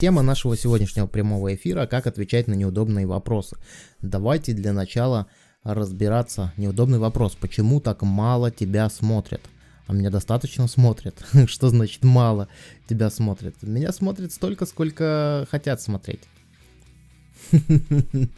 Тема 0.00 0.22
нашего 0.22 0.56
сегодняшнего 0.56 1.06
прямого 1.06 1.54
эфира– 1.54 1.86
как 1.90 2.06
отвечать 2.06 2.48
на 2.48 2.54
неудобные 2.54 3.06
вопросы. 3.06 3.58
Давайте 4.00 4.54
для 4.54 4.72
начала 4.72 5.26
разбираться. 5.62 6.54
Неудобный 6.56 6.98
вопрос. 6.98 7.36
Почему 7.38 7.82
так 7.82 8.00
мало 8.00 8.50
тебя 8.50 8.88
смотрят? 8.88 9.42
А 9.86 9.92
меня 9.92 10.08
достаточно 10.08 10.68
смотрят. 10.68 11.22
Что 11.46 11.68
значит 11.68 12.02
мало 12.02 12.48
тебя 12.88 13.10
смотрят? 13.10 13.62
Меня 13.62 13.92
смотрят 13.92 14.32
столько, 14.32 14.64
сколько 14.64 15.46
хотят 15.50 15.82
смотреть. 15.82 16.22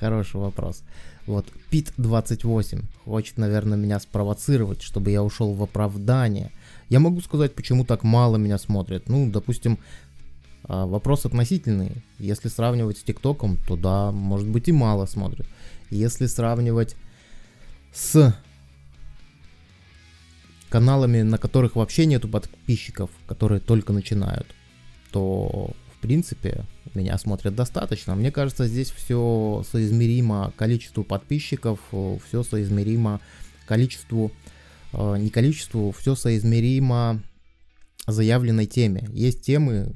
Хороший 0.00 0.36
вопрос. 0.36 0.82
Вот, 1.26 1.46
Пит 1.70 1.90
28 1.96 2.82
хочет, 3.06 3.38
наверное, 3.38 3.78
меня 3.78 3.98
спровоцировать, 3.98 4.82
чтобы 4.82 5.10
я 5.10 5.22
ушел 5.22 5.54
в 5.54 5.62
оправдание. 5.62 6.50
Я 6.90 7.00
могу 7.00 7.20
сказать, 7.22 7.54
почему 7.54 7.84
так 7.86 8.02
мало 8.02 8.36
меня 8.36 8.58
смотрят. 8.58 9.08
Ну, 9.08 9.30
допустим, 9.30 9.78
а, 10.64 10.86
вопрос 10.86 11.26
относительный. 11.26 12.02
Если 12.18 12.48
сравнивать 12.48 12.98
с 12.98 13.02
ТикТоком, 13.02 13.58
то 13.66 13.76
да, 13.76 14.10
может 14.12 14.48
быть 14.48 14.68
и 14.68 14.72
мало 14.72 15.06
смотрят. 15.06 15.46
Если 15.90 16.26
сравнивать 16.26 16.96
с 17.92 18.34
каналами, 20.68 21.22
на 21.22 21.38
которых 21.38 21.76
вообще 21.76 22.06
нету 22.06 22.28
подписчиков, 22.28 23.10
которые 23.26 23.60
только 23.60 23.92
начинают, 23.92 24.46
то 25.10 25.70
в 25.96 26.00
принципе 26.00 26.64
меня 26.94 27.16
смотрят 27.18 27.54
достаточно. 27.54 28.14
Мне 28.14 28.30
кажется, 28.30 28.66
здесь 28.66 28.90
все 28.90 29.64
соизмеримо 29.70 30.52
количеству 30.56 31.04
подписчиков, 31.04 31.80
все 32.26 32.42
соизмеримо 32.42 33.20
количеству, 33.66 34.32
а, 34.92 35.16
не 35.16 35.30
количеству, 35.30 35.92
все 35.92 36.14
соизмеримо 36.14 37.22
заявленной 38.06 38.66
теме. 38.66 39.08
Есть 39.12 39.42
темы, 39.42 39.94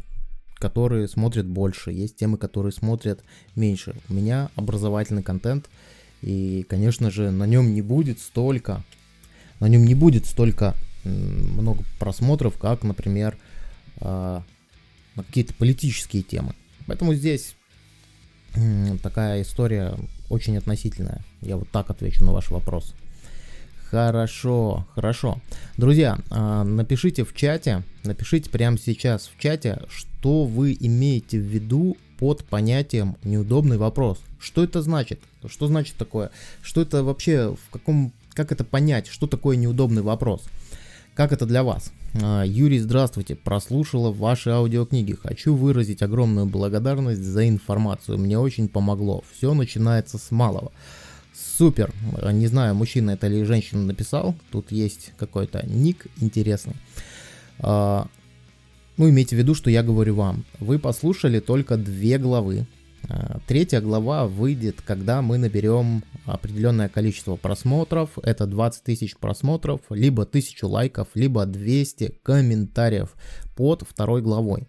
которые 0.62 1.08
смотрят 1.08 1.44
больше, 1.44 1.90
есть 1.90 2.14
темы, 2.14 2.38
которые 2.38 2.70
смотрят 2.70 3.24
меньше. 3.56 3.96
У 4.08 4.14
меня 4.14 4.48
образовательный 4.54 5.24
контент, 5.24 5.68
и, 6.20 6.64
конечно 6.68 7.10
же, 7.10 7.32
на 7.32 7.48
нем 7.48 7.74
не 7.74 7.82
будет 7.82 8.20
столько, 8.20 8.84
на 9.58 9.66
нем 9.66 9.84
не 9.84 9.96
будет 9.96 10.24
столько 10.24 10.76
много 11.02 11.82
просмотров, 11.98 12.58
как, 12.58 12.84
например, 12.84 13.36
а, 13.96 14.44
на 15.16 15.24
какие-то 15.24 15.52
политические 15.54 16.22
темы. 16.22 16.54
Поэтому 16.86 17.12
здесь 17.12 17.56
такая 19.02 19.42
история 19.42 19.96
очень 20.30 20.56
относительная. 20.56 21.24
Я 21.40 21.56
вот 21.56 21.68
так 21.70 21.90
отвечу 21.90 22.24
на 22.24 22.30
ваш 22.30 22.50
вопрос. 22.50 22.94
Хорошо, 23.92 24.86
хорошо. 24.94 25.38
Друзья, 25.76 26.16
а, 26.30 26.64
напишите 26.64 27.26
в 27.26 27.34
чате, 27.34 27.82
напишите 28.04 28.48
прямо 28.48 28.78
сейчас 28.78 29.26
в 29.28 29.38
чате, 29.38 29.82
что 29.90 30.44
вы 30.44 30.74
имеете 30.80 31.38
в 31.38 31.42
виду 31.42 31.98
под 32.18 32.42
понятием 32.42 33.16
неудобный 33.22 33.76
вопрос. 33.76 34.18
Что 34.40 34.64
это 34.64 34.80
значит? 34.80 35.20
Что 35.46 35.66
значит 35.66 35.96
такое? 35.96 36.30
Что 36.62 36.80
это 36.80 37.04
вообще, 37.04 37.54
в 37.54 37.70
каком, 37.70 38.14
как 38.32 38.50
это 38.50 38.64
понять? 38.64 39.08
Что 39.08 39.26
такое 39.26 39.58
неудобный 39.58 40.00
вопрос? 40.00 40.40
Как 41.14 41.32
это 41.32 41.44
для 41.44 41.62
вас? 41.62 41.92
А, 42.14 42.44
Юрий, 42.44 42.78
здравствуйте. 42.78 43.34
Прослушала 43.34 44.10
ваши 44.10 44.48
аудиокниги. 44.48 45.12
Хочу 45.22 45.54
выразить 45.54 46.00
огромную 46.00 46.46
благодарность 46.46 47.22
за 47.22 47.46
информацию. 47.46 48.16
Мне 48.16 48.38
очень 48.38 48.68
помогло. 48.68 49.22
Все 49.36 49.52
начинается 49.52 50.16
с 50.16 50.30
малого. 50.30 50.72
Супер. 51.62 51.92
Не 52.32 52.48
знаю, 52.48 52.74
мужчина 52.74 53.12
это 53.12 53.28
или 53.28 53.44
женщина 53.44 53.84
написал. 53.84 54.34
Тут 54.50 54.72
есть 54.72 55.12
какой-то 55.16 55.64
ник 55.64 56.08
интересный. 56.20 56.74
А, 57.60 58.08
ну, 58.96 59.08
имейте 59.08 59.36
в 59.36 59.38
виду, 59.38 59.54
что 59.54 59.70
я 59.70 59.84
говорю 59.84 60.16
вам. 60.16 60.44
Вы 60.58 60.80
послушали 60.80 61.38
только 61.38 61.76
две 61.76 62.18
главы. 62.18 62.66
А, 63.08 63.38
третья 63.46 63.80
глава 63.80 64.26
выйдет, 64.26 64.82
когда 64.84 65.22
мы 65.22 65.38
наберем 65.38 66.02
определенное 66.26 66.88
количество 66.88 67.36
просмотров. 67.36 68.18
Это 68.24 68.46
20 68.46 68.82
тысяч 68.82 69.16
просмотров, 69.16 69.82
либо 69.90 70.24
1000 70.24 70.66
лайков, 70.66 71.10
либо 71.14 71.46
200 71.46 72.18
комментариев 72.24 73.14
под 73.54 73.84
второй 73.88 74.20
главой. 74.20 74.66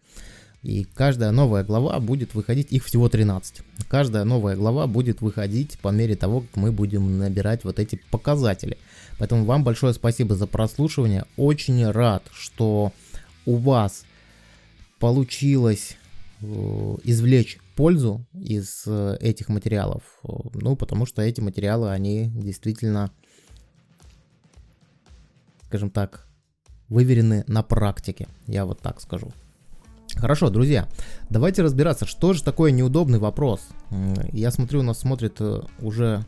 И 0.63 0.85
каждая 0.85 1.31
новая 1.31 1.65
глава 1.65 1.99
будет 1.99 2.33
выходить, 2.35 2.71
их 2.71 2.85
всего 2.85 3.09
13. 3.09 3.61
Каждая 3.89 4.23
новая 4.23 4.55
глава 4.55 4.87
будет 4.87 5.19
выходить 5.19 5.77
по 5.79 5.89
мере 5.89 6.15
того, 6.15 6.41
как 6.41 6.55
мы 6.55 6.71
будем 6.71 7.19
набирать 7.19 7.65
вот 7.65 7.79
эти 7.79 7.99
показатели. 8.11 8.77
Поэтому 9.19 9.43
вам 9.43 9.65
большое 9.65 9.93
спасибо 9.93 10.35
за 10.35 10.47
прослушивание. 10.47 11.25
Очень 11.35 11.85
рад, 11.91 12.23
что 12.31 12.93
у 13.45 13.57
вас 13.57 14.05
получилось 14.99 15.97
э, 16.41 16.45
извлечь 17.03 17.59
пользу 17.75 18.25
из 18.33 18.83
э, 18.85 19.17
этих 19.19 19.49
материалов. 19.49 20.03
Ну, 20.23 20.77
потому 20.77 21.05
что 21.05 21.21
эти 21.21 21.41
материалы, 21.41 21.91
они 21.91 22.31
действительно, 22.33 23.11
скажем 25.65 25.89
так, 25.89 26.25
выверены 26.87 27.43
на 27.47 27.63
практике. 27.63 28.29
Я 28.47 28.65
вот 28.65 28.79
так 28.79 29.01
скажу. 29.01 29.33
Хорошо, 30.15 30.49
друзья, 30.49 30.87
давайте 31.29 31.63
разбираться, 31.63 32.05
что 32.05 32.33
же 32.33 32.43
такое 32.43 32.71
неудобный 32.71 33.19
вопрос. 33.19 33.61
Я 34.31 34.51
смотрю, 34.51 34.81
у 34.81 34.83
нас 34.83 34.99
смотрит 34.99 35.37
э, 35.39 35.61
уже 35.79 36.23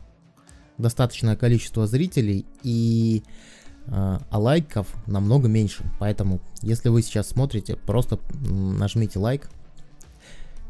достаточное 0.76 1.36
количество 1.36 1.86
зрителей, 1.86 2.44
и 2.62 3.22
э, 3.86 4.18
а 4.28 4.38
лайков 4.38 4.88
намного 5.06 5.48
меньше. 5.48 5.84
Поэтому, 5.98 6.40
если 6.62 6.88
вы 6.88 7.02
сейчас 7.02 7.28
смотрите, 7.28 7.76
просто 7.76 8.18
нажмите 8.48 9.18
лайк, 9.18 9.48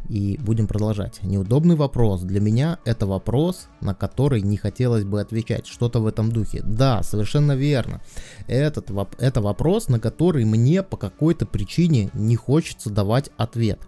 и 0.08 0.38
будем 0.38 0.66
продолжать. 0.66 1.22
Неудобный 1.22 1.76
вопрос. 1.76 2.22
Для 2.22 2.40
меня 2.40 2.78
это 2.84 3.06
вопрос, 3.06 3.68
на 3.80 3.94
который 3.94 4.42
не 4.42 4.56
хотелось 4.56 5.04
бы 5.04 5.20
отвечать. 5.20 5.66
Что-то 5.66 6.00
в 6.00 6.06
этом 6.06 6.30
духе. 6.30 6.62
Да, 6.64 7.02
совершенно 7.02 7.52
верно. 7.52 8.00
Этот, 8.46 8.90
это 9.18 9.40
вопрос, 9.40 9.88
на 9.88 10.00
который 10.00 10.44
мне 10.44 10.82
по 10.82 10.96
какой-то 10.96 11.46
причине 11.46 12.10
не 12.14 12.36
хочется 12.36 12.90
давать 12.90 13.30
ответ. 13.36 13.80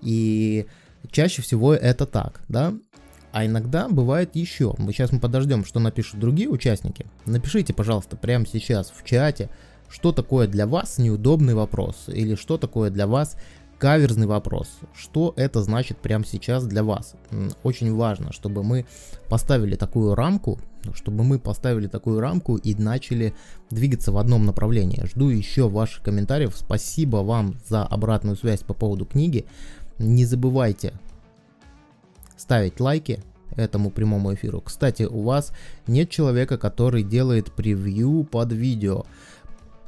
И 0.00 0.66
чаще 1.10 1.42
всего 1.42 1.74
это 1.74 2.06
так, 2.06 2.42
да? 2.48 2.74
А 3.32 3.46
иногда 3.46 3.88
бывает 3.88 4.36
еще. 4.36 4.74
Мы 4.76 4.92
сейчас 4.92 5.10
мы 5.10 5.18
подождем, 5.18 5.64
что 5.64 5.80
напишут 5.80 6.20
другие 6.20 6.48
участники. 6.48 7.06
Напишите, 7.24 7.72
пожалуйста, 7.72 8.16
прямо 8.16 8.46
сейчас 8.46 8.92
в 8.94 9.04
чате, 9.04 9.48
что 9.88 10.12
такое 10.12 10.46
для 10.46 10.66
вас 10.66 10.98
неудобный 10.98 11.54
вопрос 11.54 12.04
или 12.08 12.34
что 12.34 12.58
такое 12.58 12.90
для 12.90 13.06
вас 13.06 13.36
каверзный 13.82 14.28
вопрос. 14.28 14.68
Что 14.94 15.34
это 15.34 15.60
значит 15.60 15.98
прямо 15.98 16.24
сейчас 16.24 16.64
для 16.66 16.84
вас? 16.84 17.16
Очень 17.64 17.92
важно, 17.92 18.32
чтобы 18.32 18.62
мы 18.62 18.86
поставили 19.28 19.74
такую 19.74 20.14
рамку, 20.14 20.60
чтобы 20.94 21.24
мы 21.24 21.40
поставили 21.40 21.88
такую 21.88 22.20
рамку 22.20 22.54
и 22.54 22.76
начали 22.76 23.34
двигаться 23.70 24.12
в 24.12 24.18
одном 24.18 24.46
направлении. 24.46 25.04
Жду 25.06 25.30
еще 25.30 25.68
ваших 25.68 26.04
комментариев. 26.04 26.54
Спасибо 26.56 27.16
вам 27.24 27.56
за 27.68 27.82
обратную 27.82 28.36
связь 28.36 28.60
по 28.60 28.72
поводу 28.72 29.04
книги. 29.04 29.46
Не 29.98 30.26
забывайте 30.26 30.92
ставить 32.36 32.78
лайки 32.78 33.18
этому 33.56 33.90
прямому 33.90 34.32
эфиру. 34.32 34.60
Кстати, 34.60 35.02
у 35.02 35.22
вас 35.22 35.52
нет 35.88 36.08
человека, 36.08 36.56
который 36.56 37.02
делает 37.02 37.50
превью 37.52 38.22
под 38.30 38.52
видео 38.52 39.06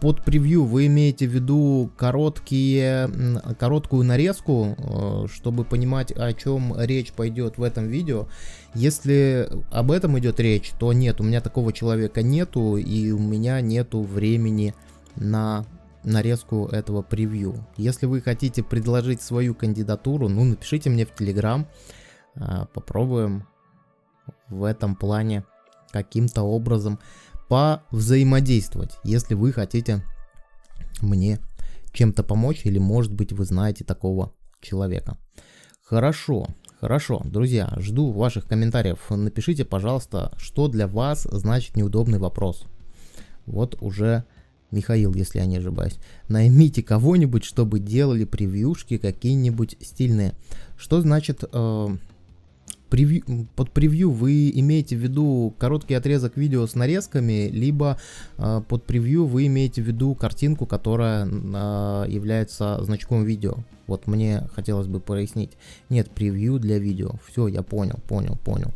под 0.00 0.22
превью 0.22 0.64
вы 0.64 0.86
имеете 0.86 1.26
в 1.26 1.30
виду 1.30 1.90
короткие, 1.96 3.10
короткую 3.58 4.04
нарезку, 4.04 4.76
э, 4.76 5.26
чтобы 5.32 5.64
понимать, 5.64 6.12
о 6.12 6.32
чем 6.32 6.74
речь 6.78 7.12
пойдет 7.12 7.58
в 7.58 7.62
этом 7.62 7.88
видео. 7.88 8.28
Если 8.74 9.48
об 9.70 9.90
этом 9.90 10.18
идет 10.18 10.40
речь, 10.40 10.72
то 10.78 10.92
нет, 10.92 11.20
у 11.20 11.24
меня 11.24 11.40
такого 11.40 11.72
человека 11.72 12.22
нету, 12.22 12.76
и 12.76 13.10
у 13.10 13.18
меня 13.18 13.60
нету 13.60 14.02
времени 14.02 14.74
на 15.16 15.64
нарезку 16.04 16.66
этого 16.66 17.02
превью. 17.02 17.66
Если 17.76 18.06
вы 18.06 18.20
хотите 18.20 18.62
предложить 18.62 19.22
свою 19.22 19.54
кандидатуру, 19.54 20.28
ну 20.28 20.44
напишите 20.44 20.90
мне 20.90 21.06
в 21.06 21.14
Телеграм, 21.14 21.66
э, 22.34 22.66
попробуем 22.72 23.46
в 24.48 24.64
этом 24.64 24.96
плане 24.96 25.44
каким-то 25.94 26.42
образом 26.42 26.98
повзаимодействовать, 27.48 28.98
если 29.04 29.34
вы 29.34 29.52
хотите 29.52 30.04
мне 31.00 31.38
чем-то 31.92 32.22
помочь 32.22 32.62
или 32.64 32.78
может 32.78 33.12
быть 33.12 33.32
вы 33.32 33.44
знаете 33.44 33.84
такого 33.84 34.32
человека. 34.60 35.16
Хорошо, 35.82 36.46
хорошо, 36.80 37.22
друзья, 37.24 37.72
жду 37.78 38.10
ваших 38.10 38.46
комментариев. 38.46 38.98
Напишите, 39.10 39.64
пожалуйста, 39.64 40.32
что 40.38 40.68
для 40.68 40.88
вас 40.88 41.28
значит 41.30 41.76
неудобный 41.76 42.18
вопрос. 42.18 42.64
Вот 43.46 43.76
уже 43.80 44.24
Михаил, 44.70 45.14
если 45.14 45.38
я 45.38 45.46
не 45.46 45.58
ошибаюсь. 45.58 45.98
Наймите 46.28 46.82
кого-нибудь, 46.82 47.44
чтобы 47.44 47.78
делали 47.78 48.24
превьюшки 48.24 48.98
какие-нибудь 48.98 49.76
стильные. 49.80 50.34
Что 50.76 51.00
значит 51.00 51.44
э, 51.50 51.88
превью, 52.90 53.46
под 53.56 53.70
превью 53.70 54.10
вы 54.10 54.50
имеете 54.54 54.96
в 54.96 55.00
виду 55.00 55.54
короткий 55.58 55.94
отрезок 55.94 56.36
видео 56.36 56.66
с 56.66 56.74
нарезками, 56.74 57.48
либо 57.48 57.98
э, 58.38 58.62
под 58.68 58.84
превью 58.84 59.26
вы 59.26 59.46
имеете 59.46 59.82
в 59.82 59.86
виду 59.86 60.14
картинку, 60.14 60.66
которая 60.66 61.26
э, 61.26 62.06
является 62.08 62.82
значком 62.82 63.24
видео. 63.24 63.56
Вот 63.86 64.06
мне 64.06 64.48
хотелось 64.54 64.86
бы 64.86 65.00
прояснить. 65.00 65.50
Нет, 65.90 66.10
превью 66.10 66.58
для 66.58 66.78
видео. 66.78 67.12
Все, 67.26 67.48
я 67.48 67.62
понял, 67.62 67.98
понял, 68.08 68.36
понял. 68.44 68.72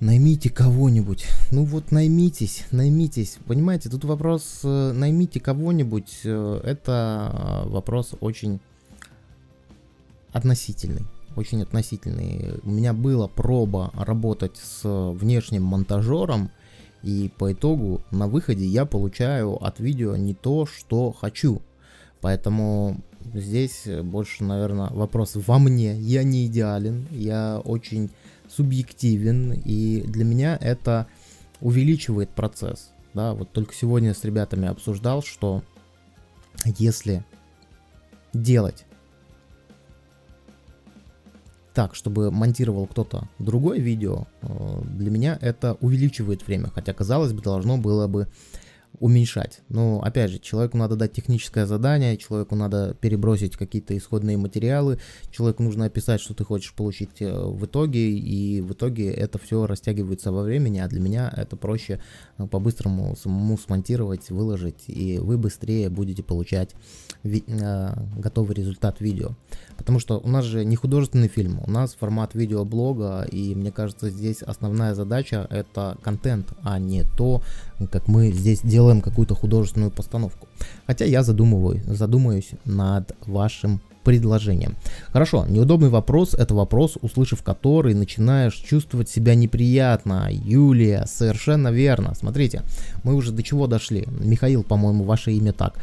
Наймите 0.00 0.50
кого-нибудь. 0.50 1.26
Ну 1.52 1.64
вот 1.64 1.92
наймитесь, 1.92 2.64
наймитесь. 2.72 3.38
Понимаете, 3.46 3.88
тут 3.88 4.04
вопрос 4.04 4.60
э, 4.64 4.92
наймите 4.92 5.38
кого-нибудь. 5.38 6.20
Э, 6.24 6.60
это 6.64 7.62
вопрос 7.66 8.14
очень 8.20 8.58
относительный 10.32 11.06
очень 11.36 11.62
относительный. 11.62 12.60
У 12.62 12.70
меня 12.70 12.92
была 12.92 13.28
проба 13.28 13.90
работать 13.94 14.56
с 14.56 14.82
внешним 14.84 15.64
монтажером, 15.64 16.50
и 17.02 17.30
по 17.36 17.52
итогу 17.52 18.02
на 18.10 18.28
выходе 18.28 18.64
я 18.64 18.84
получаю 18.84 19.62
от 19.62 19.80
видео 19.80 20.16
не 20.16 20.34
то, 20.34 20.66
что 20.66 21.12
хочу. 21.12 21.60
Поэтому 22.20 23.00
здесь 23.34 23.88
больше, 24.04 24.44
наверное, 24.44 24.88
вопрос 24.90 25.32
во 25.34 25.58
мне. 25.58 25.98
Я 25.98 26.22
не 26.22 26.46
идеален, 26.46 27.08
я 27.10 27.60
очень 27.64 28.10
субъективен, 28.48 29.52
и 29.52 30.02
для 30.02 30.24
меня 30.24 30.56
это 30.60 31.08
увеличивает 31.60 32.30
процесс. 32.30 32.90
Да, 33.14 33.34
вот 33.34 33.50
только 33.50 33.74
сегодня 33.74 34.14
с 34.14 34.24
ребятами 34.24 34.68
обсуждал, 34.68 35.22
что 35.22 35.62
если 36.64 37.24
делать 38.32 38.84
так, 41.74 41.94
чтобы 41.94 42.30
монтировал 42.30 42.86
кто-то 42.86 43.28
другое 43.38 43.78
видео, 43.78 44.26
э, 44.42 44.82
для 44.84 45.10
меня 45.10 45.38
это 45.40 45.76
увеличивает 45.80 46.46
время, 46.46 46.70
хотя, 46.74 46.92
казалось 46.92 47.32
бы, 47.32 47.42
должно 47.42 47.78
было 47.78 48.06
бы 48.08 48.28
уменьшать. 49.00 49.60
Но, 49.68 50.00
опять 50.02 50.30
же, 50.30 50.38
человеку 50.38 50.76
надо 50.76 50.96
дать 50.96 51.12
техническое 51.12 51.66
задание, 51.66 52.16
человеку 52.16 52.54
надо 52.54 52.94
перебросить 53.00 53.56
какие-то 53.56 53.96
исходные 53.96 54.36
материалы, 54.36 54.98
человеку 55.30 55.62
нужно 55.62 55.86
описать, 55.86 56.20
что 56.20 56.34
ты 56.34 56.44
хочешь 56.44 56.74
получить 56.74 57.20
э, 57.20 57.32
в 57.32 57.64
итоге, 57.64 58.10
и 58.10 58.60
в 58.60 58.72
итоге 58.72 59.10
это 59.10 59.38
все 59.38 59.66
растягивается 59.66 60.30
во 60.30 60.42
времени, 60.42 60.78
а 60.78 60.88
для 60.88 61.00
меня 61.00 61.32
это 61.34 61.56
проще 61.56 62.00
э, 62.38 62.46
по-быстрому 62.46 63.16
самому 63.16 63.58
смонтировать, 63.58 64.30
выложить, 64.30 64.84
и 64.88 65.18
вы 65.18 65.38
быстрее 65.38 65.88
будете 65.88 66.22
получать 66.22 66.70
ви- 67.22 67.44
э, 67.46 67.94
готовый 68.16 68.54
результат 68.54 69.00
видео. 69.00 69.30
Потому 69.76 69.98
что 69.98 70.20
у 70.20 70.28
нас 70.28 70.44
же 70.44 70.64
не 70.64 70.76
художественный 70.76 71.28
фильм, 71.28 71.60
у 71.66 71.70
нас 71.70 71.94
формат 71.94 72.34
видеоблога, 72.34 73.22
и 73.22 73.54
мне 73.54 73.72
кажется, 73.72 74.10
здесь 74.10 74.42
основная 74.42 74.94
задача 74.94 75.46
это 75.50 75.96
контент, 76.02 76.52
а 76.62 76.78
не 76.78 77.04
то, 77.16 77.42
как 77.86 78.08
мы 78.08 78.32
здесь 78.32 78.60
делаем 78.62 79.00
какую-то 79.00 79.34
художественную 79.34 79.90
постановку. 79.90 80.48
Хотя 80.86 81.04
я 81.04 81.22
задумываюсь, 81.22 81.82
задумаюсь 81.84 82.50
над 82.64 83.14
вашим 83.26 83.80
предложением. 84.02 84.76
Хорошо, 85.12 85.46
неудобный 85.46 85.88
вопрос– 85.88 86.34
это 86.38 86.54
вопрос, 86.54 86.98
услышав 87.00 87.42
который, 87.42 87.94
начинаешь 87.94 88.54
чувствовать 88.54 89.08
себя 89.08 89.34
неприятно. 89.34 90.28
Юлия, 90.30 91.06
совершенно 91.06 91.68
верно. 91.68 92.14
Смотрите, 92.14 92.62
мы 93.04 93.14
уже 93.14 93.32
до 93.32 93.42
чего 93.42 93.66
дошли. 93.66 94.06
Михаил, 94.20 94.64
по-моему, 94.64 95.04
ваше 95.04 95.32
имя 95.32 95.52
так 95.52 95.74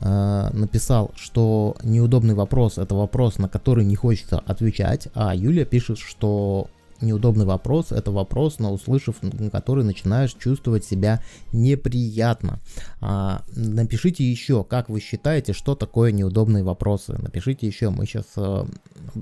э, 0.00 0.50
написал, 0.52 1.12
что 1.16 1.76
неудобный 1.82 2.34
вопрос 2.34 2.78
это 2.78 2.94
вопрос, 2.94 3.38
на 3.38 3.48
который 3.48 3.84
не 3.84 3.96
хочется 3.96 4.38
отвечать, 4.38 5.08
а 5.14 5.34
Юлия 5.34 5.64
пишет, 5.64 5.98
что 5.98 6.68
неудобный 7.00 7.44
вопрос, 7.44 7.92
это 7.92 8.10
вопрос, 8.10 8.58
на 8.58 8.70
услышав 8.70 9.16
который 9.52 9.84
начинаешь 9.84 10.34
чувствовать 10.34 10.84
себя 10.84 11.22
неприятно. 11.52 12.60
А, 13.00 13.42
напишите 13.54 14.28
еще, 14.28 14.64
как 14.64 14.88
вы 14.88 15.00
считаете, 15.00 15.52
что 15.52 15.74
такое 15.74 16.12
неудобные 16.12 16.64
вопросы. 16.64 17.16
Напишите 17.18 17.66
еще, 17.66 17.90
мы 17.90 18.06
сейчас 18.06 18.26
а, 18.36 18.66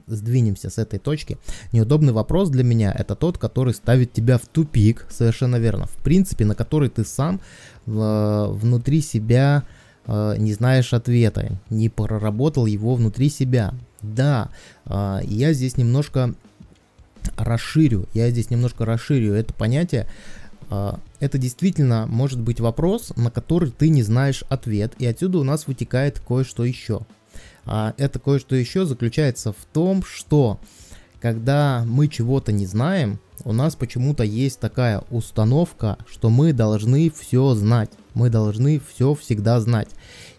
сдвинемся 0.06 0.70
с 0.70 0.78
этой 0.78 0.98
точки. 0.98 1.38
Неудобный 1.72 2.12
вопрос 2.12 2.50
для 2.50 2.64
меня 2.64 2.94
это 2.96 3.14
тот, 3.14 3.38
который 3.38 3.74
ставит 3.74 4.12
тебя 4.12 4.38
в 4.38 4.46
тупик, 4.46 5.06
совершенно 5.10 5.56
верно. 5.56 5.86
В 5.86 5.96
принципе, 6.02 6.44
на 6.44 6.54
который 6.54 6.88
ты 6.88 7.04
сам 7.04 7.40
а, 7.86 8.48
внутри 8.48 9.00
себя 9.00 9.64
а, 10.06 10.36
не 10.36 10.52
знаешь 10.52 10.92
ответа, 10.92 11.58
не 11.70 11.88
проработал 11.88 12.66
его 12.66 12.94
внутри 12.94 13.28
себя. 13.28 13.74
Да, 14.02 14.50
а, 14.84 15.20
я 15.24 15.52
здесь 15.52 15.76
немножко 15.76 16.34
расширю, 17.36 18.08
я 18.14 18.30
здесь 18.30 18.50
немножко 18.50 18.84
расширю 18.84 19.34
это 19.34 19.52
понятие. 19.54 20.06
А, 20.70 20.98
это 21.20 21.38
действительно 21.38 22.06
может 22.06 22.40
быть 22.40 22.60
вопрос, 22.60 23.12
на 23.16 23.30
который 23.30 23.70
ты 23.70 23.88
не 23.88 24.02
знаешь 24.02 24.44
ответ, 24.48 24.94
и 24.98 25.06
отсюда 25.06 25.38
у 25.38 25.44
нас 25.44 25.66
вытекает 25.66 26.20
кое-что 26.20 26.64
еще. 26.64 27.00
А, 27.64 27.94
это 27.96 28.18
кое-что 28.18 28.56
еще 28.56 28.84
заключается 28.84 29.52
в 29.52 29.64
том, 29.72 30.02
что 30.04 30.60
когда 31.20 31.84
мы 31.86 32.08
чего-то 32.08 32.52
не 32.52 32.66
знаем, 32.66 33.18
у 33.44 33.52
нас 33.52 33.76
почему-то 33.76 34.22
есть 34.24 34.60
такая 34.60 35.02
установка, 35.10 35.98
что 36.06 36.30
мы 36.30 36.52
должны 36.52 37.10
все 37.10 37.54
знать. 37.54 37.90
Мы 38.14 38.30
должны 38.30 38.80
все 38.80 39.14
всегда 39.14 39.60
знать. 39.60 39.88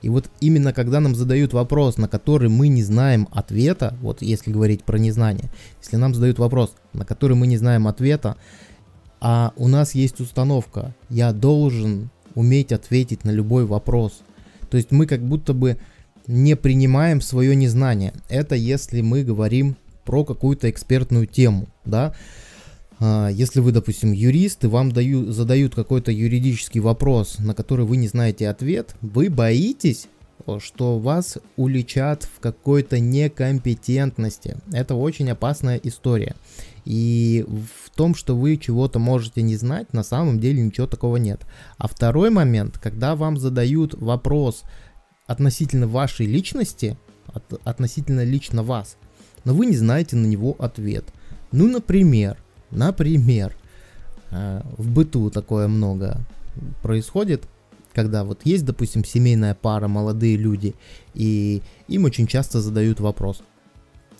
И 0.01 0.09
вот 0.09 0.29
именно 0.39 0.73
когда 0.73 0.99
нам 0.99 1.15
задают 1.15 1.53
вопрос, 1.53 1.97
на 1.97 2.07
который 2.07 2.49
мы 2.49 2.67
не 2.67 2.83
знаем 2.83 3.27
ответа, 3.31 3.95
вот 4.01 4.21
если 4.21 4.51
говорить 4.51 4.83
про 4.83 4.97
незнание, 4.97 5.49
если 5.81 5.97
нам 5.97 6.13
задают 6.13 6.39
вопрос, 6.39 6.73
на 6.93 7.05
который 7.05 7.35
мы 7.35 7.47
не 7.47 7.57
знаем 7.57 7.87
ответа, 7.87 8.37
а 9.19 9.53
у 9.55 9.67
нас 9.67 9.95
есть 9.95 10.19
установка, 10.19 10.93
я 11.09 11.33
должен 11.33 12.09
уметь 12.35 12.71
ответить 12.71 13.23
на 13.23 13.31
любой 13.31 13.65
вопрос. 13.65 14.21
То 14.69 14.77
есть 14.77 14.91
мы 14.91 15.07
как 15.07 15.21
будто 15.21 15.53
бы 15.53 15.77
не 16.27 16.55
принимаем 16.55 17.21
свое 17.21 17.55
незнание. 17.55 18.13
Это 18.29 18.55
если 18.55 19.01
мы 19.01 19.23
говорим 19.23 19.77
про 20.03 20.23
какую-то 20.23 20.69
экспертную 20.69 21.27
тему, 21.27 21.67
да. 21.85 22.15
А, 22.99 23.29
если 23.29 23.59
вы, 23.59 23.71
допустим, 23.71 24.11
юрист, 24.11 24.63
и 24.63 24.67
вам 24.67 24.91
даю, 24.91 25.31
задают 25.31 25.75
какой-то 25.75 26.11
юридический 26.11 26.79
вопрос, 26.79 27.39
на 27.39 27.53
который 27.53 27.85
вы 27.85 27.97
не 27.97 28.07
знаете 28.07 28.47
ответ, 28.47 28.95
вы 29.01 29.29
боитесь, 29.29 30.07
что 30.59 30.99
вас 30.99 31.37
уличат 31.57 32.23
в 32.23 32.39
какой-то 32.39 32.99
некомпетентности. 32.99 34.57
Это 34.71 34.95
очень 34.95 35.29
опасная 35.29 35.77
история. 35.77 36.35
И 36.85 37.45
в 37.47 37.89
том, 37.95 38.13
что 38.13 38.35
вы 38.35 38.57
чего-то 38.57 38.99
можете 38.99 39.41
не 39.41 39.55
знать, 39.55 39.91
на 39.93 40.03
самом 40.03 40.39
деле 40.39 40.61
ничего 40.61 40.85
такого 40.85 41.17
нет. 41.17 41.41
А 41.77 41.87
второй 41.87 42.29
момент, 42.29 42.77
когда 42.77 43.15
вам 43.15 43.37
задают 43.37 43.95
вопрос 43.95 44.61
относительно 45.25 45.87
вашей 45.87 46.27
личности, 46.27 46.97
от, 47.27 47.59
относительно 47.63 48.23
лично 48.23 48.61
вас, 48.61 48.97
но 49.45 49.53
вы 49.55 49.65
не 49.65 49.75
знаете 49.75 50.15
на 50.15 50.27
него 50.27 50.55
ответ. 50.59 51.05
Ну, 51.51 51.67
например, 51.67 52.37
Например, 52.71 53.55
э, 54.31 54.61
в 54.77 54.89
быту 54.89 55.29
такое 55.29 55.67
много 55.67 56.19
происходит, 56.81 57.43
когда 57.93 58.23
вот 58.23 58.41
есть, 58.43 58.65
допустим, 58.65 59.05
семейная 59.05 59.55
пара, 59.55 59.87
молодые 59.87 60.37
люди, 60.37 60.75
и 61.13 61.61
им 61.87 62.05
очень 62.05 62.27
часто 62.27 62.61
задают 62.61 62.99
вопрос, 62.99 63.41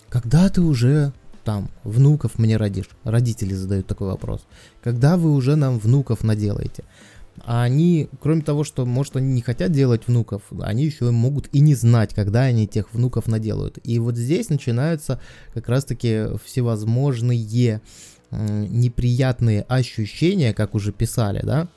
когда 0.10 0.50
ты 0.50 0.62
уже 0.62 1.14
там 1.44 1.70
внуков 1.84 2.40
мне 2.40 2.58
родишь? 2.58 2.90
Родители 3.04 3.54
задают 3.54 3.88
такой 3.88 4.08
вопрос. 4.08 4.42
Когда 4.84 5.16
вы 5.16 5.32
уже 5.32 5.56
нам 5.56 5.78
внуков 5.78 6.24
наделаете? 6.24 6.84
А 7.44 7.64
они, 7.64 8.10
кроме 8.22 8.42
того, 8.42 8.64
что, 8.64 8.86
может, 8.86 9.18
они 9.18 9.34
не 9.34 9.42
хотят 9.42 9.72
делать 9.72 10.08
внуков, 10.08 10.42
они 10.62 10.86
еще 10.86 11.12
могут 11.12 11.50
и 11.54 11.60
не 11.60 11.76
знать, 11.76 12.14
когда 12.14 12.42
они 12.42 12.66
тех 12.68 12.94
внуков 12.94 13.28
наделают. 13.28 13.78
И 13.84 14.00
вот 14.00 14.16
здесь 14.16 14.50
начинаются 14.50 15.20
как 15.54 15.70
раз-таки 15.70 16.28
всевозможные 16.44 17.40
неприятные 18.38 19.62
ощущения, 19.64 20.54
как 20.54 20.76
уже 20.76 20.92
писали, 20.92 21.42
да, 21.44 21.68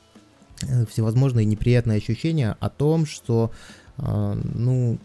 э, 0.63 0.87
всевозможные 0.87 1.45
неприятные 1.45 1.99
ощущения 1.99 2.57
о 2.61 2.69
том, 2.69 3.07
что, 3.07 3.51
э, 3.99 4.41
ну, 4.55 4.99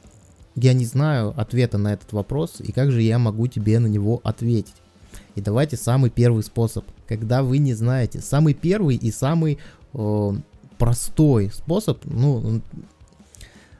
я 0.56 0.74
не 0.74 0.86
знаю 0.86 1.34
ответа 1.36 1.78
на 1.78 1.94
этот 1.94 2.14
вопрос, 2.14 2.56
и 2.60 2.72
как 2.72 2.92
же 2.92 3.02
я 3.02 3.18
могу 3.20 3.48
тебе 3.48 3.80
на 3.80 3.88
него 3.88 4.22
ответить. 4.24 4.76
И 5.36 5.42
давайте 5.42 5.78
самый 5.78 6.10
первый 6.10 6.44
способ, 6.44 6.86
когда 7.08 7.44
вы 7.44 7.58
не 7.58 7.74
знаете. 7.74 8.22
Самый 8.22 8.54
первый 8.54 8.96
и 8.96 9.12
самый 9.12 9.58
э, 9.94 10.32
простой 10.78 11.52
способ, 11.52 12.04
ну, 12.06 12.62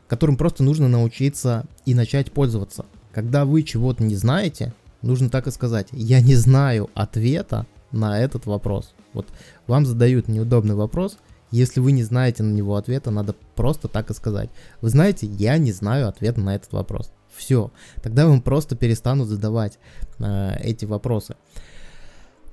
которым 0.08 0.38
просто 0.38 0.64
нужно 0.64 0.88
научиться 0.88 1.66
и 1.86 1.94
начать 1.94 2.32
пользоваться. 2.32 2.86
Когда 3.12 3.46
вы 3.46 3.64
чего-то 3.64 4.04
не 4.04 4.16
знаете, 4.16 4.74
нужно 5.04 5.30
так 5.30 5.46
и 5.46 5.52
сказать. 5.52 5.88
Я 5.92 6.22
не 6.22 6.36
знаю 6.36 6.90
ответа 6.96 7.68
на 7.92 8.20
этот 8.20 8.48
вопрос. 8.48 8.94
Вот 9.14 9.28
вам 9.68 9.86
задают 9.86 10.28
неудобный 10.28 10.74
вопрос, 10.74 11.18
если 11.54 11.82
вы 11.82 11.92
не 11.92 12.02
знаете 12.02 12.42
на 12.42 12.52
него 12.52 12.76
ответа, 12.76 13.12
надо 13.12 13.36
просто 13.56 13.88
так 13.88 14.10
и 14.10 14.16
сказать. 14.16 14.50
Вы 14.82 14.90
знаете, 14.90 15.28
я 15.28 15.60
не 15.60 15.72
знаю 15.72 16.08
ответа 16.08 16.42
на 16.42 16.56
этот 16.56 16.74
вопрос. 16.74 17.12
Все. 17.36 17.72
Тогда 18.02 18.28
вам 18.28 18.42
просто 18.42 18.76
перестанут 18.76 19.28
задавать 19.28 19.78
э, 20.18 20.56
эти 20.62 20.86
вопросы. 20.86 21.36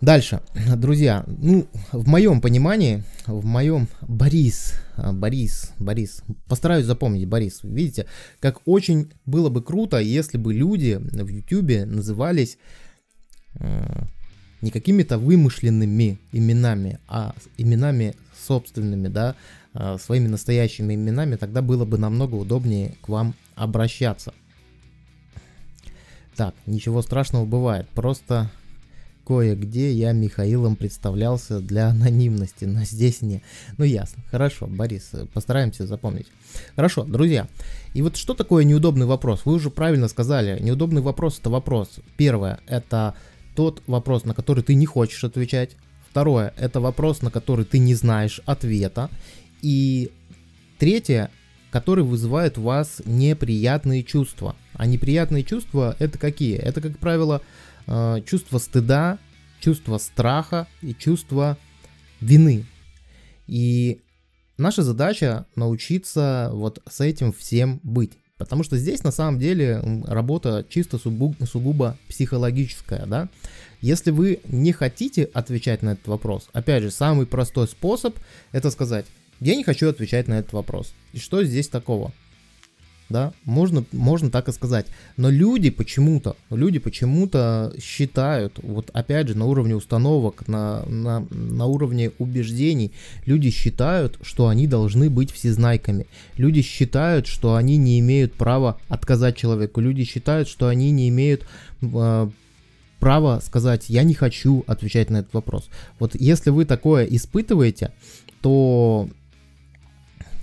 Дальше, 0.00 0.40
друзья, 0.76 1.25
ну, 1.26 1.69
в 1.92 2.09
моем 2.09 2.40
понимании, 2.40 3.02
в 3.26 3.45
моем 3.45 3.87
Борис, 4.00 4.73
а, 4.97 5.12
Борис, 5.12 5.73
Борис, 5.78 6.23
постараюсь 6.49 6.87
запомнить, 6.87 7.28
Борис, 7.28 7.61
видите, 7.62 8.07
как 8.40 8.61
очень 8.64 9.12
было 9.26 9.50
бы 9.50 9.62
круто, 9.62 9.99
если 9.99 10.38
бы 10.38 10.54
люди 10.54 10.99
в 10.99 11.28
YouTube 11.28 11.87
назывались 11.87 12.57
э, 13.57 14.04
не 14.62 14.71
какими-то 14.71 15.19
вымышленными 15.19 16.19
именами, 16.33 16.99
а 17.07 17.35
именами 17.59 18.14
собственными, 18.47 19.09
да, 19.09 19.35
э, 19.75 19.99
своими 20.00 20.28
настоящими 20.28 20.95
именами, 20.95 21.37
тогда 21.37 21.61
было 21.61 21.85
бы 21.85 21.99
намного 21.99 22.37
удобнее 22.37 22.95
к 23.02 23.11
вам 23.11 23.35
обращаться. 23.54 24.33
Так, 26.37 26.54
ничего 26.64 27.02
страшного 27.02 27.45
бывает, 27.45 27.87
просто 27.90 28.50
кое-где 29.31 29.93
я 29.93 30.11
Михаилом 30.11 30.75
представлялся 30.75 31.61
для 31.61 31.87
анонимности, 31.87 32.65
но 32.65 32.83
здесь 32.83 33.23
не. 33.23 33.43
Ну 33.79 33.85
ясно, 33.85 34.25
хорошо, 34.29 34.67
Борис, 34.67 35.13
постараемся 35.33 35.87
запомнить. 35.87 36.27
Хорошо, 36.75 37.05
друзья, 37.05 37.47
и 37.95 38.03
вот 38.03 38.17
что 38.17 38.35
такое 38.35 38.65
неудобный 38.65 39.07
вопрос? 39.07 39.43
Вы 39.45 39.55
уже 39.55 39.71
правильно 39.71 40.09
сказали, 40.09 40.61
неудобный 40.61 41.01
вопрос 41.01 41.39
это 41.39 41.49
вопрос. 41.49 42.01
Первое, 42.17 42.59
это 42.67 43.15
тот 43.55 43.85
вопрос, 43.87 44.25
на 44.25 44.35
который 44.35 44.65
ты 44.65 44.75
не 44.75 44.87
хочешь 44.87 45.23
отвечать. 45.23 45.77
Второе, 46.11 46.53
это 46.59 46.81
вопрос, 46.81 47.23
на 47.23 47.31
который 47.31 47.65
ты 47.65 47.79
не 47.79 47.95
знаешь 47.95 48.41
ответа. 48.47 49.11
И 49.63 50.11
третье, 50.81 51.31
который 51.71 52.03
вызывает 52.03 52.59
у 52.59 52.63
вас 52.63 53.01
неприятные 53.05 54.03
чувства. 54.03 54.57
А 54.73 54.87
неприятные 54.87 55.45
чувства 55.45 55.95
это 56.01 56.19
какие? 56.19 56.57
Это, 56.57 56.81
как 56.81 56.99
правило, 56.99 57.43
э, 57.87 58.21
чувство 58.27 58.59
стыда, 58.59 59.19
чувство 59.61 59.99
страха 59.99 60.67
и 60.83 60.95
чувство 60.95 61.57
вины. 62.21 62.65
И 63.47 64.01
наша 64.59 64.83
задача 64.83 65.47
научиться 65.57 66.51
вот 66.53 66.83
с 66.89 67.01
этим 67.01 67.33
всем 67.33 67.81
быть. 67.83 68.13
Потому 68.41 68.63
что 68.63 68.79
здесь 68.79 69.05
на 69.05 69.11
самом 69.11 69.39
деле 69.39 69.83
работа 70.07 70.65
чисто 70.67 70.97
сугубо, 70.97 71.45
сугубо 71.45 71.99
психологическая, 72.09 73.05
да. 73.05 73.29
Если 73.83 74.11
вы 74.11 74.41
не 74.45 74.73
хотите 74.73 75.25
отвечать 75.25 75.83
на 75.83 75.91
этот 75.91 76.09
вопрос, 76.09 76.49
опять 76.55 76.83
же, 76.83 76.91
самый 76.91 77.27
простой 77.27 77.69
способ 77.69 78.17
это 78.53 78.71
сказать, 78.71 79.05
я 79.41 79.57
не 79.57 79.65
хочу 79.65 79.91
отвечать 79.91 80.27
на 80.27 80.39
этот 80.39 80.55
вопрос. 80.55 80.95
И 81.13 81.19
что 81.19 81.45
здесь 81.45 81.69
такого? 81.69 82.13
Да, 83.11 83.33
можно, 83.45 83.85
можно 83.93 84.31
так 84.31 84.49
и 84.49 84.52
сказать. 84.52 84.87
Но 85.17 85.29
люди 85.29 85.69
почему-то, 85.71 86.37
люди 86.49 86.79
почему-то 86.79 87.75
считают, 87.83 88.59
вот 88.62 88.90
опять 88.93 89.29
же, 89.29 89.37
на 89.37 89.47
уровне 89.47 89.75
установок, 89.75 90.47
на, 90.49 90.85
на, 90.87 91.26
на 91.31 91.67
уровне 91.67 92.12
убеждений, 92.19 92.93
люди 93.26 93.50
считают, 93.50 94.19
что 94.23 94.49
они 94.49 94.67
должны 94.67 95.11
быть 95.11 95.33
всезнайками. 95.33 96.07
Люди 96.37 96.62
считают, 96.62 97.26
что 97.26 97.57
они 97.57 97.76
не 97.76 97.99
имеют 97.99 98.35
права 98.35 98.79
отказать 98.88 99.37
человеку. 99.37 99.81
Люди 99.81 100.05
считают, 100.05 100.49
что 100.49 100.69
они 100.69 100.93
не 100.93 101.09
имеют 101.09 101.45
э, 101.83 102.31
права 103.00 103.40
сказать, 103.40 103.87
я 103.88 104.05
не 104.05 104.14
хочу 104.14 104.62
отвечать 104.69 105.11
на 105.11 105.19
этот 105.19 105.35
вопрос. 105.35 105.69
Вот 105.99 106.14
если 106.14 106.50
вы 106.50 106.64
такое 106.64 107.05
испытываете, 107.07 107.93
то 108.40 109.09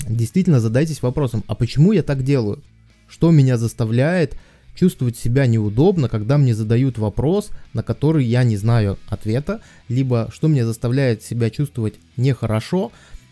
действительно 0.07 0.59
задайтесь 0.59 1.01
вопросом, 1.01 1.43
а 1.47 1.55
почему 1.55 1.91
я 1.91 2.03
так 2.03 2.23
делаю? 2.23 2.63
Что 3.07 3.31
меня 3.31 3.57
заставляет 3.57 4.37
чувствовать 4.75 5.17
себя 5.17 5.47
неудобно, 5.47 6.07
когда 6.07 6.37
мне 6.37 6.53
задают 6.53 6.97
вопрос, 6.97 7.49
на 7.73 7.83
который 7.83 8.25
я 8.25 8.43
не 8.43 8.57
знаю 8.57 8.99
ответа, 9.07 9.61
либо 9.89 10.29
что 10.31 10.47
меня 10.47 10.65
заставляет 10.65 11.23
себя 11.23 11.49
чувствовать 11.49 11.95
нехорошо, 12.15 12.91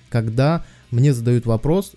когда 0.09 0.65
мне 0.91 1.13
задают 1.13 1.45
вопрос, 1.45 1.93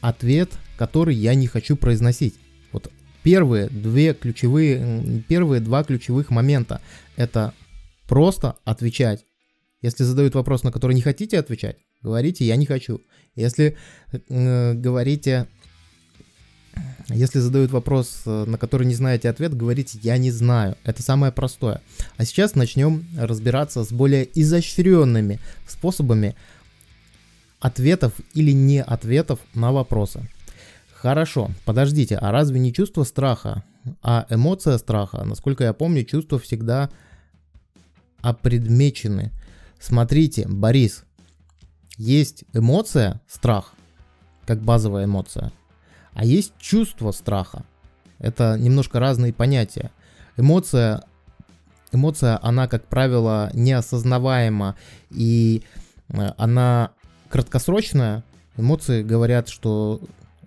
ответ, 0.00 0.50
который 0.76 1.14
я 1.14 1.34
не 1.34 1.46
хочу 1.46 1.76
произносить. 1.76 2.34
Вот 2.72 2.90
первые 3.22 3.68
две 3.68 4.14
ключевые, 4.14 5.22
первые 5.28 5.60
два 5.60 5.84
ключевых 5.84 6.30
момента 6.30 6.80
это 7.16 7.54
просто 8.08 8.56
отвечать. 8.64 9.24
Если 9.80 10.02
задают 10.02 10.34
вопрос, 10.34 10.64
на 10.64 10.72
который 10.72 10.94
не 10.94 11.02
хотите 11.02 11.38
отвечать, 11.38 11.76
говорите 12.02 12.44
«я 12.44 12.56
не 12.56 12.66
хочу». 12.66 13.00
Если 13.34 13.76
э, 14.28 14.74
говорите, 14.74 15.46
если 17.08 17.38
задают 17.38 17.70
вопрос, 17.70 18.22
э, 18.26 18.44
на 18.46 18.58
который 18.58 18.86
не 18.86 18.94
знаете 18.94 19.30
ответ, 19.30 19.56
говорите 19.56 19.98
«я 20.02 20.18
не 20.18 20.30
знаю». 20.30 20.76
Это 20.84 21.02
самое 21.02 21.32
простое. 21.32 21.80
А 22.16 22.24
сейчас 22.24 22.54
начнем 22.54 23.06
разбираться 23.16 23.84
с 23.84 23.92
более 23.92 24.28
изощренными 24.38 25.40
способами 25.66 26.36
ответов 27.58 28.12
или 28.34 28.52
не 28.52 28.82
ответов 28.82 29.38
на 29.54 29.72
вопросы. 29.72 30.28
Хорошо, 30.92 31.50
подождите, 31.64 32.16
а 32.16 32.32
разве 32.32 32.60
не 32.60 32.72
чувство 32.72 33.04
страха, 33.04 33.64
а 34.02 34.26
эмоция 34.28 34.78
страха, 34.78 35.24
насколько 35.24 35.64
я 35.64 35.72
помню, 35.72 36.04
чувства 36.04 36.38
всегда 36.38 36.90
опредмечены. 38.20 39.32
Смотрите, 39.80 40.46
Борис, 40.46 41.04
есть 41.96 42.44
эмоция, 42.52 43.20
страх, 43.28 43.74
как 44.46 44.60
базовая 44.60 45.04
эмоция, 45.04 45.52
а 46.14 46.24
есть 46.24 46.52
чувство 46.58 47.12
страха. 47.12 47.64
Это 48.18 48.56
немножко 48.58 49.00
разные 49.00 49.32
понятия. 49.32 49.90
Эмоция, 50.36 51.02
эмоция, 51.92 52.38
она, 52.42 52.68
как 52.68 52.86
правило, 52.86 53.50
неосознаваема, 53.52 54.76
и 55.10 55.62
э, 56.08 56.30
она 56.36 56.92
краткосрочная. 57.28 58.22
Эмоции 58.56 59.02
говорят, 59.02 59.48
что 59.48 60.00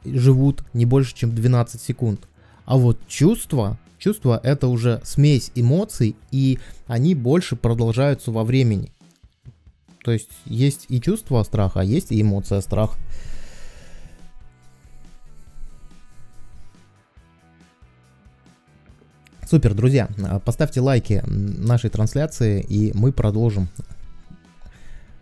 живут 0.06 0.64
не 0.74 0.86
больше, 0.86 1.16
чем 1.16 1.34
12 1.34 1.82
секунд. 1.82 2.28
А 2.66 2.78
вот 2.78 3.00
чувство, 3.08 3.78
чувство 3.98 4.40
это 4.44 4.68
уже 4.68 5.02
смесь 5.04 5.52
эмоций, 5.56 6.16
и 6.32 6.60
они 6.88 7.16
больше 7.16 7.56
продолжаются 7.56 8.32
во 8.32 8.44
времени. 8.44 8.92
То 10.06 10.12
есть 10.12 10.30
есть 10.46 10.86
и 10.90 11.02
чувство 11.02 11.42
страха, 11.42 11.80
а 11.80 11.84
есть 11.84 12.12
и 12.12 12.22
эмоция 12.22 12.62
страха. 12.62 12.96
Супер, 19.50 19.74
друзья, 19.74 20.08
поставьте 20.46 20.80
лайки 20.80 21.24
нашей 21.26 21.90
трансляции, 21.90 22.62
и 22.62 22.92
мы 22.94 23.12
продолжим 23.12 23.68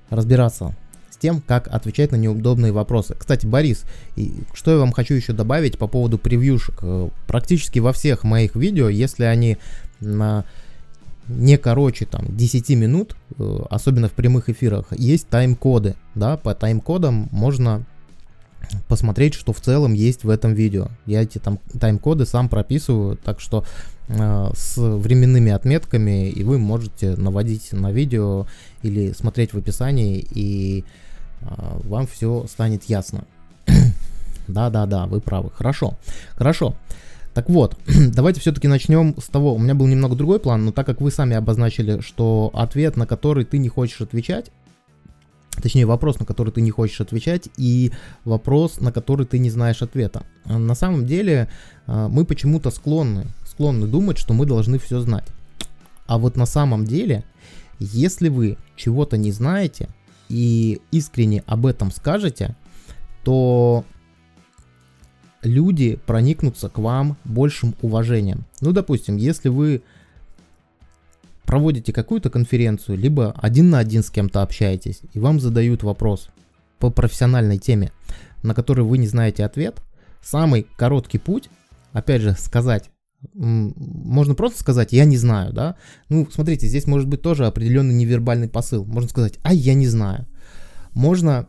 разбираться 0.09 0.75
с 1.09 1.15
тем, 1.15 1.39
как 1.39 1.69
отвечать 1.69 2.11
на 2.11 2.17
неудобные 2.17 2.73
вопросы. 2.73 3.15
Кстати, 3.17 3.45
Борис, 3.45 3.85
и 4.17 4.33
что 4.53 4.71
я 4.71 4.77
вам 4.79 4.91
хочу 4.91 5.13
еще 5.13 5.31
добавить 5.31 5.77
по 5.77 5.87
поводу 5.87 6.17
превьюшек. 6.17 6.83
Практически 7.25 7.79
во 7.79 7.93
всех 7.93 8.25
моих 8.25 8.57
видео, 8.57 8.89
если 8.89 9.23
они 9.23 9.57
на 10.01 10.43
не 11.27 11.57
короче 11.57 12.05
там 12.05 12.25
10 12.35 12.69
минут, 12.71 13.15
э, 13.37 13.59
особенно 13.69 14.07
в 14.07 14.13
прямых 14.13 14.49
эфирах, 14.49 14.87
есть 14.91 15.27
тайм-коды, 15.27 15.95
да, 16.15 16.37
по 16.37 16.53
тайм-кодам 16.53 17.29
можно 17.31 17.85
посмотреть, 18.87 19.33
что 19.33 19.53
в 19.53 19.59
целом 19.59 19.93
есть 19.93 20.23
в 20.23 20.29
этом 20.29 20.53
видео. 20.53 20.87
Я 21.05 21.23
эти 21.23 21.37
там 21.37 21.59
тайм-коды 21.79 22.25
сам 22.25 22.49
прописываю, 22.49 23.17
так 23.17 23.39
что 23.39 23.65
э, 24.07 24.49
с 24.55 24.77
временными 24.77 25.51
отметками, 25.51 26.29
и 26.29 26.43
вы 26.43 26.57
можете 26.57 27.15
наводить 27.15 27.73
на 27.73 27.91
видео 27.91 28.47
или 28.81 29.11
смотреть 29.13 29.53
в 29.53 29.57
описании, 29.57 30.25
и 30.31 30.85
э, 31.41 31.45
вам 31.83 32.07
все 32.07 32.45
станет 32.47 32.85
ясно. 32.85 33.25
Да-да-да, 34.47 35.05
вы 35.05 35.21
правы. 35.21 35.51
Хорошо, 35.53 35.97
хорошо. 36.35 36.75
Так 37.33 37.49
вот, 37.49 37.77
давайте 37.87 38.39
все-таки 38.39 38.67
начнем 38.67 39.15
с 39.19 39.25
того, 39.25 39.53
у 39.53 39.57
меня 39.57 39.73
был 39.73 39.87
немного 39.87 40.15
другой 40.15 40.39
план, 40.39 40.65
но 40.65 40.71
так 40.71 40.85
как 40.85 41.01
вы 41.01 41.11
сами 41.11 41.35
обозначили, 41.35 41.99
что 42.01 42.51
ответ, 42.53 42.95
на 42.95 43.07
который 43.07 43.43
ты 43.43 43.57
не 43.57 43.69
хочешь 43.69 44.01
отвечать, 44.01 44.51
точнее 45.61 45.85
вопрос, 45.85 46.19
на 46.19 46.25
который 46.25 46.51
ты 46.51 46.61
не 46.61 46.71
хочешь 46.71 47.01
отвечать, 47.01 47.49
и 47.57 47.91
вопрос, 48.23 48.79
на 48.79 48.91
который 48.91 49.25
ты 49.25 49.39
не 49.39 49.49
знаешь 49.49 49.81
ответа. 49.81 50.23
На 50.45 50.75
самом 50.75 51.05
деле 51.05 51.49
а, 51.87 52.07
мы 52.07 52.25
почему-то 52.25 52.69
склонны, 52.71 53.25
склонны 53.45 53.87
думать, 53.87 54.17
что 54.17 54.33
мы 54.33 54.45
должны 54.45 54.79
все 54.79 54.99
знать. 54.99 55.27
А 56.05 56.17
вот 56.17 56.35
на 56.35 56.45
самом 56.45 56.85
деле, 56.85 57.23
если 57.79 58.29
вы 58.29 58.57
чего-то 58.75 59.17
не 59.17 59.31
знаете 59.31 59.89
и 60.29 60.81
искренне 60.91 61.43
об 61.47 61.65
этом 61.65 61.91
скажете, 61.91 62.55
то 63.23 63.85
люди 65.43 65.99
проникнутся 66.05 66.69
к 66.69 66.77
вам 66.77 67.17
большим 67.23 67.75
уважением. 67.81 68.45
Ну, 68.61 68.71
допустим, 68.71 69.17
если 69.17 69.49
вы 69.49 69.83
проводите 71.45 71.93
какую-то 71.93 72.29
конференцию, 72.29 72.97
либо 72.97 73.31
один 73.37 73.69
на 73.69 73.79
один 73.79 74.03
с 74.03 74.09
кем-то 74.09 74.41
общаетесь, 74.41 75.01
и 75.13 75.19
вам 75.19 75.39
задают 75.39 75.83
вопрос 75.83 76.29
по 76.79 76.89
профессиональной 76.89 77.57
теме, 77.57 77.91
на 78.41 78.53
который 78.53 78.83
вы 78.83 78.97
не 78.97 79.07
знаете 79.07 79.45
ответ, 79.45 79.81
самый 80.21 80.67
короткий 80.77 81.17
путь, 81.17 81.49
опять 81.91 82.21
же, 82.21 82.33
сказать 82.33 82.89
можно 83.33 84.35
просто 84.35 84.59
сказать 84.59 84.91
«я 84.91 85.05
не 85.05 85.17
знаю», 85.17 85.53
да? 85.53 85.75
Ну, 86.09 86.27
смотрите, 86.31 86.67
здесь 86.67 86.87
может 86.87 87.07
быть 87.07 87.21
тоже 87.21 87.45
определенный 87.45 87.93
невербальный 87.93 88.49
посыл. 88.49 88.85
Можно 88.85 89.09
сказать 89.09 89.39
«ай, 89.43 89.55
я 89.55 89.73
не 89.73 89.87
знаю». 89.87 90.27
Можно 90.93 91.47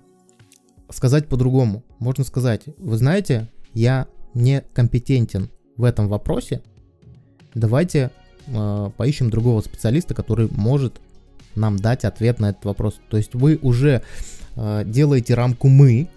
сказать 0.91 1.29
по-другому. 1.29 1.83
Можно 1.99 2.25
сказать 2.25 2.63
«вы 2.79 2.97
знаете, 2.97 3.49
я 3.75 4.07
не 4.35 4.63
компетентен 4.73 5.51
в 5.77 5.85
этом 5.85 6.09
вопросе, 6.09 6.63
давайте 7.55 8.11
э, 8.47 8.91
поищем 8.97 9.31
другого 9.31 9.61
специалиста, 9.61 10.15
который 10.15 10.49
может 10.51 11.01
нам 11.55 11.77
дать 11.77 12.05
ответ 12.05 12.41
на 12.41 12.51
этот 12.51 12.65
вопрос». 12.65 13.01
То 13.11 13.17
есть 13.17 13.35
вы 13.35 13.59
уже 13.63 14.03
э, 14.57 14.83
делаете 14.87 15.35
рамку 15.35 15.69
«мы», 15.69 16.09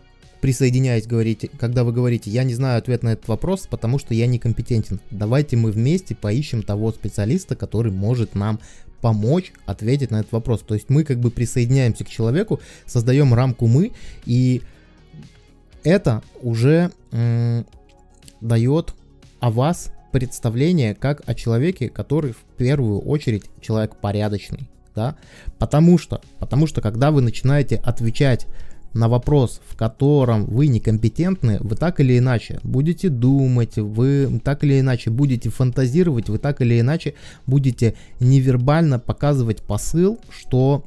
присоединяясь, 0.42 1.08
говорите, 1.08 1.50
когда 1.60 1.84
вы 1.84 1.92
говорите, 1.92 2.30
я 2.30 2.44
не 2.44 2.54
знаю 2.54 2.78
ответ 2.78 3.04
на 3.04 3.10
этот 3.10 3.28
вопрос, 3.28 3.68
потому 3.68 4.00
что 4.00 4.14
я 4.14 4.28
некомпетентен. 4.28 5.00
Давайте 5.12 5.58
мы 5.58 5.72
вместе 5.72 6.16
поищем 6.16 6.62
того 6.64 6.92
специалиста, 6.92 7.56
который 7.56 7.92
может 7.92 8.36
нам 8.36 8.60
помочь 9.02 9.52
ответить 9.66 10.12
на 10.12 10.22
этот 10.22 10.32
вопрос. 10.32 10.62
То 10.62 10.74
есть 10.74 10.90
мы 10.90 11.04
как 11.04 11.20
бы 11.20 11.32
присоединяемся 11.32 12.04
к 12.04 12.10
человеку, 12.10 12.60
создаем 12.86 13.34
рамку 13.34 13.68
мы, 13.68 13.92
и 14.26 14.62
это 15.84 16.22
уже 16.42 16.92
м- 17.12 17.66
дает 18.42 18.94
о 19.40 19.52
вас 19.52 19.92
представление 20.12 20.96
как 20.96 21.22
о 21.28 21.36
человеке, 21.36 21.90
который 21.90 22.32
в 22.32 22.44
первую 22.58 23.00
очередь 23.00 23.44
человек 23.62 23.98
порядочный, 23.98 24.70
да, 24.96 25.16
потому 25.60 25.98
что, 25.98 26.22
потому 26.40 26.68
что 26.68 26.82
когда 26.82 27.12
вы 27.12 27.22
начинаете 27.22 27.76
отвечать 27.78 28.48
на 28.94 29.10
вопрос, 29.10 29.62
в 29.68 29.76
котором 29.76 30.46
вы 30.46 30.68
некомпетентны, 30.68 31.60
вы 31.60 31.76
так 31.76 32.00
или 32.00 32.18
иначе 32.18 32.60
будете 32.64 33.10
думать, 33.10 33.78
вы 33.78 34.40
так 34.44 34.64
или 34.64 34.80
иначе 34.80 35.12
будете 35.12 35.50
фантазировать, 35.50 36.30
вы 36.30 36.40
так 36.40 36.62
или 36.62 36.80
иначе 36.80 37.14
будете 37.46 37.96
невербально 38.20 38.98
показывать 38.98 39.62
посыл, 39.62 40.20
что 40.32 40.86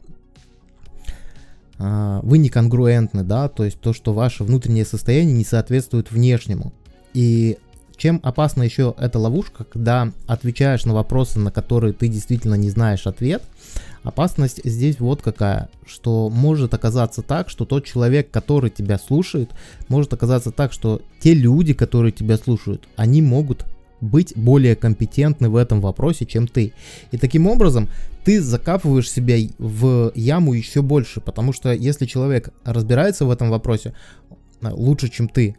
э, 1.81 2.21
вы 2.23 2.39
неконгруентны, 2.39 3.25
да, 3.25 3.49
то 3.49 3.65
есть 3.65 3.81
то, 3.81 3.93
что 3.93 4.13
ваше 4.13 4.45
внутреннее 4.45 4.85
состояние 4.85 5.35
не 5.35 5.45
соответствует 5.45 6.13
внешнему. 6.13 6.73
И 7.15 7.59
чем 7.97 8.21
опасна 8.23 8.63
еще 8.63 8.95
эта 8.99 9.19
ловушка, 9.19 9.65
когда 9.65 10.11
отвечаешь 10.27 10.87
на 10.87 10.95
вопросы, 10.95 11.39
на 11.39 11.51
которые 11.51 11.93
ты 11.93 12.09
действительно 12.09 12.55
не 12.55 12.71
знаешь 12.71 13.07
ответ, 13.07 13.43
опасность 14.03 14.61
здесь 14.65 15.01
вот 15.01 15.21
какая, 15.21 15.69
что 15.87 16.31
может 16.31 16.73
оказаться 16.73 17.21
так, 17.21 17.51
что 17.51 17.67
тот 17.67 17.85
человек, 17.85 18.31
который 18.31 18.71
тебя 18.71 18.99
слушает, 18.99 19.51
может 19.89 20.15
оказаться 20.15 20.51
так, 20.51 20.73
что 20.73 21.03
те 21.21 21.35
люди, 21.35 21.75
которые 21.75 22.13
тебя 22.13 22.39
слушают, 22.39 22.89
они 22.97 23.21
могут 23.21 23.67
быть 24.01 24.33
более 24.35 24.77
компетентны 24.77 25.51
в 25.51 25.57
этом 25.57 25.83
вопросе, 25.83 26.25
чем 26.25 26.49
ты. 26.49 26.73
И 27.11 27.19
таким 27.19 27.47
образом 27.47 27.89
ты 28.25 28.41
закапываешь 28.41 29.11
себя 29.11 29.37
в 29.59 30.13
яму 30.15 30.53
еще 30.53 30.83
больше, 30.83 31.21
потому 31.21 31.53
что 31.53 31.73
если 31.73 32.07
человек 32.07 32.51
разбирается 32.65 33.25
в 33.25 33.31
этом 33.31 33.51
вопросе 33.51 33.95
лучше, 34.63 35.09
чем 35.09 35.29
ты, 35.29 35.57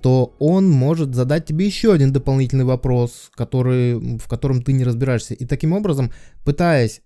то 0.00 0.32
он 0.38 0.70
может 0.70 1.14
задать 1.14 1.46
тебе 1.46 1.66
еще 1.66 1.92
один 1.92 2.12
дополнительный 2.12 2.64
вопрос, 2.64 3.30
который, 3.34 4.18
в 4.18 4.28
котором 4.28 4.62
ты 4.62 4.72
не 4.72 4.84
разбираешься. 4.84 5.34
И 5.34 5.44
таким 5.44 5.72
образом, 5.72 6.12
пытаясь 6.44 7.00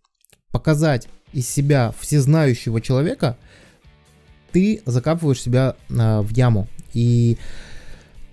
показать 0.50 1.08
из 1.32 1.48
себя 1.48 1.94
всезнающего 1.98 2.82
человека, 2.82 3.38
ты 4.52 4.82
закапываешь 4.84 5.40
себя 5.40 5.76
э, 5.88 6.20
в 6.20 6.36
яму. 6.36 6.68
И 6.92 7.38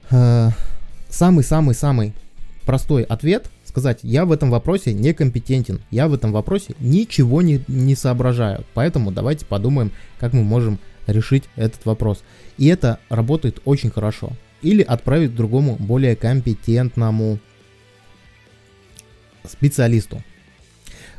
самый-самый-самый 0.09 2.09
э, 2.09 2.11
простой 2.65 3.03
ответ 3.03 3.49
сказать, 3.69 3.99
я 4.03 4.25
в 4.25 4.31
этом 4.31 4.49
вопросе 4.49 4.93
некомпетентен, 4.93 5.81
я 5.91 6.07
в 6.07 6.13
этом 6.13 6.31
вопросе 6.31 6.75
ничего 6.79 7.41
не, 7.41 7.63
не 7.67 7.95
соображаю. 7.95 8.65
Поэтому 8.73 9.11
давайте 9.11 9.45
подумаем, 9.45 9.91
как 10.19 10.33
мы 10.33 10.43
можем 10.43 10.79
решить 11.07 11.45
этот 11.55 11.85
вопрос. 11.85 12.23
И 12.57 12.67
это 12.67 12.99
работает 13.09 13.61
очень 13.65 13.89
хорошо 13.89 14.31
или 14.61 14.81
отправить 14.81 15.35
другому 15.35 15.77
более 15.79 16.15
компетентному 16.15 17.39
специалисту. 19.47 20.21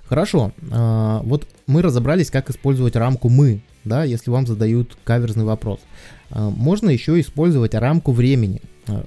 Хорошо, 0.05 0.53
а, 0.71 1.23
вот 1.23 1.47
мы 1.67 1.83
разобрались, 1.83 2.31
как 2.31 2.51
использовать 2.51 2.97
рамку 2.97 3.29
«мы», 3.29 3.63
да, 3.85 4.05
если 4.05 4.31
вам 4.31 4.47
задают 4.47 4.99
каверзный 5.05 5.45
вопрос. 5.45 5.81
А, 6.31 6.51
можно 6.51 6.91
еще 6.91 7.19
использовать 7.21 7.75
рамку 7.75 8.13
времени. 8.13 8.61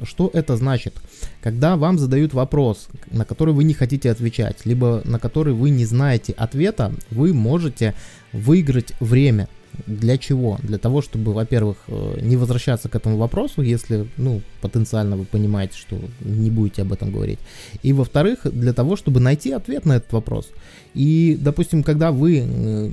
Что 0.04 0.30
это 0.34 0.58
значит? 0.58 0.93
Когда 1.41 1.76
вам 1.76 1.98
задают 1.98 2.34
вопрос, 2.34 2.88
на 3.12 3.26
который 3.26 3.54
вы 3.54 3.63
не 3.63 3.74
хотите 3.74 4.12
отвечать, 4.12 4.65
либо 4.65 5.02
на 5.06 5.19
который 5.19 5.54
вы 5.54 5.69
не 5.69 5.86
знаете 5.86 6.34
ответа, 6.34 6.93
вы 7.12 7.34
можете 7.34 7.93
выиграть 8.32 8.93
время. 9.00 9.48
Для 9.88 10.17
чего? 10.17 10.60
Для 10.62 10.78
того, 10.78 11.02
чтобы, 11.02 11.34
во-первых, 11.34 11.78
э, 11.88 12.19
не 12.22 12.38
возвращаться 12.38 12.89
к 12.89 12.96
этому 12.96 13.17
вопросу, 13.17 13.62
если, 13.63 14.08
ну, 14.17 14.41
потенциально 14.62 15.17
вы 15.17 15.26
понимаете, 15.26 15.78
что 15.78 16.00
не 16.22 16.52
будете 16.52 16.84
об 16.84 16.93
этом 16.93 17.12
говорить. 17.12 17.39
И, 17.82 17.91
во-вторых, 17.91 18.41
для 18.43 18.74
того, 18.74 18.96
чтобы 18.96 19.19
найти 19.19 19.52
ответ 19.52 19.86
на 19.86 19.93
этот 19.93 20.13
вопрос. 20.13 20.50
И, 20.93 21.38
допустим, 21.41 21.84
когда 21.84 22.12
вы 22.12 22.43
э, 22.46 22.89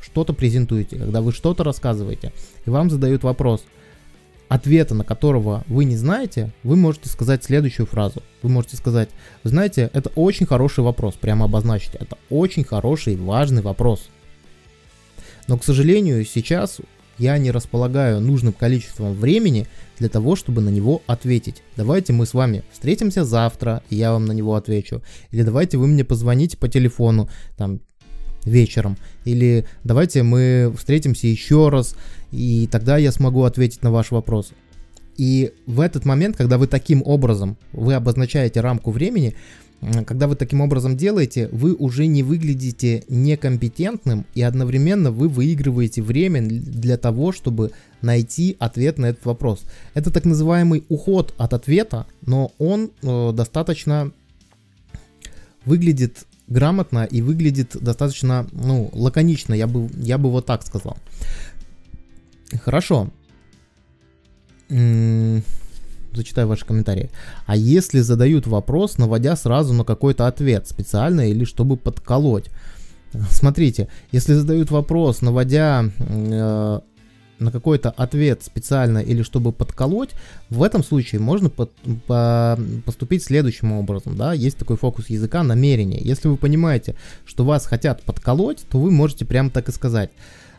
что-то 0.00 0.32
презентуете, 0.32 0.96
когда 0.96 1.20
вы 1.20 1.32
что-то 1.32 1.62
рассказываете, 1.62 2.32
и 2.64 2.70
вам 2.70 2.90
задают 2.90 3.22
вопрос, 3.22 3.64
ответа 4.54 4.94
на 4.94 5.02
которого 5.02 5.64
вы 5.66 5.84
не 5.84 5.96
знаете, 5.96 6.52
вы 6.62 6.76
можете 6.76 7.08
сказать 7.08 7.42
следующую 7.42 7.86
фразу. 7.86 8.22
Вы 8.40 8.50
можете 8.50 8.76
сказать, 8.76 9.08
знаете, 9.42 9.90
это 9.92 10.10
очень 10.14 10.46
хороший 10.46 10.84
вопрос, 10.84 11.14
прямо 11.14 11.46
обозначить. 11.46 11.96
Это 11.96 12.16
очень 12.30 12.62
хороший, 12.62 13.16
важный 13.16 13.62
вопрос. 13.62 14.08
Но, 15.48 15.58
к 15.58 15.64
сожалению, 15.64 16.24
сейчас 16.24 16.80
я 17.18 17.36
не 17.38 17.50
располагаю 17.50 18.20
нужным 18.20 18.52
количеством 18.52 19.14
времени 19.14 19.66
для 19.98 20.08
того, 20.08 20.36
чтобы 20.36 20.60
на 20.60 20.68
него 20.68 21.02
ответить. 21.08 21.64
Давайте 21.76 22.12
мы 22.12 22.24
с 22.24 22.32
вами 22.32 22.62
встретимся 22.72 23.24
завтра, 23.24 23.82
и 23.90 23.96
я 23.96 24.12
вам 24.12 24.24
на 24.24 24.32
него 24.32 24.54
отвечу. 24.54 25.02
Или 25.32 25.42
давайте 25.42 25.78
вы 25.78 25.88
мне 25.88 26.04
позвоните 26.04 26.56
по 26.56 26.68
телефону 26.68 27.28
там 27.56 27.80
вечером. 28.44 28.96
Или 29.24 29.66
давайте 29.82 30.22
мы 30.22 30.72
встретимся 30.76 31.26
еще 31.26 31.70
раз, 31.70 31.96
и 32.34 32.66
тогда 32.66 32.98
я 32.98 33.12
смогу 33.12 33.44
ответить 33.44 33.82
на 33.82 33.90
ваш 33.90 34.10
вопрос. 34.10 34.52
И 35.16 35.52
в 35.66 35.80
этот 35.80 36.04
момент, 36.04 36.36
когда 36.36 36.58
вы 36.58 36.66
таким 36.66 37.02
образом, 37.04 37.56
вы 37.72 37.94
обозначаете 37.94 38.60
рамку 38.60 38.90
времени, 38.90 39.34
когда 40.06 40.26
вы 40.26 40.34
таким 40.34 40.60
образом 40.60 40.96
делаете, 40.96 41.48
вы 41.52 41.74
уже 41.74 42.06
не 42.06 42.22
выглядите 42.22 43.04
некомпетентным 43.08 44.24
и 44.34 44.42
одновременно 44.42 45.10
вы 45.10 45.28
выигрываете 45.28 46.02
время 46.02 46.42
для 46.42 46.96
того, 46.96 47.32
чтобы 47.32 47.70
найти 48.00 48.56
ответ 48.58 48.98
на 48.98 49.06
этот 49.06 49.24
вопрос. 49.24 49.64
Это 49.92 50.10
так 50.10 50.24
называемый 50.24 50.84
уход 50.88 51.34
от 51.36 51.52
ответа, 51.52 52.06
но 52.22 52.52
он 52.58 52.90
э, 53.02 53.32
достаточно 53.32 54.10
выглядит 55.64 56.24
грамотно 56.46 57.04
и 57.04 57.22
выглядит 57.22 57.76
достаточно 57.80 58.46
ну, 58.52 58.90
лаконично, 58.92 59.54
я 59.54 59.66
бы, 59.66 59.88
я 59.96 60.18
бы 60.18 60.30
вот 60.30 60.46
так 60.46 60.64
сказал. 60.64 60.96
Хорошо 62.62 63.10
зачитаю 66.16 66.48
ваши 66.48 66.64
комментарии. 66.64 67.10
А 67.46 67.56
если 67.56 68.00
задают 68.00 68.46
вопрос, 68.46 68.98
наводя 68.98 69.36
сразу 69.36 69.74
на 69.74 69.84
какой-то 69.84 70.26
ответ, 70.26 70.66
специально 70.68 71.28
или 71.28 71.44
чтобы 71.44 71.76
подколоть? 71.76 72.50
Смотрите, 73.30 73.88
если 74.12 74.34
задают 74.34 74.70
вопрос, 74.70 75.22
наводя 75.22 75.84
э, 75.98 76.80
на 77.38 77.52
какой-то 77.52 77.90
ответ 77.90 78.42
специально 78.42 78.98
или 78.98 79.22
чтобы 79.22 79.52
подколоть, 79.52 80.10
в 80.50 80.62
этом 80.62 80.82
случае 80.82 81.20
можно 81.20 81.50
под, 81.50 81.70
по, 82.06 82.58
поступить 82.84 83.22
следующим 83.22 83.72
образом, 83.72 84.16
да, 84.16 84.32
есть 84.32 84.56
такой 84.56 84.76
фокус 84.76 85.10
языка 85.10 85.42
намерение. 85.42 86.00
Если 86.02 86.28
вы 86.28 86.36
понимаете, 86.36 86.96
что 87.24 87.44
вас 87.44 87.66
хотят 87.66 88.02
подколоть, 88.02 88.64
то 88.70 88.78
вы 88.78 88.90
можете 88.90 89.24
прямо 89.24 89.50
так 89.50 89.68
и 89.68 89.72
сказать. 89.72 90.10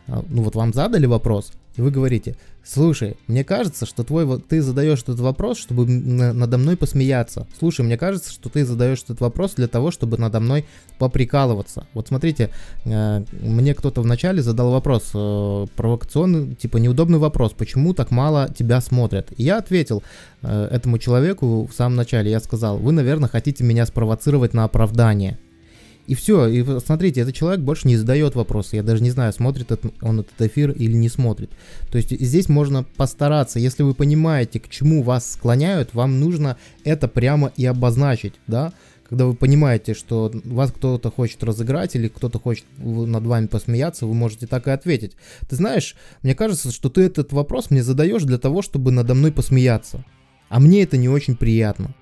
А, 0.08 0.24
ну 0.28 0.42
вот 0.42 0.54
вам 0.54 0.72
задали 0.72 1.06
вопрос, 1.06 1.52
и 1.76 1.82
вы 1.82 1.90
говорите, 1.90 2.36
слушай, 2.64 3.16
мне 3.26 3.44
кажется, 3.44 3.86
что 3.86 4.02
твой, 4.02 4.40
ты 4.40 4.62
задаешь 4.62 5.02
этот 5.02 5.20
вопрос, 5.20 5.58
чтобы 5.58 5.86
надо 5.86 6.58
мной 6.58 6.76
посмеяться. 6.76 7.46
Слушай, 7.58 7.84
мне 7.84 7.98
кажется, 7.98 8.32
что 8.32 8.48
ты 8.48 8.64
задаешь 8.64 9.02
этот 9.02 9.20
вопрос 9.20 9.54
для 9.54 9.68
того, 9.68 9.90
чтобы 9.90 10.16
надо 10.16 10.40
мной 10.40 10.64
поприкалываться. 10.98 11.86
Вот 11.92 12.08
смотрите, 12.08 12.50
э, 12.84 13.24
мне 13.40 13.74
кто-то 13.74 14.00
вначале 14.00 14.42
задал 14.42 14.70
вопрос, 14.70 15.10
э, 15.14 15.66
провокационный, 15.76 16.54
типа 16.54 16.78
неудобный 16.78 17.18
вопрос, 17.18 17.52
почему 17.52 17.92
так 17.92 18.10
мало 18.10 18.48
тебя 18.56 18.80
смотрят. 18.80 19.32
И 19.36 19.42
я 19.42 19.58
ответил 19.58 20.02
э, 20.42 20.68
этому 20.70 20.98
человеку 20.98 21.68
в 21.70 21.74
самом 21.74 21.96
начале, 21.96 22.30
я 22.30 22.40
сказал, 22.40 22.78
вы, 22.78 22.92
наверное, 22.92 23.28
хотите 23.28 23.64
меня 23.64 23.84
спровоцировать 23.86 24.54
на 24.54 24.64
оправдание. 24.64 25.38
И 26.06 26.14
все, 26.14 26.46
и 26.46 26.64
смотрите, 26.80 27.20
этот 27.20 27.34
человек 27.34 27.60
больше 27.60 27.88
не 27.88 27.96
задает 27.96 28.34
вопросы. 28.34 28.76
Я 28.76 28.82
даже 28.82 29.02
не 29.02 29.10
знаю, 29.10 29.32
смотрит 29.32 29.72
он 30.02 30.20
этот 30.20 30.40
эфир 30.40 30.70
или 30.70 30.92
не 30.92 31.08
смотрит. 31.08 31.50
То 31.90 31.98
есть 31.98 32.10
здесь 32.10 32.48
можно 32.48 32.84
постараться, 32.84 33.58
если 33.58 33.82
вы 33.82 33.94
понимаете, 33.94 34.60
к 34.60 34.68
чему 34.68 35.02
вас 35.02 35.32
склоняют, 35.32 35.94
вам 35.94 36.20
нужно 36.20 36.56
это 36.84 37.08
прямо 37.08 37.52
и 37.56 37.66
обозначить, 37.66 38.34
да, 38.46 38.72
когда 39.08 39.26
вы 39.26 39.34
понимаете, 39.34 39.94
что 39.94 40.32
вас 40.44 40.72
кто-то 40.72 41.10
хочет 41.10 41.42
разыграть 41.44 41.94
или 41.94 42.08
кто-то 42.08 42.38
хочет 42.40 42.64
над 42.78 43.24
вами 43.24 43.46
посмеяться, 43.46 44.06
вы 44.06 44.14
можете 44.14 44.46
так 44.46 44.66
и 44.66 44.72
ответить. 44.72 45.12
Ты 45.48 45.56
знаешь, 45.56 45.94
мне 46.22 46.34
кажется, 46.34 46.72
что 46.72 46.88
ты 46.88 47.02
этот 47.02 47.32
вопрос 47.32 47.70
мне 47.70 47.84
задаешь 47.84 48.24
для 48.24 48.38
того, 48.38 48.62
чтобы 48.62 48.90
надо 48.90 49.14
мной 49.14 49.30
посмеяться. 49.30 50.04
А 50.48 50.60
мне 50.60 50.82
это 50.82 50.96
не 50.96 51.08
очень 51.08 51.36
приятно. 51.36 51.94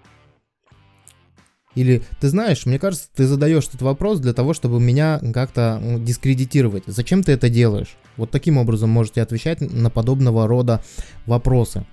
Или, 1.74 2.02
ты 2.20 2.28
знаешь, 2.28 2.66
мне 2.66 2.78
кажется, 2.78 3.08
ты 3.14 3.26
задаешь 3.26 3.66
этот 3.68 3.82
вопрос 3.82 4.20
для 4.20 4.32
того, 4.32 4.54
чтобы 4.54 4.80
меня 4.80 5.20
как-то 5.32 5.80
дискредитировать. 5.98 6.84
Зачем 6.86 7.22
ты 7.22 7.32
это 7.32 7.48
делаешь? 7.48 7.96
Вот 8.16 8.30
таким 8.30 8.58
образом 8.58 8.90
можете 8.90 9.22
отвечать 9.22 9.60
на 9.60 9.90
подобного 9.90 10.46
рода 10.46 10.82
вопросы. 11.26 11.84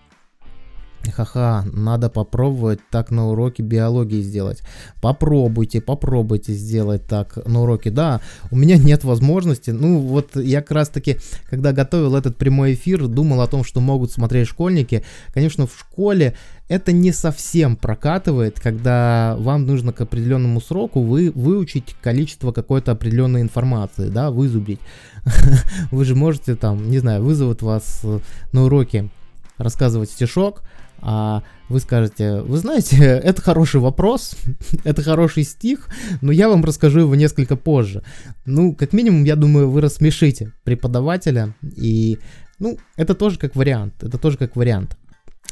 Ха-ха, 1.09 1.65
надо 1.73 2.09
попробовать 2.09 2.79
так 2.91 3.09
на 3.09 3.29
уроке 3.29 3.63
биологии 3.63 4.21
сделать. 4.21 4.61
Попробуйте, 5.01 5.81
попробуйте 5.81 6.53
сделать 6.53 7.05
так 7.07 7.37
на 7.47 7.63
уроке. 7.63 7.89
Да, 7.89 8.21
у 8.51 8.55
меня 8.55 8.77
нет 8.77 9.03
возможности. 9.03 9.71
Ну, 9.71 9.99
вот 9.99 10.35
я 10.35 10.61
как 10.61 10.71
раз 10.71 10.89
таки, 10.89 11.17
когда 11.49 11.73
готовил 11.73 12.15
этот 12.15 12.37
прямой 12.37 12.75
эфир, 12.75 13.07
думал 13.07 13.41
о 13.41 13.47
том, 13.47 13.63
что 13.63 13.81
могут 13.81 14.11
смотреть 14.11 14.47
школьники. 14.47 15.03
Конечно, 15.33 15.65
в 15.65 15.77
школе 15.77 16.35
это 16.67 16.91
не 16.91 17.11
совсем 17.11 17.75
прокатывает, 17.75 18.59
когда 18.59 19.35
вам 19.39 19.65
нужно 19.65 19.91
к 19.93 20.01
определенному 20.01 20.61
сроку 20.61 21.01
вы 21.01 21.31
выучить 21.31 21.95
количество 22.01 22.51
какой-то 22.51 22.91
определенной 22.91 23.41
информации, 23.41 24.09
да, 24.09 24.31
вызубрить. 24.31 24.79
Вы 25.91 26.05
же 26.05 26.15
можете 26.15 26.55
там, 26.55 26.89
не 26.89 26.99
знаю, 26.99 27.23
вызовут 27.23 27.61
вас 27.61 28.05
на 28.53 28.63
уроке 28.63 29.09
рассказывать 29.57 30.09
стишок, 30.09 30.63
а 31.01 31.43
вы 31.69 31.79
скажете, 31.79 32.41
вы 32.41 32.57
знаете, 32.57 32.97
это 33.23 33.41
хороший 33.41 33.79
вопрос, 33.79 34.35
это 34.83 35.01
хороший 35.01 35.43
стих, 35.43 35.87
но 36.21 36.31
я 36.31 36.49
вам 36.49 36.63
расскажу 36.63 37.01
его 37.01 37.15
несколько 37.15 37.55
позже. 37.55 38.03
Ну, 38.45 38.75
как 38.75 38.93
минимум, 38.93 39.23
я 39.23 39.35
думаю, 39.35 39.69
вы 39.69 39.81
рассмешите 39.81 40.53
преподавателя, 40.63 41.55
и, 41.61 42.19
ну, 42.59 42.77
это 42.95 43.15
тоже 43.15 43.37
как 43.37 43.55
вариант, 43.55 44.03
это 44.03 44.17
тоже 44.17 44.37
как 44.37 44.55
вариант. 44.55 44.97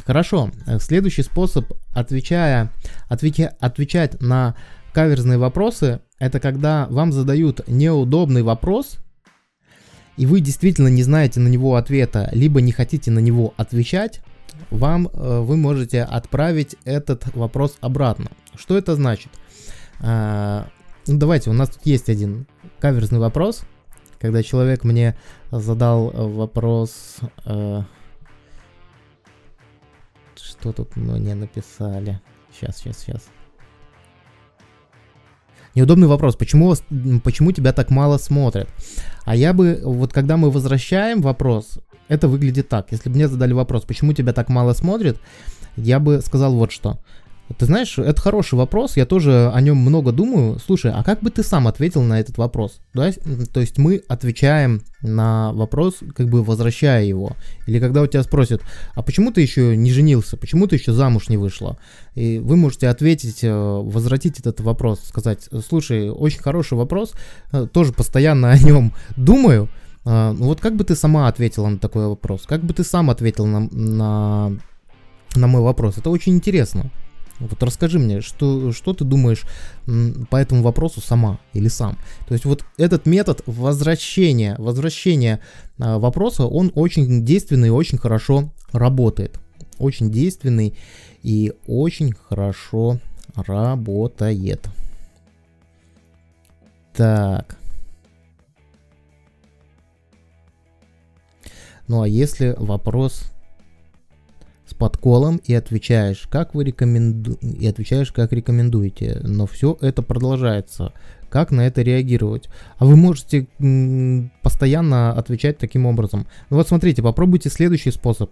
Хорошо, 0.05 0.51
следующий 0.79 1.23
способ, 1.23 1.71
отвечая, 1.93 2.71
отвеча, 3.09 3.53
отвечать 3.59 4.21
на 4.21 4.55
каверзные 4.93 5.37
вопросы, 5.37 5.99
это 6.19 6.39
когда 6.39 6.87
вам 6.89 7.11
задают 7.11 7.67
неудобный 7.67 8.43
вопрос, 8.43 8.97
и 10.17 10.25
вы 10.25 10.41
действительно 10.41 10.89
не 10.89 11.03
знаете 11.03 11.39
на 11.39 11.47
него 11.47 11.75
ответа, 11.75 12.29
либо 12.33 12.59
не 12.59 12.71
хотите 12.71 13.09
на 13.11 13.19
него 13.19 13.53
отвечать, 13.55 14.21
вам 14.71 15.07
э, 15.07 15.39
вы 15.39 15.57
можете 15.57 16.03
отправить 16.03 16.75
этот 16.85 17.35
вопрос 17.35 17.77
обратно. 17.81 18.31
Что 18.55 18.77
это 18.77 18.95
значит? 18.95 19.31
А, 20.01 20.67
ну, 21.07 21.17
давайте, 21.17 21.49
у 21.49 21.53
нас 21.53 21.69
тут 21.69 21.85
есть 21.85 22.09
один 22.09 22.47
каверзный 22.79 23.19
вопрос, 23.19 23.61
когда 24.19 24.43
человек 24.43 24.83
мне 24.83 25.17
задал 25.51 26.09
вопрос, 26.11 27.17
э, 27.45 27.81
что 30.35 30.71
тут 30.71 30.95
мне 30.95 31.35
написали. 31.35 32.21
Сейчас, 32.51 32.77
сейчас, 32.77 32.99
сейчас. 32.99 33.21
Неудобный 35.75 36.07
вопрос, 36.07 36.35
почему, 36.35 36.75
почему 37.23 37.51
тебя 37.51 37.73
так 37.73 37.89
мало 37.89 38.17
смотрят? 38.17 38.67
А 39.23 39.35
я 39.35 39.53
бы, 39.53 39.79
вот 39.83 40.11
когда 40.11 40.35
мы 40.35 40.49
возвращаем 40.49 41.21
вопрос, 41.21 41.79
это 42.09 42.27
выглядит 42.27 42.67
так. 42.67 42.91
Если 42.91 43.07
бы 43.07 43.15
мне 43.15 43.27
задали 43.27 43.53
вопрос, 43.53 43.85
почему 43.85 44.13
тебя 44.13 44.33
так 44.33 44.49
мало 44.49 44.73
смотрят, 44.73 45.17
я 45.77 45.99
бы 45.99 46.21
сказал 46.21 46.53
вот 46.53 46.71
что. 46.71 46.99
Ты 47.57 47.65
знаешь, 47.65 47.97
это 47.97 48.21
хороший 48.21 48.55
вопрос, 48.55 48.95
я 48.95 49.05
тоже 49.05 49.49
о 49.51 49.59
нем 49.59 49.77
много 49.77 50.11
думаю. 50.11 50.59
Слушай, 50.63 50.91
а 50.93 51.03
как 51.03 51.21
бы 51.21 51.31
ты 51.31 51.41
сам 51.41 51.67
ответил 51.67 52.03
на 52.03 52.19
этот 52.19 52.37
вопрос? 52.37 52.79
Да? 52.93 53.11
То 53.53 53.59
есть 53.59 53.79
мы 53.79 54.03
отвечаем 54.07 54.83
на 55.01 55.51
вопрос, 55.53 55.95
как 56.15 56.29
бы 56.29 56.43
возвращая 56.43 57.05
его. 57.05 57.35
Или 57.65 57.79
когда 57.79 58.03
у 58.03 58.07
тебя 58.07 58.21
спросят, 58.21 58.61
а 58.93 59.01
почему 59.01 59.31
ты 59.31 59.41
еще 59.41 59.75
не 59.75 59.91
женился, 59.91 60.37
почему 60.37 60.67
ты 60.67 60.75
еще 60.75 60.93
замуж 60.93 61.29
не 61.29 61.37
вышла? 61.37 61.79
И 62.13 62.37
вы 62.37 62.55
можете 62.55 62.87
ответить, 62.87 63.43
э, 63.43 63.51
возвратить 63.51 64.39
этот 64.39 64.59
вопрос, 64.61 64.99
сказать, 65.05 65.49
слушай, 65.67 66.09
очень 66.09 66.41
хороший 66.41 66.77
вопрос, 66.77 67.13
э, 67.51 67.65
тоже 67.71 67.93
постоянно 67.93 68.51
о 68.51 68.59
нем 68.59 68.93
думаю, 69.17 69.69
а, 70.11 70.33
ну 70.33 70.45
вот 70.45 70.59
как 70.59 70.75
бы 70.75 70.83
ты 70.83 70.95
сама 70.95 71.27
ответила 71.27 71.67
на 71.67 71.77
такой 71.77 72.07
вопрос? 72.07 72.47
Как 72.47 72.63
бы 72.63 72.73
ты 72.73 72.83
сам 72.83 73.11
ответил 73.11 73.45
на, 73.45 73.59
на, 73.59 74.57
на 75.35 75.47
мой 75.47 75.61
вопрос? 75.61 75.99
Это 75.99 76.09
очень 76.09 76.33
интересно. 76.33 76.89
Вот 77.37 77.61
расскажи 77.61 77.99
мне, 77.99 78.21
что, 78.21 78.71
что 78.71 78.95
ты 78.95 79.05
думаешь 79.05 79.43
по 80.31 80.37
этому 80.37 80.63
вопросу 80.63 80.99
сама 80.99 81.37
или 81.53 81.67
сам. 81.67 81.95
То 82.27 82.33
есть 82.33 82.43
вот 82.45 82.65
этот 82.77 83.05
метод 83.05 83.43
возвращения, 83.45 84.55
возвращения 84.57 85.41
а, 85.77 85.99
вопроса, 85.99 86.47
он 86.47 86.71
очень 86.73 87.23
действенный 87.23 87.67
и 87.67 87.71
очень 87.71 87.99
хорошо 87.99 88.51
работает. 88.71 89.39
Очень 89.77 90.09
действенный 90.09 90.75
и 91.21 91.53
очень 91.67 92.13
хорошо 92.13 92.97
работает. 93.35 94.67
Так. 96.95 97.58
Ну 101.89 102.03
а 102.03 102.07
если 102.07 102.55
вопрос 102.57 103.23
с 104.67 104.75
подколом 104.75 105.37
и 105.37 105.55
отвечаешь, 105.55 106.27
как 106.29 106.53
вы 106.53 106.63
рекоменду... 106.63 107.33
и 107.41 107.65
отвечаешь, 107.65 108.11
как 108.11 108.31
рекомендуете, 108.31 109.19
но 109.23 109.47
все 109.47 109.75
это 109.81 110.03
продолжается. 110.03 110.93
Как 111.29 111.49
на 111.49 111.65
это 111.65 111.81
реагировать? 111.81 112.47
А 112.77 112.85
вы 112.85 112.95
можете 112.95 113.47
постоянно 114.43 115.13
отвечать 115.13 115.57
таким 115.57 115.87
образом. 115.87 116.27
Ну 116.51 116.57
вот 116.57 116.67
смотрите, 116.67 117.01
попробуйте 117.01 117.49
следующий 117.49 117.89
способ. 117.89 118.31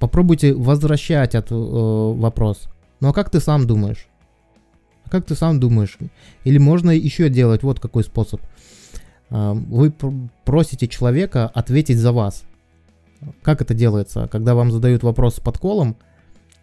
Попробуйте 0.00 0.52
возвращать 0.52 1.36
от, 1.36 1.52
э, 1.52 1.54
вопрос. 1.54 2.68
Ну 2.98 3.08
а 3.08 3.12
как 3.12 3.30
ты 3.30 3.38
сам 3.38 3.68
думаешь? 3.68 4.08
А 5.04 5.10
как 5.10 5.26
ты 5.26 5.36
сам 5.36 5.60
думаешь? 5.60 5.96
Или 6.42 6.58
можно 6.58 6.90
еще 6.90 7.28
делать 7.28 7.62
вот 7.62 7.78
какой 7.78 8.02
способ. 8.02 8.40
Э, 9.30 9.52
вы 9.52 9.92
просите 10.44 10.88
человека 10.88 11.46
ответить 11.46 11.98
за 11.98 12.10
вас. 12.10 12.44
Как 13.42 13.62
это 13.62 13.74
делается? 13.74 14.28
Когда 14.30 14.54
вам 14.54 14.70
задают 14.70 15.02
вопрос 15.02 15.36
с 15.36 15.40
подколом, 15.40 15.96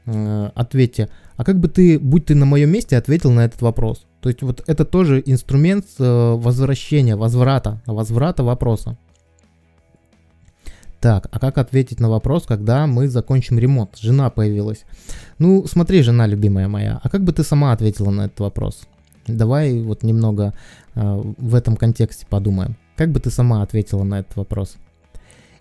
э, 0.06 0.50
ответьте, 0.56 1.10
а 1.38 1.43
как 1.43 1.60
бы 1.60 1.67
ты, 1.67 2.00
будь 2.00 2.26
ты 2.26 2.36
на 2.36 2.45
моем 2.45 2.71
месте, 2.71 2.97
ответил 2.97 3.32
на 3.32 3.45
этот 3.45 3.62
вопрос? 3.62 4.06
То 4.21 4.30
есть 4.30 4.41
вот 4.41 4.63
это 4.67 4.86
тоже 4.86 5.21
инструмент 5.26 5.86
э, 6.00 6.34
возвращения, 6.36 7.15
возврата, 7.15 7.82
возврата 7.86 8.43
вопроса. 8.43 8.97
Так, 11.00 11.28
а 11.32 11.39
как 11.39 11.58
ответить 11.58 12.00
на 12.00 12.10
вопрос, 12.10 12.45
когда 12.45 12.86
мы 12.86 13.08
закончим 13.08 13.58
ремонт? 13.58 13.97
Жена 13.97 14.30
появилась. 14.30 14.86
Ну, 15.39 15.65
смотри, 15.67 16.04
жена 16.04 16.28
любимая 16.28 16.67
моя, 16.67 17.00
а 17.02 17.10
как 17.10 17.24
бы 17.24 17.34
ты 17.34 17.43
сама 17.43 17.71
ответила 17.71 18.12
на 18.12 18.26
этот 18.26 18.39
вопрос? 18.39 18.84
Давай 19.26 19.82
вот 19.82 20.04
немного 20.04 20.54
э, 20.93 21.34
в 21.38 21.56
этом 21.56 21.76
контексте 21.76 22.28
подумаем. 22.30 22.76
Как 22.95 23.12
бы 23.12 23.19
ты 23.19 23.32
сама 23.32 23.63
ответила 23.63 24.04
на 24.04 24.19
этот 24.19 24.36
вопрос? 24.36 24.76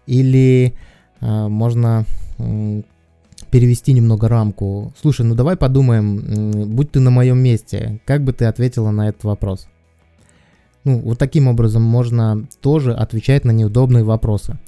Или 0.07 0.75
можно 1.21 2.05
э, 2.39 2.83
перевести 3.51 3.93
немного 3.93 4.29
рамку. 4.29 4.93
Слушай, 5.01 5.27
ну 5.27 5.35
давай 5.35 5.57
подумаем, 5.57 6.75
будь 6.75 6.93
ты 6.93 7.01
на 7.01 7.11
моем 7.11 7.39
месте, 7.39 8.01
как 8.07 8.23
бы 8.23 8.33
ты 8.33 8.45
ответила 8.47 8.91
на 8.91 9.09
этот 9.09 9.25
вопрос? 9.25 9.67
Ну, 10.85 10.99
вот 10.99 11.19
таким 11.19 11.47
образом 11.47 11.83
можно 11.83 12.47
тоже 12.63 12.95
отвечать 12.95 13.45
на 13.45 13.51
неудобные 13.51 14.03
вопросы. 14.03 14.59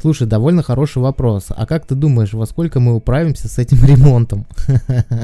Слушай, 0.00 0.26
довольно 0.26 0.62
хороший 0.62 1.00
вопрос. 1.00 1.46
А 1.50 1.64
как 1.64 1.86
ты 1.86 1.94
думаешь, 1.94 2.32
во 2.32 2.46
сколько 2.46 2.80
мы 2.80 2.94
управимся 2.94 3.48
с 3.48 3.58
этим 3.58 3.84
ремонтом? 3.84 4.46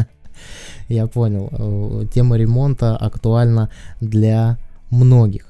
Я 0.88 1.08
понял. 1.08 1.48
Э, 1.50 2.06
тема 2.12 2.36
ремонта 2.36 2.96
актуальна 2.96 3.70
для 4.00 4.58
многих. 4.90 5.46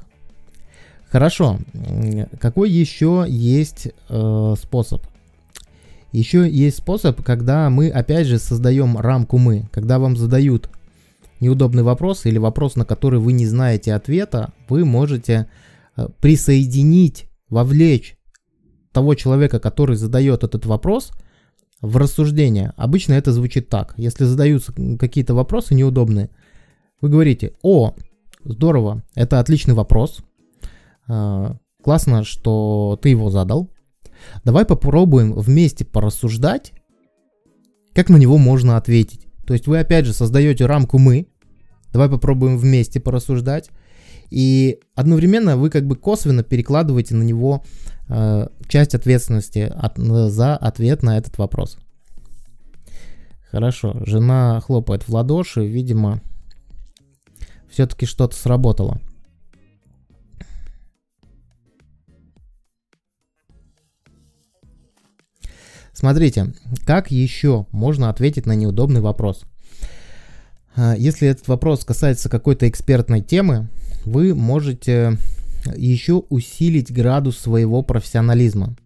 Хорошо. 1.11 1.59
Какой 2.41 2.71
еще 2.71 3.27
есть 3.29 3.89
э, 4.09 4.55
способ? 4.61 5.03
Еще 6.17 6.49
есть 6.49 6.79
способ, 6.79 7.23
когда 7.23 7.69
мы 7.69 7.91
опять 7.91 8.27
же 8.27 8.39
создаем 8.39 8.97
рамку 8.97 9.37
мы. 9.37 9.69
Когда 9.71 9.99
вам 9.99 10.17
задают 10.17 10.71
неудобный 11.41 11.83
вопрос 11.83 12.25
или 12.25 12.39
вопрос, 12.39 12.75
на 12.75 12.87
который 12.87 13.21
вы 13.21 13.35
не 13.35 13.45
знаете 13.45 13.93
ответа, 13.93 14.55
вы 14.71 14.87
можете 14.87 15.47
э, 15.95 16.09
присоединить, 16.23 17.29
вовлечь 17.51 18.17
того 18.93 19.15
человека, 19.15 19.61
который 19.61 19.97
задает 19.97 20.43
этот 20.43 20.65
вопрос, 20.65 21.13
в 21.83 21.99
рассуждение. 21.99 22.73
Обычно 22.79 23.13
это 23.13 23.31
звучит 23.31 23.69
так. 23.69 23.93
Если 23.99 24.25
задаются 24.25 24.73
какие-то 24.99 25.35
вопросы 25.35 25.75
неудобные, 25.75 26.31
вы 27.03 27.11
говорите, 27.11 27.53
о, 27.61 27.95
здорово. 28.43 29.03
Это 29.15 29.39
отличный 29.39 29.75
вопрос. 29.75 30.21
А, 31.09 31.59
классно, 31.83 32.25
что 32.25 32.99
ты 33.03 33.11
его 33.11 33.29
задал. 33.29 33.71
Давай 34.45 34.65
попробуем 34.65 35.33
вместе 35.33 35.85
порассуждать, 35.85 36.73
как 37.95 38.09
на 38.09 38.17
него 38.17 38.39
можно 38.39 38.77
ответить. 38.77 39.27
То 39.47 39.55
есть 39.55 39.67
вы 39.67 39.79
опять 39.79 40.07
же 40.07 40.13
создаете 40.13 40.67
рамку 40.67 40.99
«мы». 40.99 41.29
Давай 41.93 42.09
попробуем 42.09 42.59
вместе 42.59 43.01
порассуждать. 43.01 43.71
И 44.29 44.81
одновременно 44.95 45.57
вы 45.57 45.71
как 45.71 45.87
бы 45.87 45.97
косвенно 45.97 46.43
перекладываете 46.43 47.15
на 47.15 47.23
него 47.23 47.65
э, 48.09 48.49
часть 48.69 48.95
ответственности 48.95 49.73
от, 49.75 49.97
за 49.97 50.57
ответ 50.57 51.03
на 51.03 51.17
этот 51.17 51.39
вопрос. 51.39 51.79
Хорошо, 53.51 53.97
жена 54.05 54.61
хлопает 54.61 55.09
в 55.09 55.15
ладоши, 55.15 55.67
видимо, 55.67 56.21
все-таки 57.71 58.05
что-то 58.05 58.37
сработало. 58.37 59.01
Смотрите, 65.97 66.53
как 66.85 67.11
еще 67.11 67.65
можно 67.73 68.11
ответить 68.11 68.45
на 68.45 68.53
неудобный 68.53 69.01
вопрос? 69.01 69.45
А, 70.77 70.95
если 70.95 71.27
этот 71.27 71.49
вопрос 71.49 71.87
касается 71.87 72.29
какой-то 72.29 72.69
экспертной 72.69 73.23
темы, 73.23 73.71
вы 74.05 74.35
можете 74.35 75.17
еще 75.75 76.23
усилить 76.29 76.93
градус 76.93 77.39
своего 77.39 77.81
профессионализма. 77.81 78.77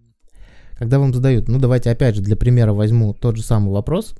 Когда 0.75 1.01
вам 1.01 1.13
задают, 1.13 1.49
ну 1.49 1.59
давайте 1.59 1.91
опять 1.91 2.15
же 2.15 2.23
для 2.23 2.37
примера 2.37 2.73
возьму 2.73 3.13
тот 3.13 3.37
же 3.37 3.43
самый 3.43 3.73
вопрос 3.73 4.15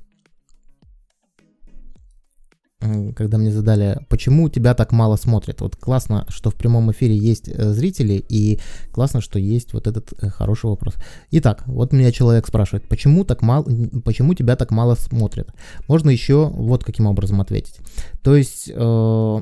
когда 3.15 3.37
мне 3.37 3.51
задали, 3.51 3.99
почему 4.09 4.49
тебя 4.49 4.73
так 4.73 4.91
мало 4.91 5.15
смотрят. 5.15 5.61
Вот 5.61 5.75
классно, 5.75 6.25
что 6.29 6.49
в 6.49 6.55
прямом 6.55 6.91
эфире 6.91 7.15
есть 7.15 7.47
э, 7.47 7.73
зрители, 7.73 8.23
и 8.27 8.59
классно, 8.91 9.21
что 9.21 9.37
есть 9.37 9.73
вот 9.73 9.87
этот 9.87 10.13
э, 10.21 10.29
хороший 10.29 10.69
вопрос. 10.69 10.95
Итак, 11.31 11.63
вот 11.67 11.93
меня 11.93 12.11
человек 12.11 12.47
спрашивает, 12.47 12.87
почему, 12.87 13.23
так 13.23 13.41
мало, 13.41 13.65
почему 14.03 14.33
тебя 14.33 14.55
так 14.55 14.71
мало 14.71 14.95
смотрят? 14.95 15.53
Можно 15.87 16.09
еще 16.09 16.49
вот 16.49 16.83
каким 16.83 17.05
образом 17.05 17.39
ответить. 17.39 17.79
То 18.23 18.35
есть 18.35 18.71
э, 18.73 19.41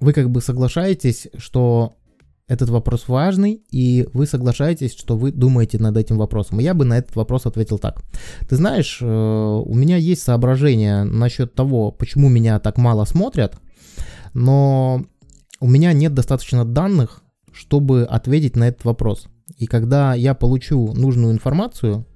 вы 0.00 0.12
как 0.12 0.30
бы 0.30 0.40
соглашаетесь, 0.40 1.28
что 1.36 1.97
этот 2.48 2.70
вопрос 2.70 3.08
важный, 3.08 3.62
и 3.70 4.08
вы 4.14 4.26
соглашаетесь, 4.26 4.96
что 4.96 5.16
вы 5.16 5.32
думаете 5.32 5.78
над 5.78 5.96
этим 5.96 6.16
вопросом. 6.16 6.58
я 6.58 6.72
бы 6.74 6.84
на 6.86 6.98
этот 6.98 7.14
вопрос 7.14 7.44
ответил 7.46 7.78
так. 7.78 8.02
Ты 8.48 8.56
знаешь, 8.56 8.98
э, 9.00 9.06
у 9.06 9.74
меня 9.74 9.96
есть 9.96 10.22
соображение 10.22 11.04
насчет 11.04 11.54
того, 11.54 11.92
почему 11.92 12.28
меня 12.28 12.58
так 12.58 12.78
мало 12.78 13.04
смотрят, 13.04 13.58
но 14.32 15.04
у 15.60 15.68
меня 15.68 15.92
нет 15.92 16.14
достаточно 16.14 16.64
данных, 16.64 17.22
чтобы 17.52 18.04
ответить 18.04 18.56
на 18.56 18.68
этот 18.68 18.84
вопрос. 18.84 19.26
И 19.58 19.66
когда 19.66 20.14
я 20.14 20.34
получу 20.34 20.94
нужную 20.94 21.32
информацию, 21.34 22.06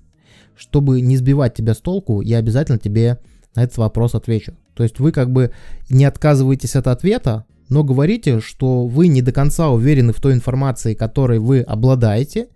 чтобы 0.56 1.02
не 1.02 1.16
сбивать 1.16 1.54
тебя 1.54 1.74
с 1.74 1.78
толку, 1.78 2.22
я 2.22 2.38
обязательно 2.38 2.78
тебе 2.78 3.18
на 3.54 3.64
этот 3.64 3.76
вопрос 3.76 4.14
отвечу. 4.14 4.54
То 4.74 4.82
есть 4.82 4.98
вы 4.98 5.12
как 5.12 5.30
бы 5.30 5.52
не 5.90 6.04
отказываетесь 6.04 6.76
от 6.76 6.86
ответа, 6.86 7.44
но 7.72 7.84
говорите, 7.84 8.40
что 8.40 8.86
вы 8.86 9.08
не 9.08 9.22
до 9.22 9.32
конца 9.32 9.70
уверены 9.70 10.12
в 10.12 10.20
той 10.20 10.34
информации, 10.34 10.92
которой 10.92 11.38
вы 11.38 11.60
обладаете, 11.60 12.48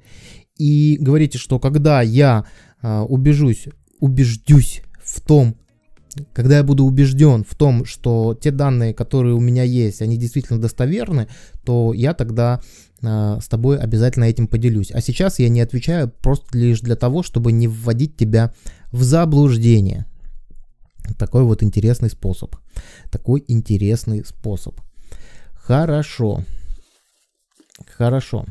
и 0.58 0.98
говорите, 1.00 1.38
что 1.38 1.58
когда 1.58 2.02
я 2.02 2.44
э, 2.82 3.00
убежусь, 3.00 3.66
убеждюсь 3.98 4.82
в 5.02 5.22
том, 5.22 5.56
когда 6.34 6.58
я 6.58 6.62
буду 6.62 6.84
убежден 6.84 7.44
в 7.44 7.54
том, 7.54 7.86
что 7.86 8.38
те 8.38 8.50
данные, 8.50 8.92
которые 8.92 9.34
у 9.34 9.40
меня 9.40 9.62
есть, 9.62 10.02
они 10.02 10.18
действительно 10.18 10.60
достоверны, 10.60 11.28
то 11.64 11.94
я 11.94 12.12
тогда 12.12 12.60
э, 13.00 13.38
с 13.40 13.48
тобой 13.48 13.78
обязательно 13.78 14.24
этим 14.24 14.48
поделюсь. 14.48 14.90
А 14.90 15.00
сейчас 15.00 15.38
я 15.38 15.48
не 15.48 15.62
отвечаю 15.62 16.12
просто 16.20 16.58
лишь 16.58 16.80
для 16.80 16.96
того, 16.96 17.22
чтобы 17.22 17.52
не 17.52 17.68
вводить 17.68 18.18
тебя 18.18 18.52
в 18.92 19.02
заблуждение. 19.02 20.04
Такой 21.18 21.44
вот 21.44 21.62
интересный 21.62 22.10
способ. 22.10 22.54
Такой 23.10 23.42
интересный 23.48 24.22
способ. 24.26 24.78
Хорошо. 25.66 26.44
Хорошо. 27.96 28.44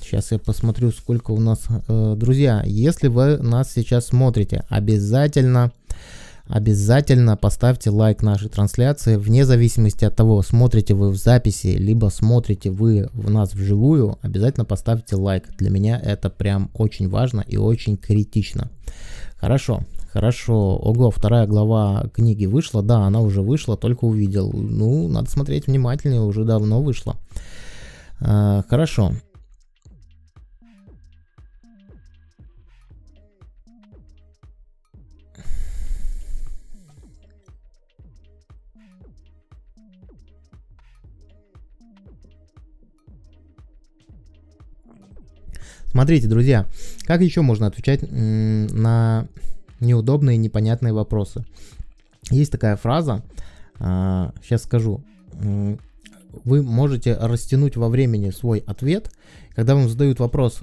Сейчас 0.00 0.30
я 0.30 0.38
посмотрю, 0.38 0.92
сколько 0.92 1.32
у 1.32 1.40
нас... 1.40 1.66
Э, 1.88 2.14
друзья, 2.16 2.62
если 2.64 3.08
вы 3.08 3.38
нас 3.38 3.72
сейчас 3.72 4.06
смотрите, 4.06 4.62
обязательно, 4.68 5.72
обязательно 6.46 7.36
поставьте 7.36 7.90
лайк 7.90 8.22
нашей 8.22 8.48
трансляции, 8.48 9.16
вне 9.16 9.44
зависимости 9.44 10.04
от 10.04 10.14
того, 10.14 10.42
смотрите 10.42 10.94
вы 10.94 11.10
в 11.10 11.16
записи, 11.16 11.68
либо 11.76 12.06
смотрите 12.06 12.70
вы 12.70 13.08
в 13.14 13.30
нас 13.30 13.52
вживую, 13.52 14.18
обязательно 14.22 14.64
поставьте 14.64 15.16
лайк. 15.16 15.48
Для 15.58 15.70
меня 15.70 16.00
это 16.00 16.30
прям 16.30 16.70
очень 16.74 17.08
важно 17.08 17.44
и 17.48 17.56
очень 17.56 17.96
критично. 17.96 18.70
Хорошо, 19.38 19.82
Хорошо, 20.12 20.76
ого, 20.76 21.12
вторая 21.12 21.46
глава 21.46 22.08
книги 22.12 22.44
вышла, 22.44 22.82
да, 22.82 23.06
она 23.06 23.20
уже 23.20 23.42
вышла, 23.42 23.76
только 23.76 24.06
увидел. 24.06 24.50
Ну, 24.52 25.06
надо 25.06 25.30
смотреть 25.30 25.68
внимательнее, 25.68 26.20
уже 26.20 26.44
давно 26.44 26.82
вышла. 26.82 27.16
А, 28.20 28.64
хорошо. 28.68 29.12
Смотрите, 45.92 46.26
друзья, 46.26 46.66
как 47.04 47.20
еще 47.20 47.42
можно 47.42 47.68
отвечать 47.68 48.00
на 48.10 49.28
неудобные, 49.80 50.36
непонятные 50.36 50.92
вопросы. 50.92 51.44
Есть 52.30 52.52
такая 52.52 52.76
фраза, 52.76 53.22
сейчас 53.78 54.62
а, 54.62 54.64
скажу, 54.64 55.02
вы 56.44 56.62
можете 56.62 57.14
растянуть 57.14 57.76
во 57.76 57.88
времени 57.88 58.30
свой 58.30 58.62
ответ, 58.66 59.10
когда 59.54 59.74
вам 59.74 59.88
задают 59.88 60.20
вопрос, 60.20 60.62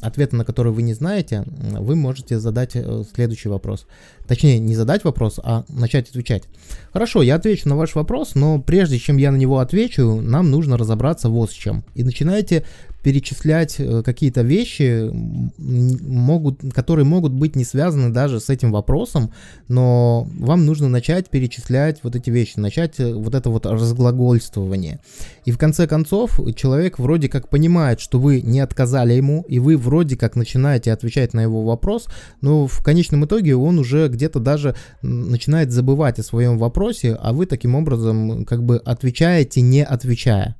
ответа 0.00 0.36
на 0.36 0.44
который 0.44 0.72
вы 0.72 0.82
не 0.82 0.94
знаете, 0.94 1.44
вы 1.46 1.94
можете 1.96 2.38
задать 2.38 2.72
э, 2.74 3.04
следующий 3.14 3.48
вопрос. 3.48 3.86
Точнее, 4.26 4.58
не 4.58 4.74
задать 4.74 5.04
вопрос, 5.04 5.38
а 5.42 5.64
начать 5.68 6.08
отвечать. 6.08 6.44
Хорошо, 6.92 7.22
я 7.22 7.36
отвечу 7.36 7.68
на 7.68 7.76
ваш 7.76 7.94
вопрос, 7.94 8.34
но 8.34 8.60
прежде 8.60 8.98
чем 8.98 9.16
я 9.16 9.30
на 9.30 9.36
него 9.36 9.58
отвечу, 9.58 10.20
нам 10.20 10.50
нужно 10.50 10.76
разобраться 10.76 11.28
вот 11.28 11.50
с 11.50 11.54
чем. 11.54 11.84
И 11.94 12.02
начинаете 12.02 12.64
перечислять 13.02 13.76
э, 13.78 14.02
какие-то 14.02 14.42
вещи, 14.42 15.10
могут, 15.58 16.60
которые 16.72 17.04
могут 17.04 17.32
быть 17.32 17.56
не 17.56 17.64
связаны 17.64 18.10
даже 18.10 18.40
с 18.40 18.50
этим 18.50 18.72
вопросом, 18.72 19.32
но 19.68 20.26
вам 20.38 20.66
нужно 20.66 20.88
начать 20.88 21.30
перечислять 21.30 22.00
вот 22.02 22.16
эти 22.16 22.30
вещи, 22.30 22.58
начать 22.58 23.00
э, 23.00 23.14
вот 23.14 23.34
это 23.34 23.50
вот 23.50 23.66
разглагольствование. 23.66 25.00
И 25.44 25.52
в 25.52 25.58
конце 25.58 25.86
концов 25.86 26.40
человек 26.54 26.98
вроде 26.98 27.28
как 27.28 27.48
понимает, 27.48 28.00
что 28.00 28.18
вы 28.18 28.42
не 28.42 28.60
отказали 28.60 29.14
ему, 29.14 29.44
и 29.48 29.58
вы 29.58 29.76
вроде 29.76 30.16
как 30.16 30.36
начинаете 30.36 30.92
отвечать 30.92 31.34
на 31.34 31.40
его 31.40 31.64
вопрос, 31.64 32.06
но 32.40 32.66
в 32.66 32.82
конечном 32.82 33.24
итоге 33.24 33.56
он 33.56 33.78
уже 33.78 34.08
где-то 34.08 34.40
даже 34.40 34.74
начинает 35.02 35.72
забывать 35.72 36.18
о 36.18 36.22
своем 36.22 36.58
вопросе, 36.58 37.14
а 37.20 37.32
вы 37.32 37.46
таким 37.46 37.74
образом 37.74 38.44
как 38.44 38.62
бы 38.62 38.76
отвечаете, 38.76 39.60
не 39.62 39.84
отвечая 39.84 40.56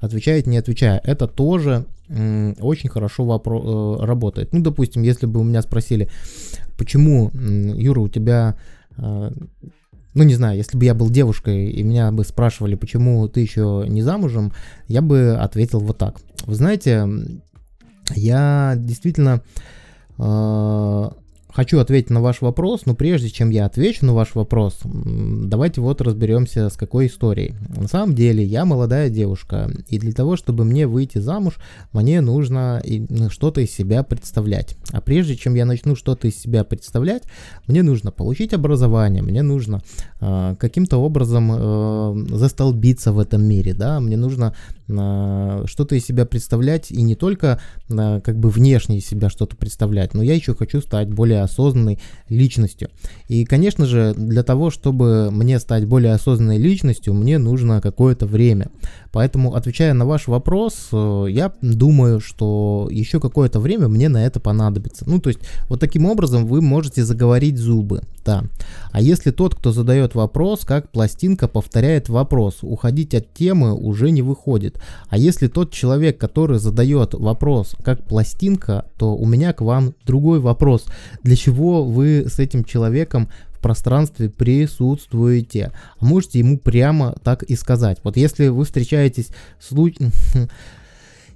отвечает, 0.00 0.46
не 0.46 0.58
отвечая. 0.58 1.00
Это 1.04 1.26
тоже 1.26 1.86
очень 2.60 2.90
хорошо 2.90 3.24
вопро- 3.24 4.00
э, 4.02 4.04
работает. 4.04 4.52
Ну, 4.52 4.60
допустим, 4.60 5.02
если 5.02 5.26
бы 5.26 5.40
у 5.40 5.44
меня 5.44 5.62
спросили, 5.62 6.08
почему, 6.76 7.30
Юра, 7.32 8.00
у 8.00 8.08
тебя, 8.08 8.56
э, 8.96 9.30
ну, 10.14 10.24
не 10.24 10.34
знаю, 10.34 10.56
если 10.56 10.76
бы 10.76 10.84
я 10.84 10.94
был 10.94 11.08
девушкой 11.08 11.70
и 11.70 11.82
меня 11.84 12.10
бы 12.10 12.24
спрашивали, 12.24 12.74
почему 12.74 13.28
ты 13.28 13.40
еще 13.40 13.84
не 13.86 14.02
замужем, 14.02 14.52
я 14.88 15.02
бы 15.02 15.36
ответил 15.38 15.78
вот 15.78 15.98
так. 15.98 16.20
Вы 16.46 16.54
знаете, 16.56 17.06
я 18.16 18.74
действительно 18.76 19.42
э, 20.18 21.10
хочу 21.52 21.78
ответить 21.78 22.10
на 22.10 22.20
ваш 22.20 22.40
вопрос, 22.40 22.82
но 22.86 22.94
прежде 22.94 23.30
чем 23.30 23.50
я 23.50 23.66
отвечу 23.66 24.06
на 24.06 24.14
ваш 24.14 24.34
вопрос, 24.34 24.78
давайте 24.84 25.80
вот 25.80 26.00
разберемся 26.00 26.68
с 26.68 26.76
какой 26.76 27.06
историей. 27.06 27.54
На 27.68 27.88
самом 27.88 28.14
деле 28.14 28.44
я 28.44 28.64
молодая 28.64 29.10
девушка, 29.10 29.70
и 29.88 29.98
для 29.98 30.12
того, 30.12 30.36
чтобы 30.36 30.64
мне 30.64 30.86
выйти 30.86 31.18
замуж, 31.18 31.54
мне 31.92 32.20
нужно 32.20 32.82
ну, 33.08 33.30
что-то 33.30 33.60
из 33.60 33.70
себя 33.70 34.02
представлять. 34.02 34.76
А 34.92 35.00
прежде 35.00 35.36
чем 35.36 35.54
я 35.54 35.64
начну 35.64 35.96
что-то 35.96 36.28
из 36.28 36.38
себя 36.38 36.64
представлять, 36.64 37.24
мне 37.66 37.82
нужно 37.82 38.10
получить 38.10 38.52
образование, 38.52 39.22
мне 39.22 39.42
нужно 39.42 39.82
э, 40.20 40.56
каким-то 40.58 40.98
образом 40.98 41.50
э, 41.52 42.36
застолбиться 42.36 43.12
в 43.12 43.18
этом 43.18 43.42
мире, 43.42 43.74
да, 43.74 44.00
мне 44.00 44.16
нужно 44.16 44.54
э, 44.88 45.64
что-то 45.66 45.94
из 45.94 46.06
себя 46.06 46.26
представлять 46.26 46.90
и 46.90 47.02
не 47.02 47.14
только 47.14 47.60
э, 47.88 48.20
как 48.22 48.38
бы 48.38 48.50
внешне 48.50 48.98
из 48.98 49.06
себя 49.06 49.30
что-то 49.30 49.56
представлять, 49.56 50.14
но 50.14 50.22
я 50.22 50.34
еще 50.34 50.54
хочу 50.54 50.80
стать 50.80 51.08
более 51.08 51.39
более 51.40 51.44
осознанной 51.44 51.98
личностью. 52.28 52.90
И, 53.28 53.44
конечно 53.44 53.86
же, 53.86 54.14
для 54.16 54.42
того, 54.42 54.70
чтобы 54.70 55.30
мне 55.30 55.58
стать 55.58 55.86
более 55.86 56.12
осознанной 56.12 56.58
личностью, 56.58 57.14
мне 57.14 57.38
нужно 57.38 57.80
какое-то 57.80 58.26
время. 58.26 58.68
Поэтому, 59.12 59.54
отвечая 59.54 59.92
на 59.92 60.06
ваш 60.06 60.28
вопрос, 60.28 60.88
э, 60.92 61.26
я 61.30 61.52
думаю, 61.62 62.20
что 62.20 62.88
еще 62.90 63.18
какое-то 63.18 63.58
время 63.58 63.88
мне 63.88 64.08
на 64.08 64.24
это 64.24 64.38
понадобится. 64.38 65.04
Ну, 65.08 65.20
то 65.20 65.30
есть, 65.30 65.40
вот 65.68 65.80
таким 65.80 66.06
образом 66.06 66.46
вы 66.46 66.62
можете 66.62 67.04
заговорить 67.04 67.58
зубы, 67.58 68.02
да. 68.24 68.44
А 68.92 69.00
если 69.00 69.32
тот, 69.32 69.54
кто 69.56 69.72
задает 69.72 70.14
вопрос, 70.14 70.64
как 70.64 70.90
пластинка 70.90 71.48
повторяет 71.48 72.08
вопрос, 72.08 72.58
уходить 72.62 73.14
от 73.14 73.32
темы 73.34 73.74
уже 73.74 74.10
не 74.10 74.22
выходит. 74.22 74.80
А 75.08 75.18
если 75.18 75.48
тот 75.48 75.72
человек, 75.72 76.18
который 76.18 76.58
задает 76.58 77.14
вопрос, 77.14 77.74
как 77.82 78.04
пластинка, 78.04 78.84
то 78.96 79.16
у 79.16 79.26
меня 79.26 79.52
к 79.52 79.60
вам 79.60 79.94
другой 80.06 80.38
вопрос. 80.38 80.84
Для 81.24 81.34
чего 81.36 81.84
вы 81.84 82.26
с 82.28 82.38
этим 82.38 82.64
человеком 82.64 83.28
пространстве 83.60 84.28
присутствуете. 84.28 85.72
Можете 86.00 86.40
ему 86.40 86.58
прямо 86.58 87.14
так 87.22 87.42
и 87.42 87.56
сказать. 87.56 87.98
Вот 88.02 88.16
если 88.16 88.48
вы 88.48 88.64
встречаетесь 88.64 89.28
с 89.60 89.70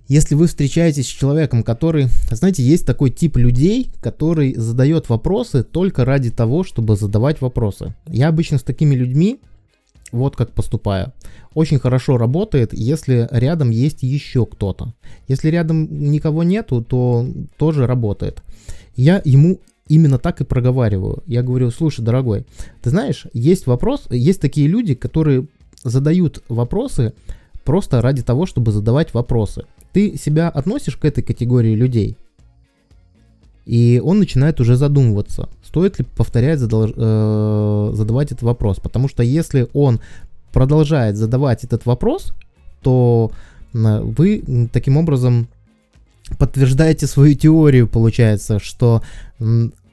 если 0.09 0.35
вы 0.35 0.47
встречаетесь 0.47 1.07
с 1.07 1.11
человеком, 1.11 1.63
который, 1.63 2.09
знаете, 2.31 2.63
есть 2.63 2.87
такой 2.87 3.11
тип 3.11 3.37
людей, 3.37 3.91
который 4.01 4.55
задает 4.55 5.09
вопросы 5.09 5.63
только 5.63 6.05
ради 6.05 6.31
того, 6.31 6.65
чтобы 6.65 6.97
задавать 6.97 7.41
вопросы. 7.41 7.95
Я 8.07 8.29
обычно 8.29 8.59
с 8.59 8.63
такими 8.63 8.95
людьми 8.95 9.41
вот 10.13 10.37
как 10.37 10.53
поступаю. 10.53 11.13
Очень 11.55 11.79
хорошо 11.79 12.19
работает, 12.19 12.73
если 12.73 13.29
рядом 13.31 13.71
есть 13.71 14.03
еще 14.03 14.47
кто-то. 14.47 14.95
Если 15.29 15.49
рядом 15.49 16.11
никого 16.11 16.43
нету, 16.43 16.83
то 16.83 17.27
тоже 17.57 17.87
работает. 17.87 18.43
Я 18.97 19.21
ему 19.25 19.59
именно 19.89 20.19
так 20.19 20.41
и 20.41 20.45
проговариваю. 20.45 21.23
Я 21.27 21.43
говорю, 21.43 21.71
слушай, 21.71 22.03
дорогой, 22.05 22.47
ты 22.83 22.91
знаешь, 22.91 23.27
есть 23.33 23.67
вопрос, 23.67 24.07
есть 24.11 24.41
такие 24.41 24.67
люди, 24.67 24.95
которые 24.95 25.47
задают 25.83 26.43
вопросы 26.49 27.13
просто 27.65 28.01
ради 28.01 28.23
того, 28.23 28.47
чтобы 28.47 28.73
задавать 28.73 29.15
вопросы. 29.15 29.65
Ты 29.93 30.17
себя 30.17 30.49
относишь 30.49 30.97
к 30.97 31.05
этой 31.05 31.23
категории 31.23 31.75
людей? 31.75 32.17
И 33.65 34.01
он 34.05 34.19
начинает 34.19 34.61
уже 34.61 34.77
задумываться, 34.77 35.49
стоит 35.65 35.99
ли 35.99 36.05
повторять, 36.17 36.59
задолж... 36.59 36.93
э, 36.95 37.91
задавать 37.95 38.33
этот 38.33 38.43
вопрос. 38.43 38.79
Потому 38.79 39.09
что 39.09 39.23
если 39.23 39.69
он 39.73 40.01
продолжает 40.53 41.17
задавать 41.17 41.65
этот 41.65 41.87
вопрос, 41.87 42.35
то 42.83 43.33
вы 43.73 44.69
таким 44.73 44.99
образом 44.99 45.49
подтверждаете 46.39 47.07
свою 47.07 47.35
теорию, 47.35 47.89
получается, 47.89 48.59
что 48.59 49.03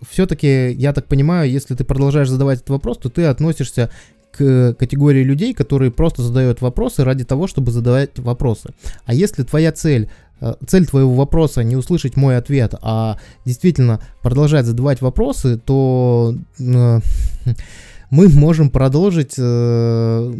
все-таки, 0.10 0.72
я 0.72 0.94
так 0.94 1.08
понимаю, 1.08 1.50
если 1.50 1.76
ты 1.76 1.84
продолжаешь 1.84 2.30
задавать 2.30 2.58
этот 2.60 2.70
вопрос, 2.70 2.98
то 2.98 3.10
ты 3.10 3.26
относишься 3.26 3.92
к 4.32 4.74
категории 4.74 5.24
людей, 5.24 5.54
которые 5.54 5.92
просто 5.92 6.22
задают 6.24 6.62
вопросы 6.62 7.04
ради 7.04 7.24
того, 7.24 7.48
чтобы 7.48 7.72
задавать 7.72 8.18
вопросы. 8.18 8.70
А 9.06 9.14
если 9.14 9.44
твоя 9.44 9.72
цель 9.72 10.10
э, 10.40 10.54
цель 10.66 10.88
твоего 10.88 11.14
вопроса 11.14 11.64
не 11.64 11.76
услышать 11.76 12.16
мой 12.16 12.38
ответ, 12.38 12.74
а 12.82 13.18
действительно 13.46 14.00
продолжать 14.22 14.66
задавать 14.66 15.02
вопросы, 15.02 15.58
то 15.58 16.34
э, 16.60 17.00
мы 18.10 18.30
можем 18.30 18.70
продолжить 18.70 19.36
э, 19.38 20.34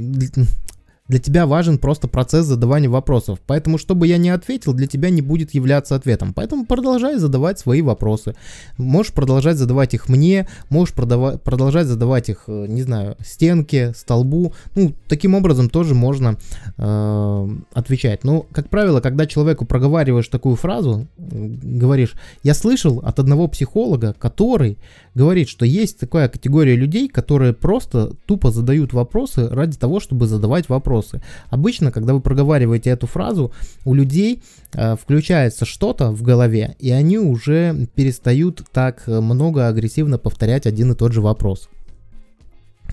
для 1.12 1.20
тебя 1.20 1.46
важен 1.46 1.78
просто 1.78 2.08
процесс 2.08 2.46
задавания 2.46 2.90
вопросов. 2.90 3.40
Поэтому, 3.46 3.78
чтобы 3.78 4.08
я 4.08 4.18
не 4.18 4.30
ответил, 4.30 4.72
для 4.72 4.88
тебя 4.88 5.10
не 5.10 5.22
будет 5.22 5.54
являться 5.54 5.96
ответом. 5.96 6.34
Поэтому 6.34 6.66
продолжай 6.66 7.18
задавать 7.18 7.60
свои 7.60 7.82
вопросы. 7.82 8.34
Можешь 8.78 9.12
продолжать 9.12 9.58
задавать 9.58 9.94
их 9.94 10.08
мне, 10.08 10.48
можешь 10.70 10.96
продавать, 10.96 11.42
продолжать 11.42 11.88
задавать 11.88 12.30
их, 12.30 12.44
э, 12.48 12.66
не 12.70 12.84
знаю, 12.84 13.18
стенке, 13.20 13.92
столбу. 13.94 14.54
Ну, 14.76 14.94
таким 15.10 15.36
образом 15.36 15.70
тоже 15.70 15.96
можно 15.96 16.38
э, 16.78 17.50
отвечать. 17.74 18.24
Но, 18.24 18.46
как 18.54 18.70
правило, 18.70 19.02
когда 19.02 19.26
человеку 19.26 19.66
проговариваешь 19.66 20.30
такую 20.30 20.56
фразу, 20.56 21.08
говоришь, 21.18 22.14
я 22.42 22.54
слышал 22.54 23.00
от 23.04 23.20
одного 23.20 23.50
психолога, 23.50 24.16
который 24.18 24.78
говорит, 25.14 25.50
что 25.50 25.66
есть 25.66 26.00
такая 26.00 26.30
категория 26.30 26.78
людей, 26.78 27.10
которые 27.10 27.52
просто 27.52 28.14
тупо 28.26 28.50
задают 28.50 28.94
вопросы 28.94 29.50
ради 29.50 29.78
того, 29.78 30.00
чтобы 30.00 30.26
задавать 30.26 30.70
вопросы 30.70 31.01
вопросы. 31.02 31.22
Обычно, 31.50 31.92
когда 31.92 32.14
вы 32.14 32.22
проговариваете 32.22 32.92
эту 32.92 33.08
фразу, 33.08 33.52
у 33.86 33.94
людей 33.94 34.42
э, 34.74 34.96
включается 34.96 35.66
что-то 35.66 36.12
в 36.12 36.22
голове, 36.22 36.76
и 36.80 36.92
они 36.92 37.18
уже 37.18 37.88
перестают 37.96 38.64
так 38.72 39.08
много 39.08 39.68
агрессивно 39.68 40.18
повторять 40.18 40.68
один 40.68 40.92
и 40.92 40.96
тот 40.96 41.14
же 41.14 41.22
вопрос. 41.22 41.70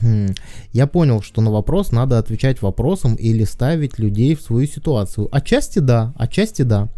Хм. 0.01 0.35
Я 0.73 0.87
понял, 0.87 1.23
что 1.23 1.40
на 1.42 1.51
вопрос 1.51 1.92
надо 1.92 2.18
отвечать 2.18 2.62
вопросом 2.62 3.16
или 3.16 3.44
ставить 3.44 3.99
людей 3.99 4.35
в 4.35 4.42
свою 4.42 4.66
ситуацию. 4.66 5.29
Отчасти 5.33 5.81
да, 5.81 6.12
отчасти 6.16 6.62
да. 6.62 6.88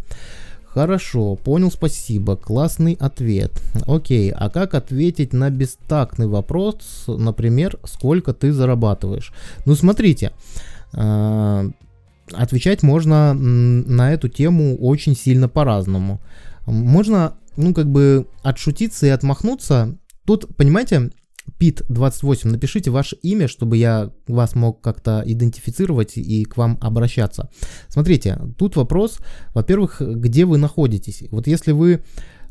Хорошо, 0.73 1.35
понял, 1.35 1.69
спасибо. 1.71 2.37
Классный 2.37 2.97
ответ. 3.01 3.51
Окей, 3.87 4.31
а 4.31 4.49
как 4.49 4.73
ответить 4.73 5.33
на 5.33 5.49
бестактный 5.49 6.27
вопрос, 6.27 7.03
например, 7.07 7.77
сколько 7.83 8.33
ты 8.33 8.53
зарабатываешь? 8.53 9.33
Ну, 9.65 9.75
смотрите, 9.75 10.31
Э, 10.31 10.70
отвечать 10.93 12.83
можно 12.83 13.33
на 13.33 14.13
эту 14.13 14.29
тему 14.29 14.77
очень 14.77 15.15
сильно 15.15 15.49
по-разному. 15.49 16.21
Можно, 16.65 17.35
ну, 17.57 17.73
как 17.73 17.91
бы 17.91 18.27
отшутиться 18.43 19.07
и 19.07 19.09
отмахнуться. 19.09 19.97
Тут, 20.25 20.55
понимаете, 20.55 21.11
Пит 21.57 21.83
28, 21.89 22.49
напишите 22.49 22.91
ваше 22.91 23.15
имя, 23.17 23.47
чтобы 23.47 23.77
я 23.77 24.11
вас 24.27 24.55
мог 24.55 24.81
как-то 24.81 25.23
идентифицировать 25.25 26.17
и 26.17 26.45
к 26.45 26.57
вам 26.57 26.77
обращаться. 26.81 27.49
Смотрите, 27.87 28.39
тут 28.57 28.75
вопрос, 28.75 29.19
во-первых, 29.53 30.01
где 30.01 30.45
вы 30.45 30.57
находитесь. 30.57 31.23
Вот 31.31 31.47
если 31.47 31.71
вы 31.71 32.03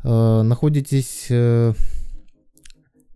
э, 0.03 0.41
находитесь 0.43 1.27
э, 1.29 1.73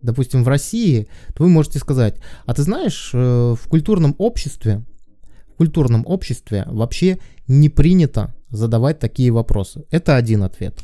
допустим, 0.02 0.44
в 0.44 0.48
России, 0.48 1.08
то 1.34 1.44
вы 1.44 1.48
можете 1.48 1.78
сказать, 1.78 2.16
а 2.46 2.54
ты 2.54 2.62
знаешь, 2.62 3.10
э, 3.12 3.54
в 3.54 3.68
культурном 3.68 4.14
обществе 4.18 4.84
культурном 5.56 6.04
обществе 6.06 6.64
вообще 6.66 7.18
не 7.48 7.68
принято 7.68 8.34
задавать 8.50 8.98
такие 8.98 9.30
вопросы. 9.30 9.84
Это 9.90 10.16
один 10.16 10.42
ответ. 10.42 10.78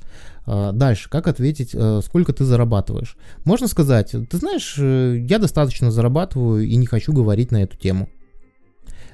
А, 0.44 0.72
дальше, 0.72 1.08
как 1.08 1.28
ответить, 1.28 1.70
э, 1.72 2.00
сколько 2.04 2.32
ты 2.32 2.44
зарабатываешь? 2.44 3.16
Можно 3.44 3.68
сказать, 3.68 4.10
ты 4.10 4.36
знаешь, 4.36 4.74
э, 4.78 5.18
я 5.28 5.38
достаточно 5.38 5.90
зарабатываю 5.90 6.66
и 6.66 6.76
не 6.76 6.86
хочу 6.86 7.12
говорить 7.12 7.52
на 7.52 7.62
эту 7.62 7.76
тему. 7.76 8.08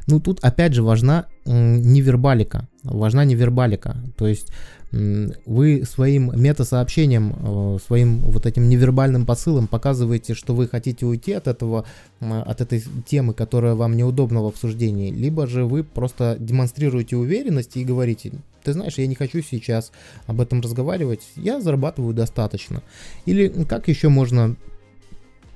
Ну, 0.09 0.21
тут 0.21 0.41
опять 0.43 0.73
же 0.73 0.83
важна 0.83 1.27
невербалика. 1.45 2.67
Важна 2.83 3.25
невербалика. 3.25 3.97
То 4.17 4.27
есть 4.27 4.49
вы 4.91 5.83
своим 5.85 6.33
метасообщением, 6.35 7.35
э, 7.39 7.79
своим 7.87 8.21
вот 8.21 8.47
этим 8.47 8.71
невербальным 8.71 9.27
посылом 9.27 9.67
показываете, 9.67 10.33
что 10.33 10.55
вы 10.55 10.67
хотите 10.67 11.05
уйти 11.05 11.33
от 11.33 11.47
этого, 11.47 11.85
от 12.21 12.61
этой 12.63 12.83
темы, 13.07 13.35
которая 13.35 13.75
вам 13.75 13.97
неудобна 13.97 14.43
в 14.43 14.47
обсуждении, 14.47 15.11
либо 15.11 15.47
же 15.47 15.67
вы 15.67 15.85
просто 15.85 16.37
демонстрируете 16.41 17.17
уверенность 17.17 17.77
и 17.77 17.85
говорите, 17.85 18.33
ты 18.65 18.73
знаешь, 18.73 18.97
я 18.97 19.07
не 19.07 19.15
хочу 19.15 19.43
сейчас 19.43 19.93
об 20.27 20.41
этом 20.41 20.63
разговаривать, 20.63 21.21
я 21.37 21.61
зарабатываю 21.61 22.15
достаточно. 22.15 22.83
Или 23.27 23.49
как 23.69 23.89
еще 23.89 24.09
можно 24.09 24.57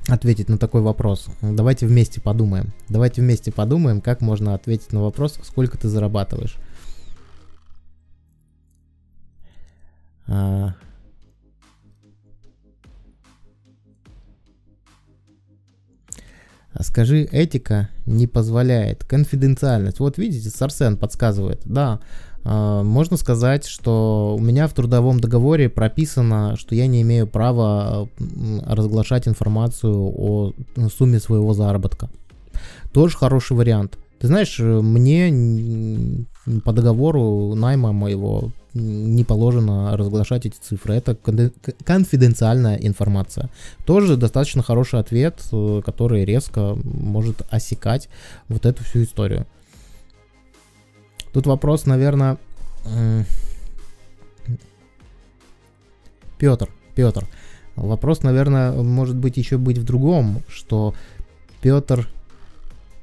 ответить 0.08 0.48
на 0.48 0.58
такой 0.58 0.82
вопрос? 0.82 1.26
Давайте 1.40 1.86
вместе 1.86 2.20
подумаем. 2.20 2.72
Давайте 2.88 3.22
вместе 3.22 3.52
подумаем, 3.52 4.00
как 4.00 4.20
можно 4.20 4.54
ответить 4.54 4.92
на 4.92 5.02
вопрос, 5.02 5.38
сколько 5.42 5.78
ты 5.78 5.88
зарабатываешь. 5.88 6.56
А... 10.26 10.74
Скажи, 16.80 17.24
этика 17.24 17.90
не 18.06 18.26
позволяет. 18.26 19.04
Конфиденциальность. 19.04 20.00
Вот 20.00 20.16
видите, 20.16 20.48
Сарсен 20.48 20.96
подсказывает. 20.96 21.60
Да, 21.64 22.00
можно 22.44 23.16
сказать, 23.16 23.66
что 23.66 24.36
у 24.38 24.42
меня 24.42 24.66
в 24.66 24.74
трудовом 24.74 25.20
договоре 25.20 25.68
прописано, 25.68 26.56
что 26.56 26.74
я 26.74 26.86
не 26.86 27.02
имею 27.02 27.26
права 27.26 28.08
разглашать 28.66 29.28
информацию 29.28 29.94
о 29.94 30.52
сумме 30.96 31.20
своего 31.20 31.54
заработка. 31.54 32.10
Тоже 32.92 33.16
хороший 33.16 33.56
вариант. 33.56 33.98
Ты 34.18 34.26
знаешь, 34.26 34.58
мне 34.58 36.26
по 36.64 36.72
договору 36.72 37.54
найма 37.54 37.92
моего 37.92 38.50
не 38.74 39.24
положено 39.24 39.96
разглашать 39.96 40.46
эти 40.46 40.56
цифры. 40.60 40.94
Это 40.94 41.16
конфиденциальная 41.84 42.76
информация. 42.76 43.50
Тоже 43.84 44.16
достаточно 44.16 44.62
хороший 44.62 45.00
ответ, 45.00 45.42
э, 45.52 45.82
который 45.84 46.24
резко 46.24 46.76
может 46.82 47.42
осекать 47.50 48.08
вот 48.48 48.64
эту 48.64 48.82
всю 48.84 49.02
историю. 49.02 49.46
Тут 51.32 51.46
вопрос, 51.46 51.86
наверное... 51.86 52.38
Петр, 56.38 56.68
Петр, 56.96 57.26
Вопрос, 57.76 58.22
наверное, 58.22 58.72
может 58.72 59.16
быть 59.16 59.36
еще 59.38 59.56
быть 59.56 59.78
в 59.78 59.84
другом, 59.84 60.42
что 60.46 60.94
Петр, 61.62 62.08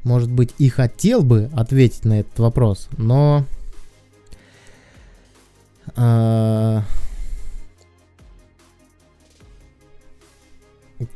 может 0.03 0.29
быть, 0.29 0.53
и 0.59 0.69
хотел 0.69 1.23
бы 1.23 1.49
ответить 1.53 2.05
на 2.05 2.19
этот 2.19 2.37
вопрос, 2.37 2.87
но 2.97 3.45
э, 5.95 6.48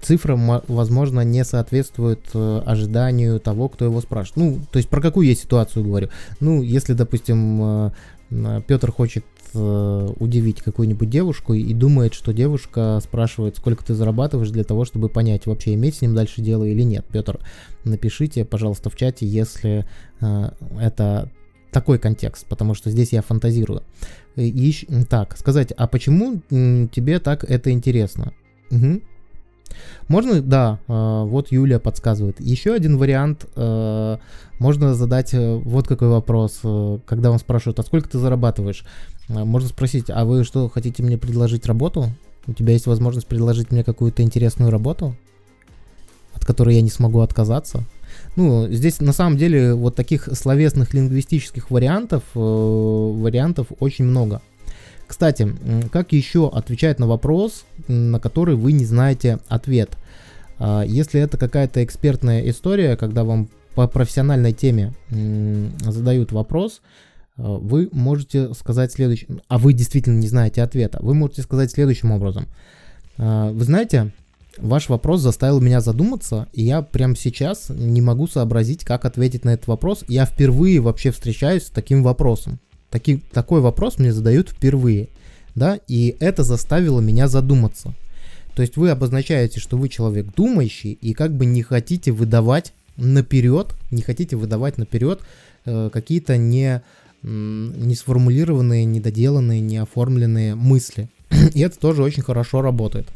цифра, 0.04 0.36
возможно, 0.68 1.22
не 1.22 1.44
соответствует 1.44 2.22
э, 2.34 2.62
ожиданию 2.66 3.40
того, 3.40 3.70
кто 3.70 3.86
его 3.86 4.02
спрашивает. 4.02 4.38
Ну, 4.38 4.60
то 4.72 4.78
есть 4.78 4.90
про 4.90 5.02
какую 5.02 5.28
я 5.28 5.36
ситуацию 5.36 5.84
говорю? 5.84 6.10
Ну, 6.40 6.62
если, 6.62 6.94
допустим, 6.94 7.92
э, 8.30 8.62
Петр 8.68 8.92
хочет 8.92 9.26
э, 9.54 10.10
удивить 10.20 10.62
какую-нибудь 10.62 11.10
девушку 11.10 11.54
и 11.54 11.74
думает, 11.74 12.14
что 12.14 12.34
девушка 12.34 13.00
спрашивает, 13.04 13.58
сколько 13.58 13.86
ты 13.86 13.94
зарабатываешь 13.94 14.50
для 14.50 14.64
того, 14.64 14.86
чтобы 14.86 15.10
понять, 15.10 15.46
вообще 15.46 15.74
иметь 15.76 15.96
с 15.96 16.02
ним 16.02 16.16
дальше 16.16 16.42
дело 16.42 16.64
или 16.64 16.82
нет. 16.84 17.06
Петр, 17.12 17.40
напишите, 17.84 18.46
пожалуйста, 18.46 18.90
в 18.90 18.96
чате, 18.96 19.26
если 19.26 19.86
это 20.80 21.30
такой 21.72 22.00
контекст, 22.00 22.46
потому 22.48 22.76
что 22.76 22.90
здесь 22.92 23.12
я 23.12 23.22
фантазирую. 23.22 23.84
И, 24.36 24.88
так, 25.10 25.38
сказать, 25.38 25.72
а 25.72 25.88
почему 25.88 26.42
тебе 26.50 27.20
так 27.20 27.44
это 27.44 27.72
интересно? 27.72 28.34
Угу. 28.72 29.02
Можно, 30.08 30.42
да, 30.42 30.80
э, 30.88 31.24
вот 31.26 31.52
Юлия 31.52 31.80
подсказывает. 31.80 32.40
Еще 32.40 32.74
один 32.74 32.98
вариант, 32.98 33.46
э, 33.56 34.18
можно 34.60 34.96
задать 34.96 35.34
э, 35.34 35.56
вот 35.56 35.88
какой 35.88 36.10
вопрос, 36.10 36.62
когда 37.06 37.30
вам 37.30 37.40
спрашивают, 37.40 37.80
а 37.80 37.84
сколько 37.84 38.10
ты 38.10 38.20
зарабатываешь? 38.20 38.86
Можно 39.30 39.70
спросить, 39.70 40.06
а 40.10 40.26
вы 40.26 40.44
что, 40.44 40.70
хотите 40.70 41.02
мне 41.04 41.18
предложить 41.18 41.66
работу? 41.66 42.10
У 42.46 42.54
тебя 42.54 42.74
есть 42.74 42.88
возможность 42.88 43.28
предложить 43.28 43.72
мне 43.72 43.84
какую-то 43.84 44.22
интересную 44.22 44.70
работу, 44.70 45.16
от 46.34 46.46
которой 46.46 46.76
я 46.76 46.82
не 46.82 46.90
смогу 46.90 47.22
отказаться? 47.22 47.84
Ну, 48.36 48.68
здесь 48.70 49.00
на 49.00 49.14
самом 49.14 49.38
деле 49.38 49.74
вот 49.74 49.96
таких 49.96 50.28
словесных 50.34 50.94
лингвистических 50.94 51.72
вариантов, 51.72 52.24
вариантов 52.34 53.68
очень 53.80 54.06
много. 54.06 54.42
Кстати, 55.08 55.54
как 55.92 56.14
еще 56.14 56.50
отвечать 56.50 57.00
на 57.00 57.08
вопрос, 57.08 57.66
на 57.88 58.20
который 58.20 58.56
вы 58.56 58.72
не 58.72 58.86
знаете 58.86 59.40
ответ? 59.48 59.98
А, 60.60 60.84
если 60.84 61.22
это 61.22 61.38
какая-то 61.38 61.84
экспертная 61.84 62.50
история, 62.50 62.96
когда 62.96 63.24
вам 63.24 63.50
по 63.76 63.88
профессиональной 63.88 64.54
теме 64.54 64.94
задают 65.10 66.32
вопрос, 66.32 66.82
а, 67.38 67.58
вы 67.58 67.90
можете 67.92 68.54
сказать 68.54 68.92
следующее, 68.92 69.42
а 69.48 69.58
вы 69.58 69.74
действительно 69.74 70.18
не 70.20 70.28
знаете 70.28 70.62
ответа, 70.62 71.00
вы 71.02 71.14
можете 71.14 71.42
сказать 71.42 71.72
следующим 71.72 72.12
образом. 72.12 72.48
А, 73.18 73.52
вы 73.52 73.64
знаете, 73.64 74.12
ваш 74.58 74.90
вопрос 74.90 75.22
заставил 75.22 75.60
меня 75.60 75.82
задуматься, 75.82 76.48
и 76.54 76.64
я 76.64 76.82
прямо 76.82 77.16
сейчас 77.16 77.70
не 77.70 78.02
могу 78.02 78.28
сообразить, 78.28 78.86
как 78.86 79.06
ответить 79.06 79.46
на 79.46 79.52
этот 79.52 79.68
вопрос. 79.68 80.04
Я 80.08 80.26
впервые 80.26 80.80
вообще 80.80 81.12
встречаюсь 81.12 81.66
с 81.66 81.70
таким 81.70 82.04
вопросом. 82.04 82.60
Таки, 82.94 83.24
такой 83.32 83.60
вопрос 83.60 83.98
мне 83.98 84.14
задают 84.14 84.50
впервые, 84.50 85.10
да, 85.56 85.80
и 85.88 86.16
это 86.20 86.44
заставило 86.44 87.02
меня 87.02 87.28
задуматься. 87.28 87.96
То 88.54 88.62
есть 88.62 88.78
вы 88.78 88.92
обозначаете, 88.92 89.60
что 89.60 89.78
вы 89.78 89.90
человек 89.90 90.28
думающий 90.36 90.92
и 90.92 91.14
как 91.14 91.36
бы 91.36 91.48
не 91.48 91.64
хотите 91.64 92.12
выдавать 92.12 92.72
наперед, 92.96 93.74
не 93.90 94.04
хотите 94.04 94.36
выдавать 94.36 94.78
наперед 94.78 95.22
э, 95.66 95.90
какие-то 95.92 96.38
не, 96.38 96.84
не 97.24 97.96
сформулированные, 97.96 98.86
недоделанные, 98.86 99.60
не 99.60 99.78
оформленные 99.78 100.54
мысли. 100.54 101.10
И 101.56 101.62
это 101.62 101.80
тоже 101.80 102.04
очень 102.04 102.22
хорошо 102.22 102.62
работает. 102.62 103.08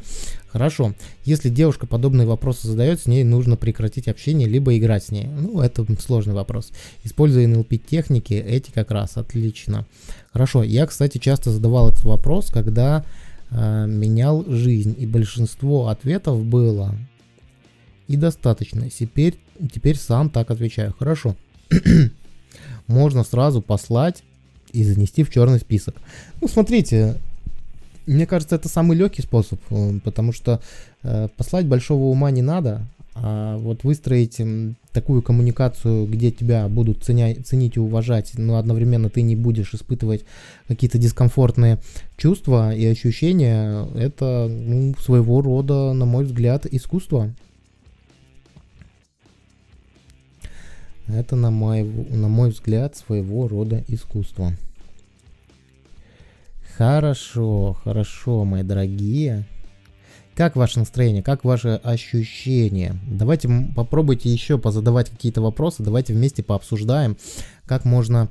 Хорошо. 0.49 0.93
Если 1.25 1.49
девушка 1.49 1.87
подобные 1.87 2.25
вопросы 2.25 2.67
задает, 2.67 3.01
с 3.01 3.05
ней 3.05 3.23
нужно 3.23 3.57
прекратить 3.57 4.07
общение, 4.07 4.47
либо 4.47 4.77
играть 4.77 5.03
с 5.03 5.11
ней. 5.11 5.27
Ну, 5.27 5.59
это 5.59 5.85
сложный 5.99 6.33
вопрос. 6.33 6.71
Используя 7.03 7.47
NLP 7.47 7.77
техники, 7.77 8.33
эти 8.33 8.71
как 8.71 8.91
раз 8.91 9.17
отлично. 9.17 9.85
Хорошо. 10.31 10.63
Я, 10.63 10.85
кстати, 10.87 11.17
часто 11.17 11.51
задавал 11.51 11.89
этот 11.89 12.03
вопрос, 12.05 12.49
когда 12.49 13.03
э, 13.51 13.85
менял 13.87 14.45
жизнь, 14.47 14.95
и 14.97 15.05
большинство 15.05 15.89
ответов 15.89 16.43
было 16.43 16.95
и 18.07 18.15
достаточно. 18.15 18.89
Теперь, 18.89 19.37
теперь 19.73 19.97
сам 19.97 20.29
так 20.29 20.49
отвечаю. 20.49 20.95
Хорошо. 20.97 21.35
Можно 22.87 23.23
сразу 23.23 23.61
послать 23.61 24.23
и 24.71 24.83
занести 24.83 25.23
в 25.23 25.29
черный 25.29 25.59
список. 25.59 25.95
Ну, 26.41 26.47
смотрите, 26.47 27.17
мне 28.07 28.25
кажется, 28.25 28.55
это 28.55 28.69
самый 28.69 28.97
легкий 28.97 29.21
способ, 29.21 29.59
э, 29.69 29.99
потому 30.03 30.31
что 30.31 30.61
э, 31.03 31.27
послать 31.37 31.65
большого 31.67 32.05
ума 32.05 32.31
не 32.31 32.41
надо, 32.41 32.87
а 33.13 33.57
вот 33.57 33.83
выстроить 33.83 34.39
такую 34.91 35.21
коммуникацию, 35.21 36.05
где 36.05 36.31
тебя 36.31 36.67
будут 36.67 37.03
ценя, 37.03 37.35
ценить 37.43 37.75
и 37.75 37.79
уважать, 37.79 38.33
но 38.37 38.57
одновременно 38.57 39.09
ты 39.09 39.21
не 39.21 39.35
будешь 39.35 39.73
испытывать 39.73 40.23
какие-то 40.67 40.97
дискомфортные 40.97 41.79
чувства 42.15 42.73
и 42.75 42.85
ощущения, 42.85 43.87
это 43.95 44.47
ну, 44.49 44.95
своего 44.99 45.41
рода, 45.41 45.93
на 45.93 46.05
мой 46.05 46.25
взгляд, 46.25 46.65
искусство. 46.65 47.33
Это, 51.07 51.35
на 51.35 51.51
мой, 51.51 51.83
на 51.83 52.27
мой 52.27 52.49
взгляд, 52.49 52.97
своего 52.97 53.47
рода 53.47 53.83
искусство. 53.87 54.53
Хорошо, 56.77 57.75
хорошо, 57.83 58.45
мои 58.45 58.61
дорогие. 58.61 59.45
Как 60.35 60.55
ваше 60.55 60.77
настроение, 60.77 61.23
как 61.23 61.43
ваши 61.43 61.69
ощущения? 61.83 62.95
Давайте 63.09 63.49
попробуйте 63.75 64.29
еще 64.29 64.59
позадавать 64.59 65.09
какие-то 65.09 65.41
вопросы, 65.41 65.81
давайте 65.81 66.13
вместе 66.13 66.43
пообсуждаем, 66.43 67.17
как 67.65 67.83
можно 67.83 68.29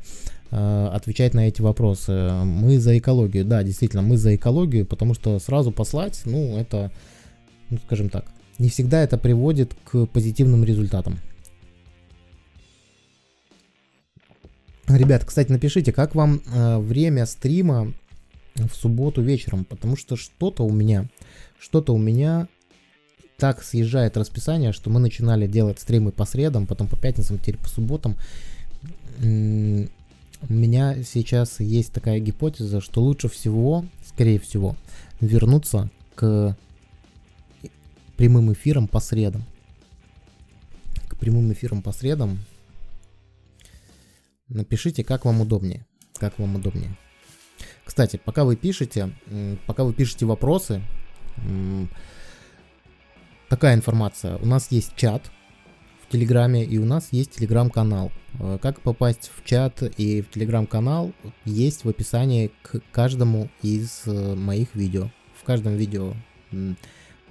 э, 0.52 0.86
отвечать 0.92 1.34
на 1.34 1.48
эти 1.48 1.60
вопросы. 1.60 2.12
Мы 2.44 2.78
за 2.78 2.96
экологию, 2.96 3.44
да, 3.44 3.64
действительно, 3.64 4.02
мы 4.02 4.16
за 4.16 4.36
экологию, 4.36 4.86
потому 4.86 5.14
что 5.14 5.40
сразу 5.40 5.72
послать, 5.72 6.22
ну, 6.24 6.56
это, 6.56 6.92
ну, 7.68 7.78
скажем 7.84 8.10
так, 8.10 8.26
не 8.60 8.68
всегда 8.68 9.02
это 9.02 9.18
приводит 9.18 9.74
к 9.82 10.06
позитивным 10.06 10.62
результатам. 10.62 11.18
Ребят, 14.86 15.24
кстати, 15.24 15.50
напишите, 15.50 15.92
как 15.92 16.14
вам 16.14 16.42
э, 16.46 16.78
время 16.78 17.26
стрима 17.26 17.92
в 18.56 18.74
субботу 18.74 19.22
вечером, 19.22 19.64
потому 19.64 19.96
что 19.96 20.16
что-то 20.16 20.64
у 20.64 20.72
меня, 20.72 21.08
что-то 21.58 21.94
у 21.94 21.98
меня 21.98 22.48
так 23.36 23.62
съезжает 23.62 24.16
расписание, 24.16 24.72
что 24.72 24.90
мы 24.90 24.98
начинали 24.98 25.46
делать 25.46 25.78
стримы 25.78 26.10
по 26.10 26.24
средам, 26.24 26.66
потом 26.66 26.88
по 26.88 26.96
пятницам, 26.96 27.38
теперь 27.38 27.58
по 27.58 27.68
субботам. 27.68 28.16
У 29.20 30.52
меня 30.52 31.02
сейчас 31.02 31.60
есть 31.60 31.92
такая 31.92 32.18
гипотеза, 32.18 32.80
что 32.80 33.02
лучше 33.02 33.28
всего, 33.28 33.84
скорее 34.06 34.38
всего, 34.38 34.76
вернуться 35.20 35.90
к 36.14 36.56
прямым 38.16 38.52
эфирам 38.52 38.88
по 38.88 39.00
средам. 39.00 39.44
К 41.08 41.16
прямым 41.16 41.52
эфирам 41.52 41.82
по 41.82 41.92
средам. 41.92 42.38
Напишите, 44.48 45.04
как 45.04 45.24
вам 45.24 45.40
удобнее. 45.40 45.84
Как 46.18 46.38
вам 46.38 46.56
удобнее. 46.56 46.96
Кстати, 47.86 48.20
пока 48.22 48.44
вы 48.44 48.56
пишете, 48.56 49.10
пока 49.66 49.84
вы 49.84 49.94
пишете 49.94 50.26
вопросы, 50.26 50.82
такая 53.48 53.74
информация. 53.74 54.36
У 54.38 54.46
нас 54.46 54.70
есть 54.70 54.94
чат 54.96 55.30
в 56.06 56.12
Телеграме 56.12 56.64
и 56.64 56.78
у 56.78 56.84
нас 56.84 57.08
есть 57.12 57.36
Телеграм-канал. 57.36 58.12
Э, 58.38 58.58
как 58.60 58.80
попасть 58.80 59.30
в 59.34 59.44
чат 59.44 59.82
и 59.82 60.22
в 60.22 60.30
Телеграм-канал 60.30 61.12
есть 61.44 61.84
в 61.84 61.88
описании 61.88 62.52
к 62.62 62.80
каждому 62.92 63.48
из 63.62 64.02
э, 64.06 64.34
моих 64.34 64.74
видео. 64.74 65.10
В 65.40 65.44
каждом 65.44 65.76
видео 65.76 66.14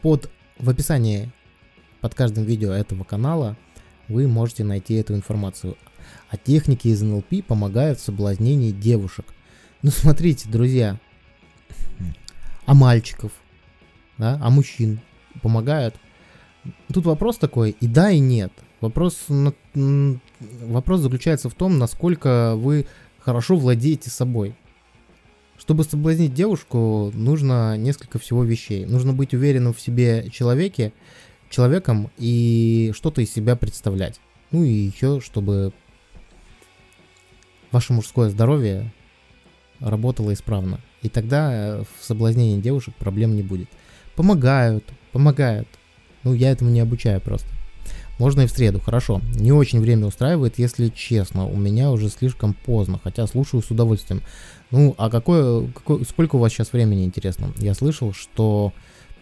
под 0.02 0.30
в 0.58 0.70
описании 0.70 1.32
под 2.02 2.16
каждым 2.16 2.44
видео 2.46 2.72
этого 2.72 3.04
канала 3.04 3.58
вы 4.08 4.28
можете 4.28 4.64
найти 4.64 4.96
эту 4.96 5.16
информацию. 5.16 5.78
А 6.30 6.38
техники 6.38 6.88
из 6.88 7.02
НЛП 7.02 7.46
помогают 7.46 8.00
в 8.00 8.04
соблазнении 8.04 8.72
девушек. 8.72 9.26
Ну 9.86 9.92
смотрите, 9.92 10.50
друзья, 10.50 11.00
а 12.66 12.74
мальчиков, 12.74 13.32
да, 14.18 14.40
а 14.42 14.50
мужчин 14.50 15.00
помогают. 15.44 15.94
Тут 16.92 17.06
вопрос 17.06 17.38
такой, 17.38 17.76
и 17.80 17.86
да, 17.86 18.10
и 18.10 18.18
нет. 18.18 18.52
Вопрос, 18.82 19.28
вопрос 19.76 21.02
заключается 21.02 21.52
в 21.52 21.54
том, 21.54 21.78
насколько 21.78 22.56
вы 22.56 22.88
хорошо 23.20 23.58
владеете 23.58 24.10
собой. 24.10 24.56
Чтобы 25.56 25.84
соблазнить 25.84 26.34
девушку, 26.34 27.12
нужно 27.14 27.78
несколько 27.78 28.18
всего 28.18 28.44
вещей. 28.44 28.88
Нужно 28.88 29.14
быть 29.14 29.36
уверенным 29.36 29.72
в 29.72 29.80
себе 29.80 30.32
человеке, 30.32 30.94
человеком 31.52 32.10
и 32.18 32.92
что-то 32.96 33.22
из 33.22 33.32
себя 33.32 33.56
представлять. 33.56 34.20
Ну 34.50 34.64
и 34.64 34.72
еще, 34.72 35.22
чтобы 35.22 35.74
ваше 37.72 37.94
мужское 37.94 38.32
здоровье 38.32 38.92
работала 39.80 40.34
исправно. 40.34 40.80
И 41.02 41.10
тогда 41.10 41.52
э, 41.52 41.84
в 41.84 42.04
соблазнении 42.04 42.62
девушек 42.62 42.96
проблем 42.96 43.36
не 43.36 43.44
будет. 43.44 43.70
помогают, 44.16 44.84
помогают. 45.12 45.68
Ну, 46.24 46.34
я 46.34 46.52
этому 46.52 46.72
не 46.72 46.80
обучаю 46.80 47.22
просто. 47.22 47.48
Можно 48.18 48.42
и 48.42 48.48
в 48.48 48.52
среду, 48.52 48.80
хорошо. 48.80 49.22
Не 49.36 49.52
очень 49.52 49.82
время 49.82 50.08
устраивает, 50.08 50.58
если 50.58 50.88
честно. 50.88 51.46
У 51.46 51.58
меня 51.58 51.92
уже 51.92 52.10
слишком 52.10 52.54
поздно, 52.54 53.00
хотя 53.04 53.28
слушаю 53.28 53.62
с 53.62 53.70
удовольствием. 53.70 54.22
Ну, 54.72 54.96
а 54.98 55.10
какое, 55.10 55.68
какое 55.68 56.04
сколько 56.06 56.38
у 56.38 56.40
вас 56.40 56.54
сейчас 56.54 56.72
времени, 56.72 57.04
интересно? 57.04 57.54
Я 57.58 57.74
слышал, 57.74 58.14
что 58.14 58.74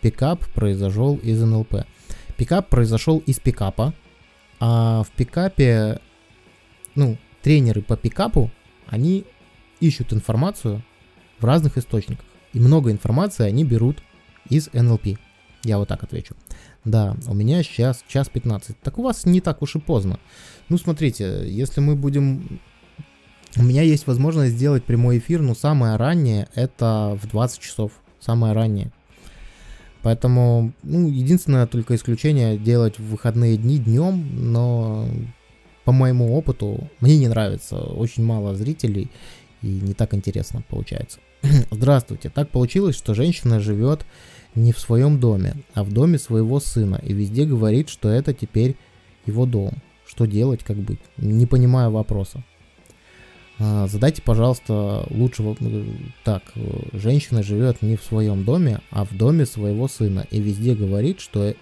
пикап 0.01 0.45
произошел 0.53 1.15
из 1.17 1.41
НЛП. 1.41 1.85
Пикап 2.37 2.69
произошел 2.69 3.19
из 3.25 3.39
пикапа, 3.39 3.93
а 4.59 5.03
в 5.03 5.11
пикапе, 5.11 5.99
ну, 6.95 7.17
тренеры 7.41 7.81
по 7.81 7.97
пикапу, 7.97 8.51
они 8.87 9.25
ищут 9.83 10.13
информацию 10.13 10.83
в 11.39 11.45
разных 11.45 11.77
источниках. 11.77 12.25
И 12.53 12.59
много 12.59 12.91
информации 12.91 13.45
они 13.45 13.65
берут 13.65 14.01
из 14.49 14.69
НЛП. 14.73 15.19
Я 15.63 15.77
вот 15.77 15.87
так 15.87 16.03
отвечу. 16.03 16.35
Да, 16.85 17.15
у 17.27 17.33
меня 17.33 17.63
сейчас 17.63 18.03
час 18.07 18.29
15. 18.29 18.79
Так 18.79 18.99
у 18.99 19.03
вас 19.03 19.25
не 19.25 19.41
так 19.41 19.61
уж 19.61 19.75
и 19.75 19.79
поздно. 19.79 20.19
Ну, 20.69 20.77
смотрите, 20.77 21.43
если 21.47 21.81
мы 21.81 21.95
будем... 21.95 22.59
У 23.55 23.63
меня 23.63 23.83
есть 23.83 24.07
возможность 24.07 24.53
сделать 24.53 24.83
прямой 24.83 25.19
эфир, 25.19 25.41
но 25.41 25.53
самое 25.53 25.95
раннее 25.95 26.47
это 26.55 27.17
в 27.21 27.27
20 27.27 27.59
часов. 27.59 27.91
Самое 28.19 28.53
раннее. 28.53 28.91
Поэтому, 30.01 30.73
ну, 30.83 31.09
единственное 31.09 31.67
только 31.67 31.95
исключение 31.95 32.57
делать 32.57 32.99
в 32.99 33.09
выходные 33.09 33.57
дни 33.57 33.77
днем, 33.77 34.51
но 34.51 35.07
по 35.85 35.91
моему 35.91 36.35
опыту 36.35 36.89
мне 36.99 37.17
не 37.17 37.27
нравится. 37.27 37.77
Очень 37.77 38.25
мало 38.25 38.55
зрителей 38.55 39.09
и 39.63 39.67
не 39.67 39.93
так 39.93 40.13
интересно 40.13 40.63
получается. 40.69 41.19
Здравствуйте. 41.71 42.29
Так 42.29 42.49
получилось, 42.49 42.95
что 42.95 43.15
женщина 43.15 43.59
живет 43.59 44.05
не 44.53 44.71
в 44.71 44.79
своем 44.79 45.19
доме, 45.19 45.55
а 45.73 45.83
в 45.83 45.91
доме 45.91 46.19
своего 46.19 46.59
сына 46.59 47.01
и 47.01 47.13
везде 47.13 47.45
говорит, 47.45 47.89
что 47.89 48.09
это 48.09 48.33
теперь 48.33 48.75
его 49.25 49.45
дом. 49.45 49.73
Что 50.05 50.25
делать, 50.25 50.63
как 50.63 50.77
быть? 50.77 50.99
Не 51.17 51.47
понимаю 51.47 51.89
вопроса. 51.89 52.43
А, 53.57 53.87
задайте, 53.87 54.21
пожалуйста, 54.21 55.07
лучше 55.09 55.43
э, 55.43 55.85
так. 56.23 56.43
Э, 56.55 56.81
женщина 56.93 57.41
живет 57.41 57.81
не 57.81 57.95
в 57.95 58.03
своем 58.03 58.43
доме, 58.43 58.81
а 58.91 59.05
в 59.05 59.15
доме 59.15 59.45
своего 59.45 59.87
сына 59.87 60.27
и 60.29 60.41
везде 60.41 60.75
говорит, 60.75 61.19
что, 61.19 61.55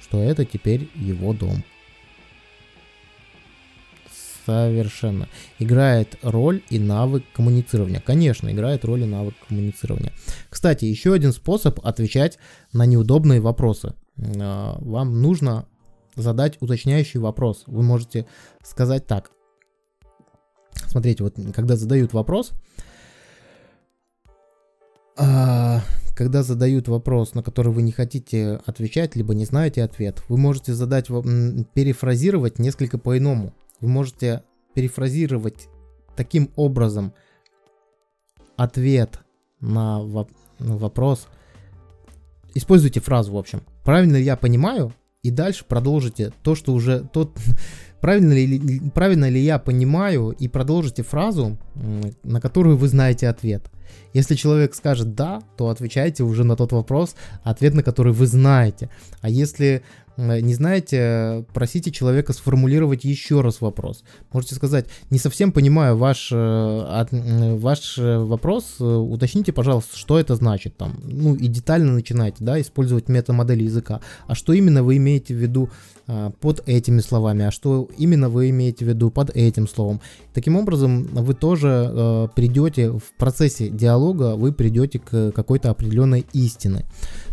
что 0.00 0.22
это 0.22 0.44
теперь 0.44 0.88
его 0.94 1.32
дом 1.32 1.64
совершенно. 4.44 5.28
Играет 5.58 6.18
роль 6.22 6.62
и 6.70 6.78
навык 6.78 7.24
коммуницирования. 7.34 8.00
Конечно, 8.00 8.50
играет 8.50 8.84
роль 8.84 9.02
и 9.02 9.06
навык 9.06 9.34
коммуницирования. 9.48 10.12
Кстати, 10.48 10.84
еще 10.84 11.12
один 11.12 11.32
способ 11.32 11.84
отвечать 11.84 12.38
на 12.72 12.86
неудобные 12.86 13.40
вопросы. 13.40 13.94
А, 14.18 14.78
вам 14.80 15.20
нужно 15.20 15.66
задать 16.14 16.60
уточняющий 16.60 17.20
вопрос. 17.20 17.64
Вы 17.66 17.82
можете 17.82 18.26
сказать 18.62 19.06
так. 19.06 19.30
Смотрите, 20.86 21.24
вот 21.24 21.36
когда 21.54 21.76
задают 21.76 22.12
вопрос, 22.12 22.52
а, 25.16 25.82
когда 26.14 26.42
задают 26.42 26.88
вопрос, 26.88 27.34
на 27.34 27.42
который 27.42 27.72
вы 27.72 27.82
не 27.82 27.92
хотите 27.92 28.60
отвечать, 28.66 29.16
либо 29.16 29.34
не 29.34 29.44
знаете 29.44 29.82
ответ, 29.82 30.22
вы 30.28 30.36
можете 30.36 30.74
задать, 30.74 31.08
перефразировать 31.08 32.58
несколько 32.58 32.98
по-иному 32.98 33.54
вы 33.82 33.88
можете 33.88 34.42
перефразировать 34.74 35.68
таким 36.16 36.50
образом 36.56 37.12
ответ 38.56 39.18
на, 39.60 40.00
воп- 40.00 40.34
на 40.58 40.76
вопрос. 40.76 41.28
Используйте 42.54 43.00
фразу, 43.00 43.32
в 43.32 43.36
общем. 43.36 43.62
Правильно 43.84 44.16
ли 44.16 44.24
я 44.24 44.36
понимаю? 44.36 44.94
И 45.22 45.30
дальше 45.30 45.64
продолжите 45.66 46.32
то, 46.42 46.54
что 46.54 46.72
уже 46.72 47.00
тот 47.12 47.38
правильно 48.00 48.32
ли, 48.32 48.80
правильно 48.94 49.28
ли 49.28 49.40
я 49.40 49.58
понимаю, 49.58 50.30
и 50.30 50.48
продолжите 50.48 51.02
фразу, 51.02 51.58
на 52.22 52.40
которую 52.40 52.76
вы 52.76 52.88
знаете 52.88 53.28
ответ. 53.28 53.70
Если 54.14 54.34
человек 54.34 54.74
скажет 54.74 55.14
да, 55.14 55.40
то 55.56 55.68
отвечайте 55.68 56.24
уже 56.24 56.44
на 56.44 56.56
тот 56.56 56.72
вопрос, 56.72 57.14
ответ 57.42 57.74
на 57.74 57.82
который 57.82 58.12
вы 58.12 58.26
знаете. 58.26 58.90
А 59.20 59.28
если 59.28 59.82
не 60.16 60.54
знаете, 60.54 61.44
просите 61.54 61.90
человека 61.90 62.32
сформулировать 62.32 63.04
еще 63.04 63.40
раз 63.40 63.60
вопрос. 63.60 64.04
Можете 64.32 64.54
сказать, 64.54 64.86
не 65.10 65.18
совсем 65.18 65.52
понимаю 65.52 65.96
ваш, 65.96 66.30
э, 66.32 67.06
ваш 67.56 67.98
э, 67.98 68.18
вопрос, 68.18 68.80
уточните, 68.80 69.52
пожалуйста, 69.52 69.96
что 69.96 70.18
это 70.18 70.34
значит 70.34 70.76
там. 70.76 71.00
Ну 71.04 71.34
и 71.34 71.46
детально 71.46 71.92
начинайте, 71.92 72.44
да, 72.44 72.60
использовать 72.60 73.08
метамодель 73.08 73.62
языка. 73.62 74.00
А 74.26 74.34
что 74.34 74.52
именно 74.52 74.82
вы 74.82 74.96
имеете 74.98 75.34
в 75.34 75.38
виду 75.38 75.70
под 76.40 76.62
этими 76.66 77.00
словами, 77.00 77.44
а 77.44 77.50
что 77.50 77.88
именно 77.98 78.28
вы 78.28 78.50
имеете 78.50 78.84
в 78.84 78.88
виду 78.88 79.10
под 79.10 79.30
этим 79.30 79.68
словом. 79.68 80.00
Таким 80.34 80.56
образом, 80.56 81.04
вы 81.04 81.34
тоже 81.34 82.28
придете 82.34 82.90
в 82.90 83.12
процессе 83.18 83.68
диалога, 83.68 84.36
вы 84.36 84.52
придете 84.52 84.98
к 84.98 85.32
какой-то 85.32 85.70
определенной 85.70 86.26
истины. 86.32 86.84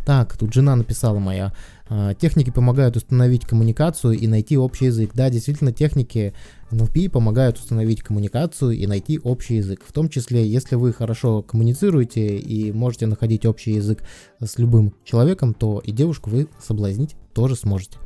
Так, 0.05 0.37
тут 0.37 0.53
жена 0.53 0.75
написала 0.75 1.19
моя. 1.19 1.53
А, 1.91 2.13
техники 2.13 2.51
помогают 2.51 2.95
установить 2.95 3.45
коммуникацию 3.45 4.13
и 4.13 4.27
найти 4.27 4.57
общий 4.57 4.85
язык. 4.85 5.11
Да, 5.13 5.29
действительно, 5.29 5.71
техники 5.71 6.33
NLP 6.71 7.09
помогают 7.09 7.57
установить 7.57 8.01
коммуникацию 8.01 8.71
и 8.71 8.85
найти 8.85 9.19
общий 9.19 9.55
язык. 9.55 9.81
В 9.87 9.91
том 9.91 10.07
числе, 10.09 10.47
если 10.47 10.75
вы 10.75 10.93
хорошо 10.93 11.41
коммуницируете 11.41 12.37
и 12.37 12.71
можете 12.71 13.07
находить 13.07 13.45
общий 13.45 13.73
язык 13.73 14.03
с 14.39 14.59
любым 14.59 14.93
человеком, 15.03 15.53
то 15.53 15.81
и 15.83 15.91
девушку 15.91 16.29
вы 16.29 16.47
соблазнить 16.61 17.15
тоже 17.33 17.55
сможете. 17.55 17.97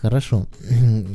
Хорошо. 0.00 0.46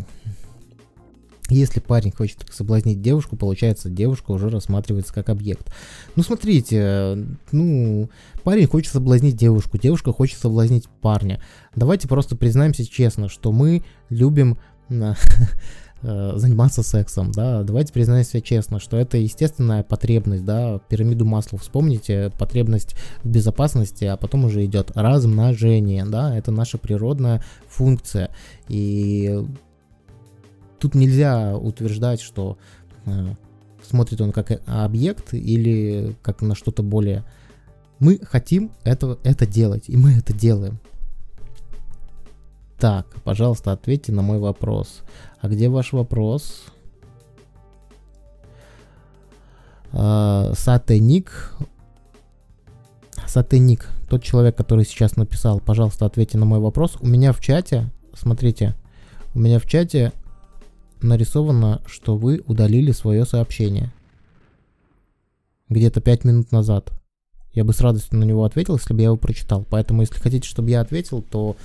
Если 1.49 1.81
парень 1.81 2.13
хочет 2.13 2.45
соблазнить 2.49 3.01
девушку, 3.01 3.35
получается, 3.35 3.89
девушка 3.89 4.31
уже 4.31 4.49
рассматривается 4.49 5.13
как 5.13 5.27
объект. 5.27 5.69
Ну, 6.15 6.23
смотрите, 6.23 7.17
ну, 7.51 8.09
парень 8.43 8.67
хочет 8.67 8.93
соблазнить 8.93 9.35
девушку, 9.35 9.77
девушка 9.77 10.13
хочет 10.13 10.39
соблазнить 10.39 10.87
парня. 11.01 11.41
Давайте 11.75 12.07
просто 12.07 12.37
признаемся 12.37 12.85
честно, 12.85 13.27
что 13.27 13.51
мы 13.51 13.83
любим 14.09 14.57
заниматься 16.01 16.81
сексом, 16.83 17.31
да, 17.31 17.63
давайте 17.63 17.93
признаемся 17.93 18.41
честно, 18.41 18.79
что 18.79 18.97
это 18.97 19.17
естественная 19.17 19.83
потребность, 19.83 20.43
да, 20.43 20.79
пирамиду 20.89 21.25
масла 21.25 21.59
вспомните, 21.59 22.31
потребность 22.39 22.95
в 23.23 23.29
безопасности, 23.29 24.05
а 24.05 24.17
потом 24.17 24.45
уже 24.45 24.65
идет 24.65 24.91
размножение, 24.95 26.05
да, 26.05 26.35
это 26.35 26.51
наша 26.51 26.77
природная 26.77 27.43
функция, 27.67 28.31
и 28.67 29.45
тут 30.79 30.95
нельзя 30.95 31.55
утверждать, 31.55 32.19
что 32.19 32.57
э, 33.05 33.33
смотрит 33.87 34.21
он 34.21 34.31
как 34.31 34.61
объект 34.65 35.33
или 35.33 36.15
как 36.21 36.41
на 36.41 36.55
что-то 36.55 36.81
более. 36.81 37.23
Мы 37.99 38.19
хотим 38.23 38.71
это, 38.83 39.19
это 39.23 39.45
делать, 39.45 39.83
и 39.87 39.95
мы 39.95 40.13
это 40.13 40.33
делаем. 40.33 40.79
Так, 42.79 43.05
пожалуйста, 43.23 43.73
ответьте 43.73 44.11
на 44.11 44.23
мой 44.23 44.39
вопрос. 44.39 45.03
А 45.41 45.47
где 45.47 45.69
ваш 45.69 45.91
вопрос? 45.91 46.63
Uh, 49.91 50.55
Сатеник. 50.55 51.53
Сатеник, 53.27 53.87
тот 54.09 54.23
человек, 54.23 54.55
который 54.55 54.85
сейчас 54.85 55.15
написал, 55.15 55.59
пожалуйста, 55.59 56.05
ответьте 56.05 56.37
на 56.37 56.45
мой 56.45 56.59
вопрос. 56.59 56.97
У 56.99 57.07
меня 57.07 57.33
в 57.33 57.39
чате, 57.39 57.89
смотрите, 58.13 58.75
у 59.33 59.39
меня 59.39 59.57
в 59.57 59.65
чате 59.65 60.11
нарисовано, 61.01 61.81
что 61.85 62.17
вы 62.17 62.43
удалили 62.45 62.91
свое 62.91 63.25
сообщение. 63.25 63.91
Где-то 65.69 66.01
5 66.01 66.25
минут 66.25 66.51
назад. 66.51 66.91
Я 67.53 67.63
бы 67.63 67.73
с 67.73 67.81
радостью 67.81 68.19
на 68.19 68.25
него 68.25 68.43
ответил, 68.43 68.75
если 68.75 68.93
бы 68.93 68.99
я 68.99 69.07
его 69.07 69.17
прочитал. 69.17 69.65
Поэтому, 69.69 70.01
если 70.01 70.19
хотите, 70.19 70.47
чтобы 70.47 70.69
я 70.69 70.81
ответил, 70.81 71.21
то 71.21 71.55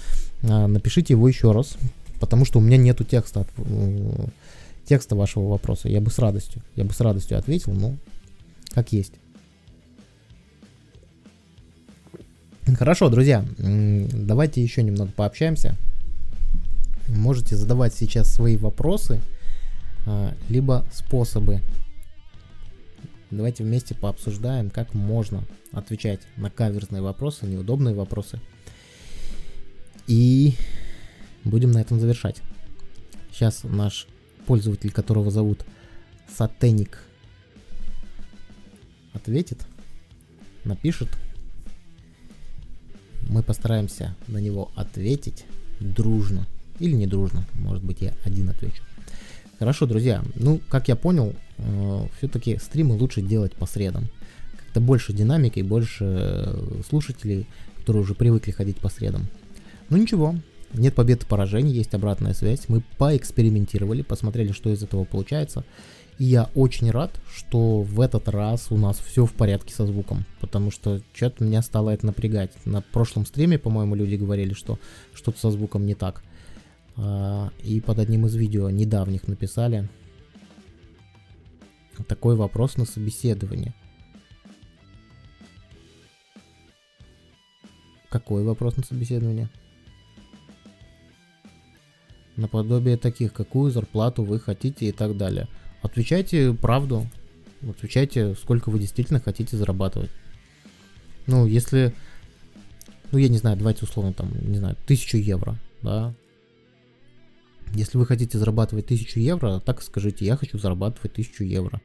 э, 0.43 0.67
напишите 0.67 1.15
его 1.15 1.29
еще 1.29 1.53
раз. 1.53 1.77
Потому 2.21 2.45
что 2.45 2.59
у 2.59 2.63
меня 2.63 2.77
нету 2.77 3.05
текста, 3.05 3.41
от, 3.41 3.49
э, 3.59 4.27
текста 4.87 5.17
вашего 5.17 5.49
вопроса. 5.49 5.89
Я 5.89 6.01
бы 6.01 6.11
с 6.11 6.19
радостью. 6.19 6.63
Я 6.75 6.85
бы 6.85 6.93
с 6.93 7.01
радостью 7.01 7.39
ответил, 7.39 7.73
но 7.73 7.97
как 8.73 8.93
есть. 8.93 9.13
Хорошо, 12.75 13.09
друзья, 13.09 13.45
давайте 13.59 14.61
еще 14.61 14.83
немного 14.83 15.13
пообщаемся. 15.13 15.77
Можете 17.09 17.55
задавать 17.55 17.95
сейчас 17.95 18.29
свои 18.29 18.57
вопросы, 18.57 19.21
а, 20.05 20.35
либо 20.49 20.85
способы. 20.93 21.61
Давайте 23.31 23.63
вместе 23.63 23.95
пообсуждаем, 23.95 24.71
как 24.71 24.95
можно 24.95 25.45
отвечать 25.73 26.21
на 26.37 26.51
каверзные 26.51 27.03
вопросы, 27.03 27.47
неудобные 27.47 27.95
вопросы. 27.95 28.41
И 30.09 30.55
будем 31.47 31.71
на 31.71 31.79
этом 31.79 32.01
завершать. 32.01 32.43
Сейчас 33.33 33.63
наш 33.65 34.07
пользователь, 34.47 34.91
которого 34.91 35.31
зовут 35.31 35.65
Сатеник, 36.29 36.99
ответит, 39.13 39.67
напишет. 40.65 41.09
мы 43.29 43.43
постараемся 43.43 44.15
на 44.29 44.39
него 44.39 44.71
ответить 44.77 45.45
дружно. 45.81 46.47
Или 46.79 46.95
не 46.95 47.07
дружно, 47.07 47.47
может 47.55 47.83
быть 47.83 48.03
я 48.03 48.13
один 48.25 48.51
отвечу. 48.51 48.83
Хорошо, 49.59 49.87
друзья. 49.87 50.23
Ну, 50.35 50.61
как 50.69 50.89
я 50.89 50.97
понял, 50.97 51.35
э, 51.57 52.07
все-таки 52.19 52.59
стримы 52.59 52.95
лучше 52.95 53.23
делать 53.23 53.55
по 53.55 53.67
средам. 53.67 54.09
Как-то 54.59 54.81
больше 54.81 55.15
динамики, 55.15 55.61
больше 55.61 56.05
э, 56.05 56.83
слушателей, 56.89 57.47
которые 57.79 58.03
уже 58.03 58.15
привыкли 58.15 58.51
ходить 58.51 58.77
по 58.79 58.91
средам. 58.91 59.27
Ну 59.89 59.97
ничего, 59.97 60.35
нет 60.75 60.95
побед 60.95 61.23
и 61.23 61.27
поражений, 61.27 61.73
есть 61.73 61.95
обратная 61.95 62.35
связь. 62.35 62.69
Мы 62.69 62.83
поэкспериментировали, 62.99 64.03
посмотрели, 64.03 64.53
что 64.53 64.71
из 64.71 64.83
этого 64.83 65.05
получается. 65.05 65.65
И 66.19 66.25
я 66.25 66.51
очень 66.55 66.91
рад, 66.91 67.21
что 67.35 67.83
в 67.83 68.01
этот 68.01 68.29
раз 68.29 68.69
у 68.71 68.77
нас 68.77 68.99
все 68.99 69.27
в 69.27 69.33
порядке 69.33 69.75
со 69.75 69.87
звуком, 69.87 70.25
потому 70.41 70.71
что 70.71 71.03
что-то 71.13 71.45
меня 71.45 71.61
стало 71.61 71.91
это 71.91 72.07
напрягать. 72.07 72.53
На 72.65 72.81
прошлом 72.81 73.27
стриме, 73.27 73.59
по-моему, 73.59 73.95
люди 73.95 74.15
говорили, 74.15 74.55
что 74.55 74.79
что-то 75.13 75.39
со 75.39 75.51
звуком 75.51 75.85
не 75.85 75.95
так. 75.95 76.23
А, 76.97 77.51
и 77.63 77.81
под 77.81 77.99
одним 77.99 78.25
из 78.27 78.35
видео 78.35 78.71
недавних 78.71 79.29
написали 79.29 79.89
такой 82.09 82.35
вопрос 82.35 82.77
на 82.77 82.87
собеседование. 82.87 83.75
Какой 88.09 88.43
вопрос 88.45 88.77
на 88.77 88.85
собеседование? 88.85 89.51
Наподобие 92.37 92.97
таких, 92.97 93.33
какую 93.33 93.71
зарплату 93.71 94.23
вы 94.23 94.39
хотите 94.39 94.87
и 94.87 94.93
так 94.93 95.17
далее. 95.17 95.49
Отвечайте 95.83 96.53
правду. 96.53 97.07
Отвечайте, 97.63 98.35
сколько 98.35 98.71
вы 98.71 98.79
действительно 98.79 99.21
хотите 99.21 99.57
зарабатывать. 99.57 100.11
Ну, 101.27 101.47
если, 101.47 101.95
ну, 103.11 103.19
я 103.19 103.29
не 103.29 103.39
знаю, 103.39 103.57
давайте 103.57 103.85
условно 103.85 104.13
там, 104.13 104.31
не 104.41 104.59
знаю, 104.59 104.77
тысячу 104.87 105.17
евро, 105.17 105.59
да. 105.83 106.15
Если 107.75 107.99
вы 107.99 108.07
хотите 108.07 108.39
зарабатывать 108.39 108.87
тысячу 108.87 109.19
евро, 109.19 109.61
так 109.61 109.83
скажите, 109.83 110.25
я 110.25 110.37
хочу 110.37 110.59
зарабатывать 110.59 111.15
тысячу 111.15 111.43
евро. 111.43 111.81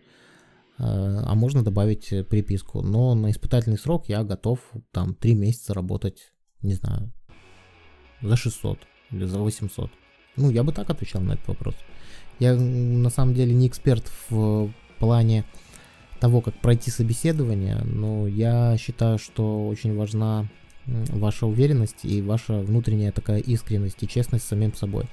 А, 0.77 1.23
а 1.25 1.35
можно 1.35 1.63
добавить 1.63 2.09
приписку. 2.27 2.81
Но 2.81 3.15
на 3.15 3.31
испытательный 3.31 3.77
срок 3.77 4.09
я 4.09 4.23
готов 4.23 4.59
там 4.91 5.15
три 5.15 5.33
месяца 5.33 5.73
работать, 5.73 6.33
не 6.61 6.73
знаю, 6.73 7.11
за 8.21 8.35
600 8.35 8.79
или 9.11 9.25
за 9.25 9.39
800. 9.39 9.91
Ну, 10.37 10.49
я 10.49 10.63
бы 10.63 10.71
так 10.71 10.89
отвечал 10.89 11.21
на 11.21 11.33
этот 11.33 11.47
вопрос. 11.47 11.75
Я 12.39 12.55
на 12.55 13.09
самом 13.09 13.33
деле 13.33 13.53
не 13.53 13.67
эксперт 13.67 14.11
в 14.29 14.71
плане 14.99 15.45
того, 16.19 16.41
как 16.41 16.53
пройти 16.55 16.91
собеседование, 16.91 17.77
но 17.83 18.27
я 18.27 18.77
считаю, 18.77 19.17
что 19.17 19.67
очень 19.67 19.95
важна 19.95 20.47
ваша 20.85 21.45
уверенность 21.45 22.03
и 22.03 22.21
ваша 22.21 22.59
внутренняя 22.59 23.11
такая 23.11 23.39
искренность 23.39 24.01
и 24.01 24.07
честность 24.07 24.45
с 24.45 24.47
самим 24.47 24.73
собой. 24.73 25.05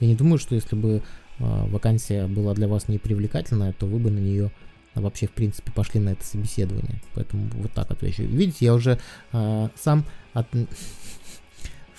Я 0.00 0.08
не 0.08 0.14
думаю, 0.14 0.38
что 0.38 0.54
если 0.54 0.74
бы 0.74 0.96
э, 0.98 1.02
вакансия 1.38 2.26
была 2.26 2.54
для 2.54 2.68
вас 2.68 2.88
непривлекательная, 2.88 3.72
то 3.72 3.86
вы 3.86 3.98
бы 3.98 4.10
на 4.10 4.18
нее 4.18 4.50
вообще, 4.94 5.26
в 5.26 5.30
принципе, 5.30 5.72
пошли 5.72 6.00
на 6.00 6.10
это 6.10 6.24
собеседование. 6.24 7.00
Поэтому 7.14 7.48
вот 7.54 7.72
так 7.72 7.90
отвечу. 7.90 8.24
Видите, 8.24 8.66
я 8.66 8.74
уже 8.74 8.98
э, 9.32 9.68
сам, 9.76 10.04
от... 10.32 10.46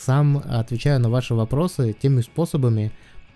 сам 0.03 0.37
отвечаю 0.45 0.99
на 0.99 1.09
ваши 1.09 1.33
вопросы 1.33 1.93
теми 1.93 2.21
способами, 2.21 2.91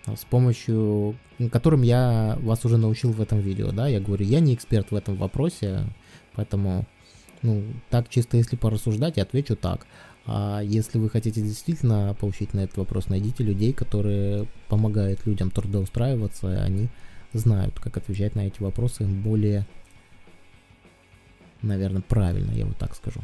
с 0.06 0.24
помощью, 0.24 1.16
которым 1.50 1.82
я 1.82 2.38
вас 2.40 2.64
уже 2.64 2.76
научил 2.76 3.12
в 3.12 3.20
этом 3.20 3.40
видео, 3.40 3.72
да, 3.72 3.88
я 3.88 4.00
говорю, 4.00 4.24
я 4.24 4.40
не 4.40 4.54
эксперт 4.54 4.90
в 4.90 4.94
этом 4.94 5.16
вопросе, 5.16 5.80
поэтому, 6.34 6.86
ну, 7.42 7.62
так 7.90 8.08
чисто 8.08 8.36
если 8.36 8.56
порассуждать, 8.56 9.16
я 9.16 9.24
отвечу 9.24 9.56
так. 9.56 9.86
А 10.26 10.60
если 10.60 10.98
вы 10.98 11.08
хотите 11.08 11.40
действительно 11.40 12.14
получить 12.18 12.52
на 12.54 12.60
этот 12.60 12.76
вопрос, 12.76 13.08
найдите 13.08 13.44
людей, 13.44 13.72
которые 13.72 14.46
помогают 14.68 15.26
людям 15.26 15.50
трудоустраиваться, 15.50 16.62
они 16.62 16.88
знают, 17.32 17.78
как 17.80 17.96
отвечать 17.96 18.34
на 18.34 18.46
эти 18.46 18.62
вопросы 18.62 19.04
более, 19.04 19.66
наверное, 21.62 22.02
правильно, 22.02 22.52
я 22.52 22.66
вот 22.66 22.76
так 22.76 22.94
скажу. 22.94 23.20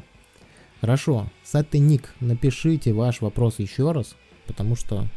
Хорошо, 0.85 1.31
Сатты 1.43 1.79
Ник, 1.79 2.13
напишите 2.21 2.93
ваш 2.93 3.23
вопрос 3.23 3.59
еще 3.59 3.93
раз, 3.93 4.17
потому 4.47 4.77
что 4.77 5.09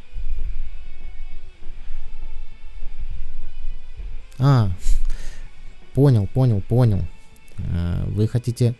А, 4.38 4.70
понял, 5.92 6.26
понял, 6.26 6.62
понял. 6.62 7.02
А, 7.58 8.06
вы 8.06 8.26
хотите, 8.28 8.76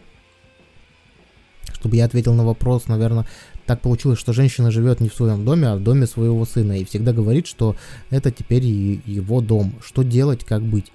чтобы 1.74 1.97
я 1.97 2.07
ответил 2.07 2.32
на 2.32 2.47
вопрос, 2.47 2.86
наверное, 2.86 3.26
так 3.66 3.82
получилось, 3.82 4.18
что 4.18 4.32
женщина 4.32 4.70
живет 4.70 5.01
не 5.01 5.11
в 5.11 5.14
своем 5.14 5.45
доме, 5.45 5.68
а 5.68 5.76
в 5.76 5.82
доме 5.82 6.07
своего 6.07 6.43
сына 6.47 6.78
и 6.78 6.86
всегда 6.86 7.12
говорит, 7.12 7.47
что 7.47 7.76
это 8.09 8.30
теперь 8.30 8.64
его 8.64 9.43
дом. 9.43 9.74
Что 9.84 10.05
делать, 10.05 10.43
как 10.43 10.62
быть? 10.62 10.91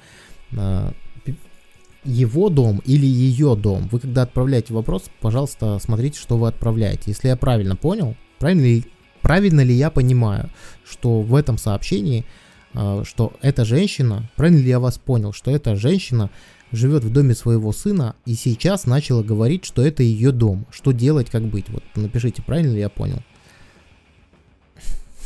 Его 2.05 2.49
дом 2.49 2.81
или 2.85 3.05
ее 3.05 3.55
дом? 3.55 3.87
Вы 3.91 3.99
когда 3.99 4.23
отправляете 4.23 4.73
вопрос, 4.73 5.03
пожалуйста, 5.21 5.79
смотрите, 5.79 6.19
что 6.19 6.37
вы 6.37 6.47
отправляете. 6.47 7.03
Если 7.07 7.27
я 7.27 7.35
правильно 7.35 7.75
понял, 7.75 8.15
правильно 8.39 8.63
ли, 8.63 8.85
правильно 9.21 9.61
ли 9.61 9.73
я 9.73 9.89
понимаю, 9.89 10.49
что 10.83 11.21
в 11.21 11.35
этом 11.35 11.57
сообщении 11.57 12.25
а, 12.73 13.03
что 13.05 13.33
эта 13.41 13.65
женщина, 13.65 14.29
правильно 14.35 14.59
ли 14.59 14.67
я 14.67 14.79
вас 14.79 14.97
понял, 14.97 15.31
что 15.31 15.51
эта 15.51 15.75
женщина 15.75 16.29
живет 16.71 17.03
в 17.03 17.11
доме 17.11 17.35
своего 17.35 17.71
сына 17.71 18.15
и 18.25 18.33
сейчас 18.33 18.85
начала 18.85 19.21
говорить, 19.21 19.63
что 19.63 19.85
это 19.85 20.01
ее 20.01 20.31
дом. 20.31 20.65
Что 20.71 20.91
делать, 20.91 21.29
как 21.29 21.43
быть? 21.43 21.69
Вот 21.69 21.83
напишите, 21.95 22.41
правильно 22.41 22.73
ли 22.73 22.79
я 22.79 22.89
понял. 22.89 23.21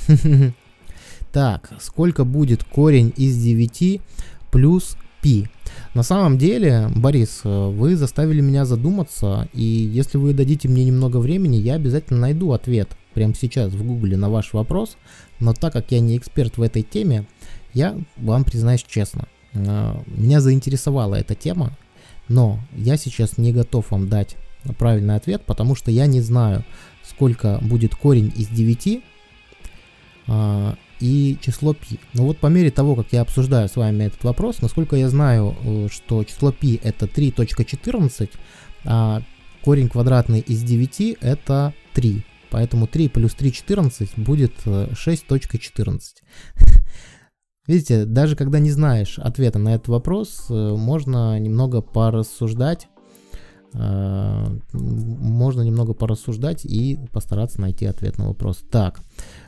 Так, 1.34 1.72
сколько 1.82 2.24
будет 2.24 2.64
корень 2.64 3.14
из 3.16 3.38
9 3.38 4.02
плюс 4.50 4.98
пи? 5.28 5.48
На 5.94 6.04
самом 6.04 6.38
деле, 6.38 6.90
Борис, 6.96 7.42
вы 7.44 7.96
заставили 7.96 8.42
меня 8.42 8.66
задуматься, 8.66 9.50
и 9.54 9.64
если 9.64 10.18
вы 10.18 10.34
дадите 10.34 10.70
мне 10.70 10.86
немного 10.86 11.18
времени, 11.18 11.58
я 11.58 11.74
обязательно 11.76 12.20
найду 12.20 12.54
ответ 12.54 12.90
прямо 13.14 13.34
сейчас 13.36 13.74
в 13.74 13.84
гугле 13.86 14.16
на 14.16 14.30
ваш 14.30 14.54
вопрос, 14.54 14.98
но 15.40 15.54
так 15.54 15.74
как 15.74 15.92
я 15.92 16.00
не 16.00 16.18
эксперт 16.18 16.58
в 16.58 16.62
этой 16.62 16.84
теме, 16.84 17.26
я 17.74 17.98
вам 18.16 18.44
признаюсь 18.44 18.86
честно, 18.88 19.28
э, 19.54 19.96
меня 20.08 20.40
заинтересовала 20.40 21.16
эта 21.16 21.36
тема, 21.36 21.72
но 22.30 22.60
я 22.76 22.96
сейчас 22.98 23.38
не 23.38 23.52
готов 23.52 23.92
вам 23.92 24.08
дать 24.08 24.38
правильный 24.78 25.16
ответ, 25.16 25.42
потому 25.46 25.76
что 25.76 25.92
я 25.92 26.06
не 26.06 26.22
знаю, 26.22 26.64
сколько 27.04 27.60
будет 27.62 27.96
корень 27.96 28.32
из 28.36 28.48
9 28.48 29.02
э, 30.28 30.74
и 31.00 31.38
число 31.42 31.74
π. 31.74 31.80
Но 32.14 32.26
вот 32.26 32.38
по 32.38 32.48
мере 32.48 32.72
того, 32.72 32.96
как 32.96 33.08
я 33.12 33.22
обсуждаю 33.22 33.70
с 33.70 33.76
вами 33.76 34.06
этот 34.06 34.24
вопрос, 34.24 34.62
насколько 34.62 34.96
я 34.96 35.10
знаю, 35.10 35.56
э, 35.64 35.88
что 35.92 36.24
число 36.24 36.52
π 36.52 36.80
это 36.84 37.06
3.14, 37.06 38.30
а 38.86 39.22
корень 39.64 39.90
квадратный 39.90 40.40
из 40.40 40.64
9 40.64 41.18
это 41.22 41.74
3. 41.94 42.24
Поэтому 42.50 42.88
3 42.88 43.10
плюс 43.10 43.34
3, 43.34 43.52
14 43.52 44.18
будет 44.18 44.54
6.14. 44.66 46.00
Видите, 47.68 48.06
даже 48.06 48.38
когда 48.38 48.60
не 48.60 48.72
знаешь 48.72 49.20
ответа 49.20 49.60
на 49.60 49.76
этот 49.76 49.90
вопрос, 49.90 50.46
э, 50.50 50.54
можно 50.54 51.38
немного 51.38 51.82
порассуждать, 51.82 52.86
э, 52.86 52.97
можно 53.74 55.62
немного 55.62 55.94
порассуждать 55.94 56.66
и 56.66 56.98
постараться 57.12 57.62
найти 57.62 57.86
ответ 57.86 58.18
на 58.18 58.28
вопрос. 58.28 58.64
Так, 58.72 59.02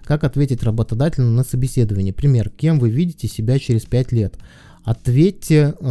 как 0.04 0.24
ответить 0.24 0.64
работодателю 0.64 1.28
на 1.28 1.44
собеседование? 1.44 2.14
Пример, 2.14 2.50
кем 2.50 2.80
вы 2.80 2.90
видите 2.90 3.28
себя 3.28 3.60
через 3.60 3.86
5 3.86 4.12
лет? 4.12 4.38
Ответьте, 4.84 5.76
э, 5.80 5.84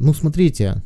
ну 0.00 0.14
смотрите, 0.14 0.82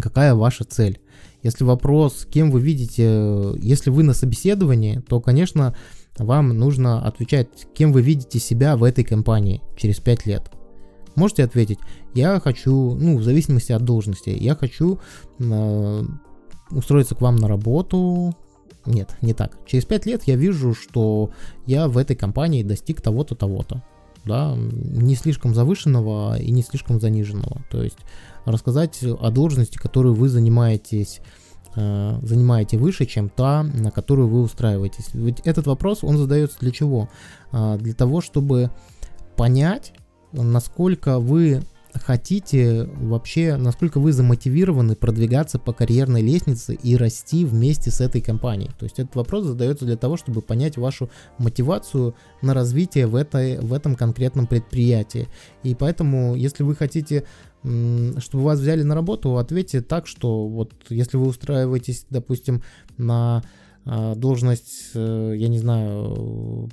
какая 0.00 0.34
ваша 0.34 0.64
цель. 0.64 1.00
Если 1.42 1.64
вопрос, 1.64 2.26
кем 2.30 2.50
вы 2.50 2.60
видите, 2.60 3.52
если 3.58 3.90
вы 3.90 4.02
на 4.02 4.14
собеседовании, 4.14 5.00
то, 5.00 5.20
конечно, 5.20 5.76
вам 6.16 6.56
нужно 6.56 7.04
отвечать, 7.06 7.48
кем 7.74 7.92
вы 7.92 8.02
видите 8.02 8.38
себя 8.38 8.76
в 8.76 8.84
этой 8.84 9.04
компании 9.04 9.60
через 9.76 10.00
5 10.00 10.26
лет. 10.26 10.53
Можете 11.14 11.44
ответить, 11.44 11.78
я 12.14 12.40
хочу, 12.40 12.94
ну, 12.94 13.18
в 13.18 13.22
зависимости 13.22 13.72
от 13.72 13.82
должности, 13.82 14.30
я 14.30 14.54
хочу 14.54 14.98
э, 15.38 16.02
устроиться 16.70 17.14
к 17.14 17.20
вам 17.20 17.36
на 17.36 17.48
работу. 17.48 18.34
Нет, 18.86 19.16
не 19.22 19.32
так. 19.32 19.58
Через 19.66 19.84
5 19.84 20.06
лет 20.06 20.22
я 20.24 20.36
вижу, 20.36 20.74
что 20.74 21.30
я 21.66 21.88
в 21.88 21.96
этой 21.96 22.16
компании 22.16 22.62
достиг 22.62 23.00
того-то, 23.00 23.34
того-то. 23.34 23.82
Да, 24.24 24.56
не 24.56 25.16
слишком 25.16 25.54
завышенного 25.54 26.38
и 26.38 26.50
не 26.50 26.62
слишком 26.62 26.98
заниженного. 26.98 27.62
То 27.70 27.82
есть 27.82 27.98
рассказать 28.46 29.02
о 29.02 29.30
должности, 29.30 29.76
которую 29.76 30.14
вы 30.14 30.30
занимаетесь 30.30 31.20
Э, 31.76 32.18
занимаете 32.22 32.78
выше, 32.78 33.04
чем 33.04 33.28
та, 33.28 33.64
на 33.64 33.90
которую 33.90 34.28
вы 34.28 34.42
устраиваетесь. 34.42 35.08
Ведь 35.12 35.40
этот 35.40 35.66
вопрос, 35.66 36.04
он 36.04 36.18
задается 36.18 36.58
для 36.60 36.70
чего? 36.70 37.08
А, 37.50 37.76
для 37.78 37.94
того, 37.94 38.20
чтобы 38.20 38.70
понять, 39.36 39.92
насколько 40.42 41.18
вы 41.18 41.62
хотите 41.94 42.84
вообще, 42.96 43.56
насколько 43.56 44.00
вы 44.00 44.12
замотивированы 44.12 44.96
продвигаться 44.96 45.58
по 45.58 45.72
карьерной 45.72 46.22
лестнице 46.22 46.74
и 46.74 46.96
расти 46.96 47.44
вместе 47.44 47.90
с 47.90 48.00
этой 48.00 48.20
компанией. 48.20 48.70
То 48.78 48.84
есть 48.84 48.98
этот 48.98 49.14
вопрос 49.14 49.44
задается 49.44 49.84
для 49.84 49.96
того, 49.96 50.16
чтобы 50.16 50.42
понять 50.42 50.76
вашу 50.76 51.08
мотивацию 51.38 52.14
на 52.42 52.52
развитие 52.52 53.06
в, 53.06 53.14
этой, 53.14 53.58
в 53.58 53.72
этом 53.72 53.94
конкретном 53.94 54.46
предприятии. 54.46 55.28
И 55.62 55.74
поэтому, 55.74 56.34
если 56.34 56.62
вы 56.62 56.74
хотите 56.74 57.24
чтобы 58.18 58.44
вас 58.44 58.60
взяли 58.60 58.82
на 58.82 58.94
работу, 58.94 59.38
ответьте 59.38 59.80
так, 59.80 60.06
что 60.06 60.46
вот 60.46 60.74
если 60.90 61.16
вы 61.16 61.28
устраиваетесь, 61.28 62.04
допустим, 62.10 62.62
на 62.98 63.42
а, 63.86 64.14
должность, 64.14 64.90
э, 64.94 65.34
я 65.34 65.48
не 65.48 65.58
знаю, 65.58 66.68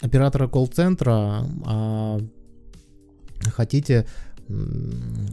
оператора 0.00 0.48
колл-центра, 0.48 1.44
а 1.66 2.20
хотите, 3.48 4.06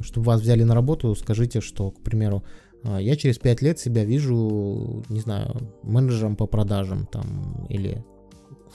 чтобы 0.04 0.28
вас 0.28 0.42
взяли 0.42 0.64
на 0.64 0.76
работу, 0.76 1.16
скажите, 1.16 1.62
что, 1.62 1.92
к 1.92 2.02
примеру, 2.02 2.44
а, 2.84 3.00
я 3.00 3.16
через 3.16 3.38
5 3.40 3.62
лет 3.62 3.80
себя 3.80 4.06
вижу, 4.06 5.04
не 5.10 5.20
знаю, 5.20 5.74
менеджером 5.84 6.36
по 6.36 6.46
продажам 6.46 7.08
там, 7.08 7.66
или 7.70 8.04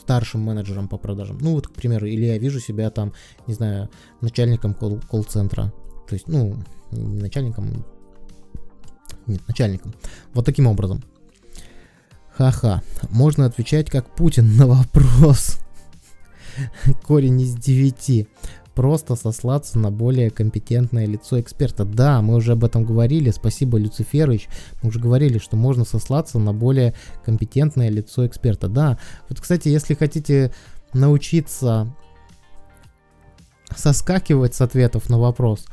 старшим 0.00 0.40
менеджером 0.40 0.88
по 0.88 0.98
продажам. 0.98 1.38
Ну 1.40 1.52
вот, 1.52 1.68
к 1.68 1.72
примеру, 1.72 2.06
или 2.06 2.24
я 2.24 2.38
вижу 2.38 2.60
себя 2.60 2.90
там, 2.90 3.12
не 3.46 3.54
знаю, 3.54 3.88
начальником 4.20 4.74
колл-центра. 4.74 5.72
То 6.08 6.14
есть, 6.14 6.26
ну, 6.26 6.56
начальником, 6.90 7.84
нет, 9.26 9.40
начальником. 9.46 9.94
Вот 10.34 10.44
таким 10.44 10.66
образом. 10.66 11.02
Ха-ха. 12.36 12.82
Можно 13.10 13.46
отвечать 13.46 13.90
как 13.90 14.14
Путин 14.14 14.56
на 14.56 14.66
вопрос. 14.66 15.58
Корень 17.06 17.40
из 17.40 17.54
девяти. 17.54 18.28
Просто 18.74 19.16
сослаться 19.16 19.78
на 19.78 19.90
более 19.90 20.30
компетентное 20.30 21.06
лицо 21.06 21.40
эксперта. 21.40 21.84
Да, 21.84 22.22
мы 22.22 22.36
уже 22.36 22.52
об 22.52 22.64
этом 22.64 22.84
говорили. 22.84 23.30
Спасибо, 23.30 23.78
Люциферович. 23.78 24.48
Мы 24.82 24.88
уже 24.88 24.98
говорили, 24.98 25.38
что 25.38 25.56
можно 25.56 25.84
сослаться 25.84 26.38
на 26.38 26.54
более 26.54 26.94
компетентное 27.24 27.90
лицо 27.90 28.26
эксперта. 28.26 28.68
Да. 28.68 28.98
Вот, 29.28 29.40
кстати, 29.40 29.68
если 29.68 29.94
хотите 29.94 30.52
научиться 30.94 31.94
соскакивать 33.76 34.54
с 34.54 34.60
ответов 34.60 35.08
на 35.10 35.18
вопрос, 35.18 35.66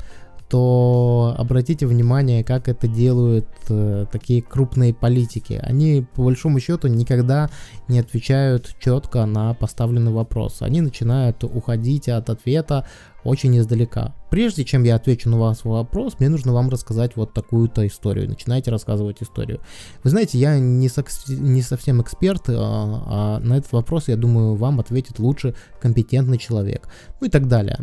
то 0.50 1.34
обратите 1.38 1.86
внимание, 1.86 2.42
как 2.42 2.68
это 2.68 2.88
делают 2.88 3.46
э, 3.68 4.06
такие 4.10 4.42
крупные 4.42 4.92
политики. 4.92 5.60
Они, 5.62 6.04
по 6.14 6.24
большому 6.24 6.58
счету, 6.58 6.88
никогда 6.88 7.48
не 7.86 8.00
отвечают 8.00 8.74
четко 8.80 9.24
на 9.26 9.54
поставленный 9.54 10.10
вопрос. 10.12 10.60
Они 10.60 10.80
начинают 10.80 11.44
уходить 11.44 12.08
от 12.08 12.30
ответа 12.30 12.84
очень 13.22 13.56
издалека. 13.58 14.12
Прежде 14.28 14.64
чем 14.64 14.82
я 14.82 14.96
отвечу 14.96 15.30
на 15.30 15.38
ваш 15.38 15.64
вопрос, 15.64 16.16
мне 16.18 16.28
нужно 16.28 16.52
вам 16.52 16.68
рассказать 16.68 17.14
вот 17.14 17.32
такую-то 17.32 17.86
историю. 17.86 18.28
Начинайте 18.28 18.72
рассказывать 18.72 19.22
историю. 19.22 19.60
Вы 20.02 20.10
знаете, 20.10 20.36
я 20.36 20.58
не, 20.58 20.88
со- 20.88 21.04
не 21.28 21.62
совсем 21.62 22.02
эксперт, 22.02 22.48
а, 22.48 23.04
а 23.06 23.38
на 23.38 23.58
этот 23.58 23.70
вопрос, 23.70 24.08
я 24.08 24.16
думаю, 24.16 24.56
вам 24.56 24.80
ответит 24.80 25.20
лучше 25.20 25.54
компетентный 25.80 26.38
человек. 26.38 26.88
Ну 27.20 27.28
и 27.28 27.30
так 27.30 27.46
далее. 27.46 27.78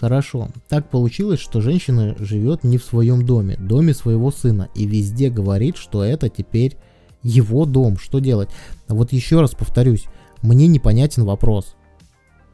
Хорошо. 0.00 0.48
Так 0.70 0.88
получилось, 0.88 1.40
что 1.40 1.60
женщина 1.60 2.16
живет 2.18 2.64
не 2.64 2.78
в 2.78 2.84
своем 2.84 3.26
доме, 3.26 3.56
доме 3.58 3.92
своего 3.92 4.30
сына, 4.30 4.70
и 4.74 4.86
везде 4.86 5.28
говорит, 5.28 5.76
что 5.76 6.02
это 6.02 6.30
теперь 6.30 6.78
его 7.22 7.66
дом. 7.66 7.98
Что 7.98 8.18
делать? 8.18 8.48
Вот 8.88 9.12
еще 9.12 9.42
раз 9.42 9.50
повторюсь, 9.50 10.06
мне 10.40 10.68
непонятен 10.68 11.24
вопрос. 11.24 11.74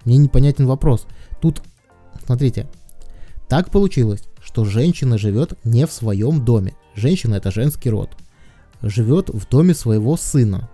Мне 0.05 0.16
непонятен 0.16 0.66
вопрос. 0.66 1.07
Тут, 1.40 1.62
смотрите, 2.24 2.66
так 3.49 3.70
получилось, 3.70 4.24
что 4.42 4.64
женщина 4.64 5.16
живет 5.16 5.57
не 5.62 5.86
в 5.86 5.92
своем 5.92 6.44
доме. 6.44 6.74
Женщина 6.97 7.36
это 7.36 7.53
женский 7.53 7.90
род. 7.90 8.11
Живет 8.82 9.28
в 9.28 9.49
доме 9.49 9.72
своего 9.72 10.16
сына. 10.16 10.68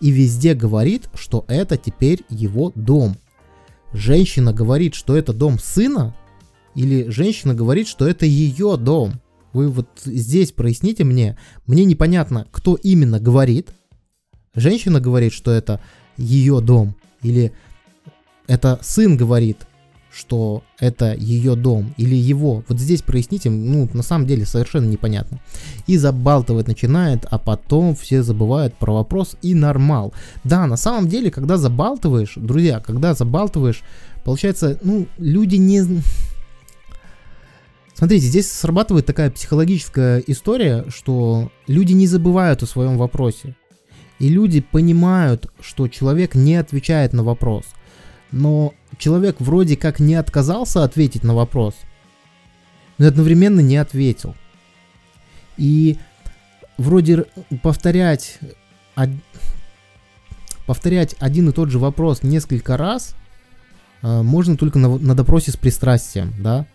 И 0.00 0.10
везде 0.10 0.54
говорит, 0.54 1.08
что 1.14 1.44
это 1.46 1.76
теперь 1.76 2.24
его 2.28 2.72
дом 2.74 3.16
женщина 3.96 4.52
говорит, 4.52 4.94
что 4.94 5.16
это 5.16 5.32
дом 5.32 5.58
сына, 5.58 6.14
или 6.74 7.08
женщина 7.08 7.54
говорит, 7.54 7.88
что 7.88 8.06
это 8.06 8.26
ее 8.26 8.76
дом. 8.76 9.20
Вы 9.52 9.68
вот 9.68 9.88
здесь 10.04 10.52
проясните 10.52 11.04
мне. 11.04 11.38
Мне 11.66 11.84
непонятно, 11.84 12.46
кто 12.50 12.74
именно 12.74 13.18
говорит. 13.18 13.70
Женщина 14.54 15.00
говорит, 15.00 15.32
что 15.32 15.50
это 15.50 15.80
ее 16.16 16.60
дом, 16.60 16.94
или 17.22 17.52
это 18.46 18.78
сын 18.82 19.16
говорит, 19.16 19.66
что 20.16 20.62
это 20.78 21.14
ее 21.14 21.56
дом 21.56 21.92
или 21.98 22.14
его. 22.14 22.64
Вот 22.68 22.80
здесь 22.80 23.02
проясните, 23.02 23.50
ну, 23.50 23.88
на 23.92 24.02
самом 24.02 24.26
деле 24.26 24.46
совершенно 24.46 24.86
непонятно. 24.86 25.40
И 25.86 25.98
забалтывать 25.98 26.68
начинает, 26.68 27.26
а 27.30 27.38
потом 27.38 27.94
все 27.94 28.22
забывают 28.22 28.74
про 28.74 28.94
вопрос 28.94 29.36
и 29.42 29.54
нормал. 29.54 30.14
Да, 30.42 30.66
на 30.66 30.76
самом 30.76 31.08
деле, 31.08 31.30
когда 31.30 31.58
забалтываешь, 31.58 32.32
друзья, 32.36 32.80
когда 32.80 33.12
забалтываешь, 33.12 33.82
получается, 34.24 34.78
ну, 34.82 35.06
люди 35.18 35.56
не... 35.56 35.84
Смотрите, 37.94 38.26
здесь 38.26 38.50
срабатывает 38.50 39.06
такая 39.06 39.30
психологическая 39.30 40.22
история, 40.26 40.84
что 40.88 41.50
люди 41.66 41.92
не 41.92 42.06
забывают 42.06 42.62
о 42.62 42.66
своем 42.66 42.96
вопросе. 42.96 43.54
И 44.18 44.28
люди 44.30 44.60
понимают, 44.62 45.50
что 45.60 45.88
человек 45.88 46.34
не 46.34 46.56
отвечает 46.56 47.12
на 47.12 47.22
вопрос– 47.22 47.64
но 48.32 48.74
человек 48.98 49.36
вроде 49.38 49.76
как 49.76 50.00
не 50.00 50.14
отказался 50.14 50.84
ответить 50.84 51.24
на 51.24 51.34
вопрос, 51.34 51.74
но 52.98 53.06
одновременно 53.06 53.60
не 53.60 53.76
ответил. 53.76 54.34
И 55.56 55.98
вроде 56.76 57.26
повторять, 57.62 58.38
повторять 60.66 61.16
один 61.18 61.48
и 61.48 61.52
тот 61.52 61.70
же 61.70 61.78
вопрос 61.78 62.22
несколько 62.22 62.76
раз 62.76 63.14
э, 64.02 64.22
можно 64.22 64.56
только 64.56 64.78
на, 64.78 64.98
на 64.98 65.14
допросе 65.14 65.52
с 65.52 65.56
пристрастием, 65.56 66.34
да? 66.38 66.66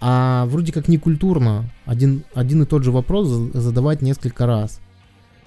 А 0.00 0.46
вроде 0.46 0.72
как 0.72 0.88
не 0.88 0.98
культурно 0.98 1.70
один, 1.86 2.24
один 2.34 2.62
и 2.62 2.66
тот 2.66 2.84
же 2.84 2.90
вопрос 2.90 3.28
задавать 3.54 4.02
несколько 4.02 4.44
раз. 4.44 4.80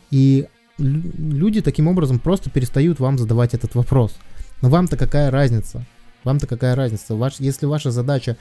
И 0.09 0.47
люди 0.77 1.61
таким 1.61 1.87
образом 1.87 2.19
просто 2.19 2.49
перестают 2.49 2.99
вам 2.99 3.17
задавать 3.17 3.53
этот 3.53 3.75
вопрос. 3.75 4.15
Но 4.61 4.69
вам-то 4.69 4.97
какая 4.97 5.31
разница? 5.31 5.85
Вам-то 6.23 6.47
какая 6.47 6.75
разница? 6.75 7.15
Ваш, 7.15 7.39
если 7.39 7.65
ваша 7.65 7.91
задача, 7.91 8.37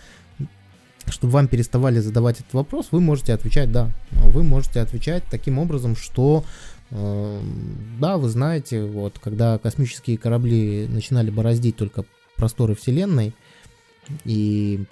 чтобы 1.09 1.33
вам 1.33 1.49
переставали 1.49 2.01
задавать 2.01 2.41
этот 2.41 2.55
вопрос, 2.55 2.89
вы 2.91 3.01
можете 3.01 3.33
отвечать 3.33 3.71
«да». 3.71 3.91
Вы 4.11 4.43
можете 4.43 4.81
отвечать 4.81 5.25
таким 5.31 5.59
образом, 5.59 5.95
что 5.95 6.45
э, 6.91 7.41
да, 8.01 8.17
вы 8.17 8.29
знаете, 8.29 8.85
вот 8.85 9.19
когда 9.19 9.59
космические 9.59 10.19
корабли 10.19 10.87
начинали 10.89 11.31
бороздить 11.31 11.77
только 11.77 12.05
просторы 12.37 12.75
Вселенной, 12.75 13.35
и 14.25 14.85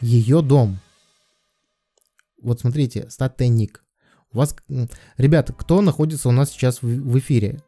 ее 0.00 0.42
дом. 0.42 0.78
Вот 2.42 2.60
смотрите, 2.60 3.08
статенник. 3.10 3.82
У 4.32 4.38
вас, 4.38 4.54
ребята, 5.16 5.52
кто 5.52 5.80
находится 5.80 6.28
у 6.28 6.32
нас 6.32 6.50
сейчас 6.50 6.82
в, 6.82 6.86
в 6.86 7.18
эфире? 7.18 7.60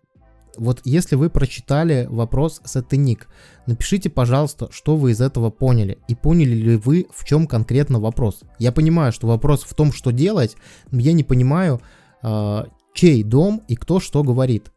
Вот 0.58 0.80
если 0.84 1.14
вы 1.14 1.30
прочитали 1.30 2.06
вопрос 2.10 2.60
сатаник, 2.64 3.28
напишите, 3.66 4.10
пожалуйста, 4.10 4.68
что 4.72 4.96
вы 4.96 5.12
из 5.12 5.20
этого 5.20 5.50
поняли. 5.50 5.98
И 6.08 6.14
поняли 6.14 6.54
ли 6.54 6.76
вы, 6.76 7.06
в 7.14 7.24
чем 7.24 7.46
конкретно 7.46 8.00
вопрос. 8.00 8.40
Я 8.58 8.72
понимаю, 8.72 9.12
что 9.12 9.28
вопрос 9.28 9.62
в 9.62 9.74
том, 9.74 9.92
что 9.92 10.10
делать, 10.10 10.56
но 10.90 11.00
я 11.00 11.12
не 11.12 11.22
понимаю, 11.22 11.80
э, 12.22 12.64
чей 12.92 13.22
дом 13.22 13.62
и 13.68 13.76
кто 13.76 14.00
что 14.00 14.24
говорит. 14.24 14.72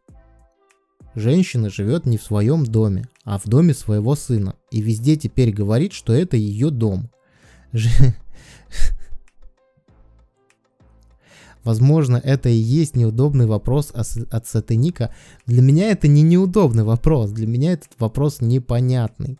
Женщина 1.14 1.68
живет 1.68 2.06
не 2.06 2.16
в 2.16 2.22
своем 2.22 2.64
доме, 2.64 3.08
а 3.24 3.38
в 3.38 3.44
доме 3.44 3.74
своего 3.74 4.14
сына. 4.14 4.54
И 4.70 4.80
везде 4.80 5.16
теперь 5.16 5.52
говорит, 5.52 5.92
что 5.92 6.12
это 6.12 6.36
ее 6.36 6.70
дом. 6.70 7.10
Возможно, 11.64 12.16
это 12.16 12.48
и 12.48 12.54
есть 12.54 12.96
неудобный 12.96 13.46
вопрос 13.46 13.92
от 13.92 14.46
сатаника. 14.46 15.14
Для 15.46 15.62
меня 15.62 15.90
это 15.90 16.08
не 16.08 16.22
неудобный 16.22 16.84
вопрос, 16.84 17.30
для 17.30 17.46
меня 17.46 17.72
этот 17.72 17.90
вопрос 17.98 18.40
непонятный. 18.40 19.38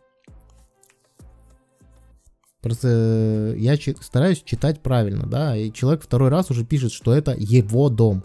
Просто 2.61 2.89
э, 2.89 3.57
я 3.59 3.77
стараюсь 4.01 4.41
читать 4.45 4.81
правильно, 4.81 5.27
да, 5.27 5.57
и 5.57 5.73
человек 5.73 6.05
второй 6.05 6.29
раз 6.29 6.49
уже 6.53 6.65
пишет, 6.65 6.93
что 6.93 7.13
это 7.13 7.35
его 7.37 7.89
дом. 7.89 8.23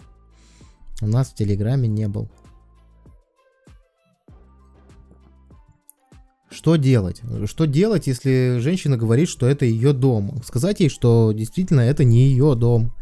У 1.00 1.08
нас 1.08 1.30
в 1.30 1.34
Телеграме 1.34 1.88
не 1.88 2.06
был. 2.06 2.30
Что 6.50 6.76
делать? 6.76 7.20
Что 7.46 7.66
делать, 7.66 8.06
если 8.06 8.58
женщина 8.60 8.96
говорит, 8.96 9.28
что 9.28 9.46
это 9.46 9.64
ее 9.64 9.92
дом? 9.92 10.40
Сказать 10.44 10.80
ей, 10.80 10.88
что 10.88 11.32
действительно 11.32 11.80
это 11.80 12.04
не 12.04 12.28
ее 12.28 12.54
дом. 12.54 12.92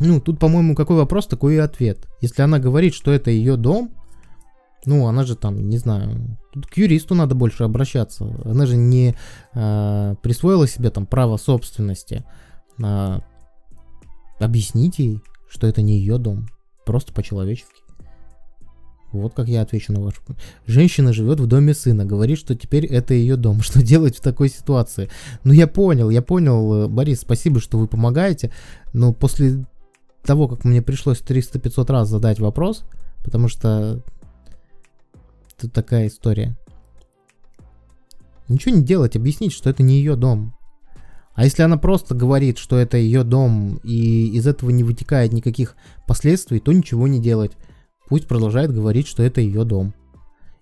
Ну, 0.00 0.20
тут, 0.20 0.38
по-моему, 0.38 0.74
какой 0.74 0.96
вопрос, 0.96 1.26
такой 1.26 1.54
и 1.54 1.58
ответ. 1.58 2.08
Если 2.20 2.42
она 2.42 2.58
говорит, 2.58 2.94
что 2.94 3.12
это 3.12 3.30
ее 3.30 3.56
дом, 3.56 3.90
Ну, 4.86 5.06
она 5.06 5.24
же 5.24 5.34
там, 5.34 5.68
не 5.70 5.78
знаю, 5.78 6.36
тут 6.52 6.66
к 6.66 6.76
юристу 6.76 7.14
надо 7.14 7.34
больше 7.34 7.64
обращаться. 7.64 8.26
Она 8.44 8.66
же 8.66 8.76
не 8.76 9.14
э, 9.54 10.14
присвоила 10.22 10.68
себе 10.68 10.90
там 10.90 11.06
право 11.06 11.38
собственности. 11.38 12.24
А, 12.82 13.20
объясните 14.38 15.04
ей, 15.04 15.20
что 15.48 15.66
это 15.66 15.80
не 15.80 15.98
ее 15.98 16.18
дом. 16.18 16.48
Просто 16.84 17.14
по-человечески. 17.14 17.84
Вот 19.12 19.32
как 19.32 19.48
я 19.48 19.62
отвечу 19.62 19.92
на 19.92 20.00
ваш 20.00 20.14
Женщина 20.66 21.12
живет 21.12 21.38
в 21.38 21.46
доме 21.46 21.72
сына, 21.72 22.04
говорит, 22.04 22.36
что 22.36 22.54
теперь 22.54 22.84
это 22.84 23.14
ее 23.14 23.36
дом. 23.36 23.60
Что 23.62 23.80
делать 23.82 24.16
в 24.16 24.20
такой 24.20 24.48
ситуации? 24.48 25.08
Ну, 25.44 25.52
я 25.52 25.66
понял, 25.66 26.10
я 26.10 26.20
понял, 26.20 26.88
Борис, 26.88 27.20
спасибо, 27.20 27.60
что 27.60 27.78
вы 27.78 27.86
помогаете. 27.86 28.52
Но 28.92 29.12
после 29.12 29.64
того, 30.24 30.48
как 30.48 30.64
мне 30.64 30.82
пришлось 30.82 31.20
300-500 31.20 31.92
раз 31.92 32.08
задать 32.08 32.40
вопрос, 32.40 32.84
потому 33.24 33.48
что 33.48 34.02
тут 35.60 35.72
такая 35.72 36.08
история. 36.08 36.56
Ничего 38.48 38.74
не 38.74 38.82
делать, 38.82 39.16
объяснить, 39.16 39.52
что 39.52 39.70
это 39.70 39.82
не 39.82 39.98
ее 39.98 40.16
дом. 40.16 40.54
А 41.34 41.44
если 41.44 41.62
она 41.62 41.76
просто 41.76 42.14
говорит, 42.14 42.58
что 42.58 42.78
это 42.78 42.96
ее 42.96 43.24
дом, 43.24 43.80
и 43.82 44.28
из 44.28 44.46
этого 44.46 44.70
не 44.70 44.84
вытекает 44.84 45.32
никаких 45.32 45.76
последствий, 46.06 46.60
то 46.60 46.72
ничего 46.72 47.08
не 47.08 47.20
делать. 47.20 47.52
Пусть 48.08 48.28
продолжает 48.28 48.72
говорить, 48.72 49.08
что 49.08 49.22
это 49.22 49.40
ее 49.40 49.64
дом. 49.64 49.94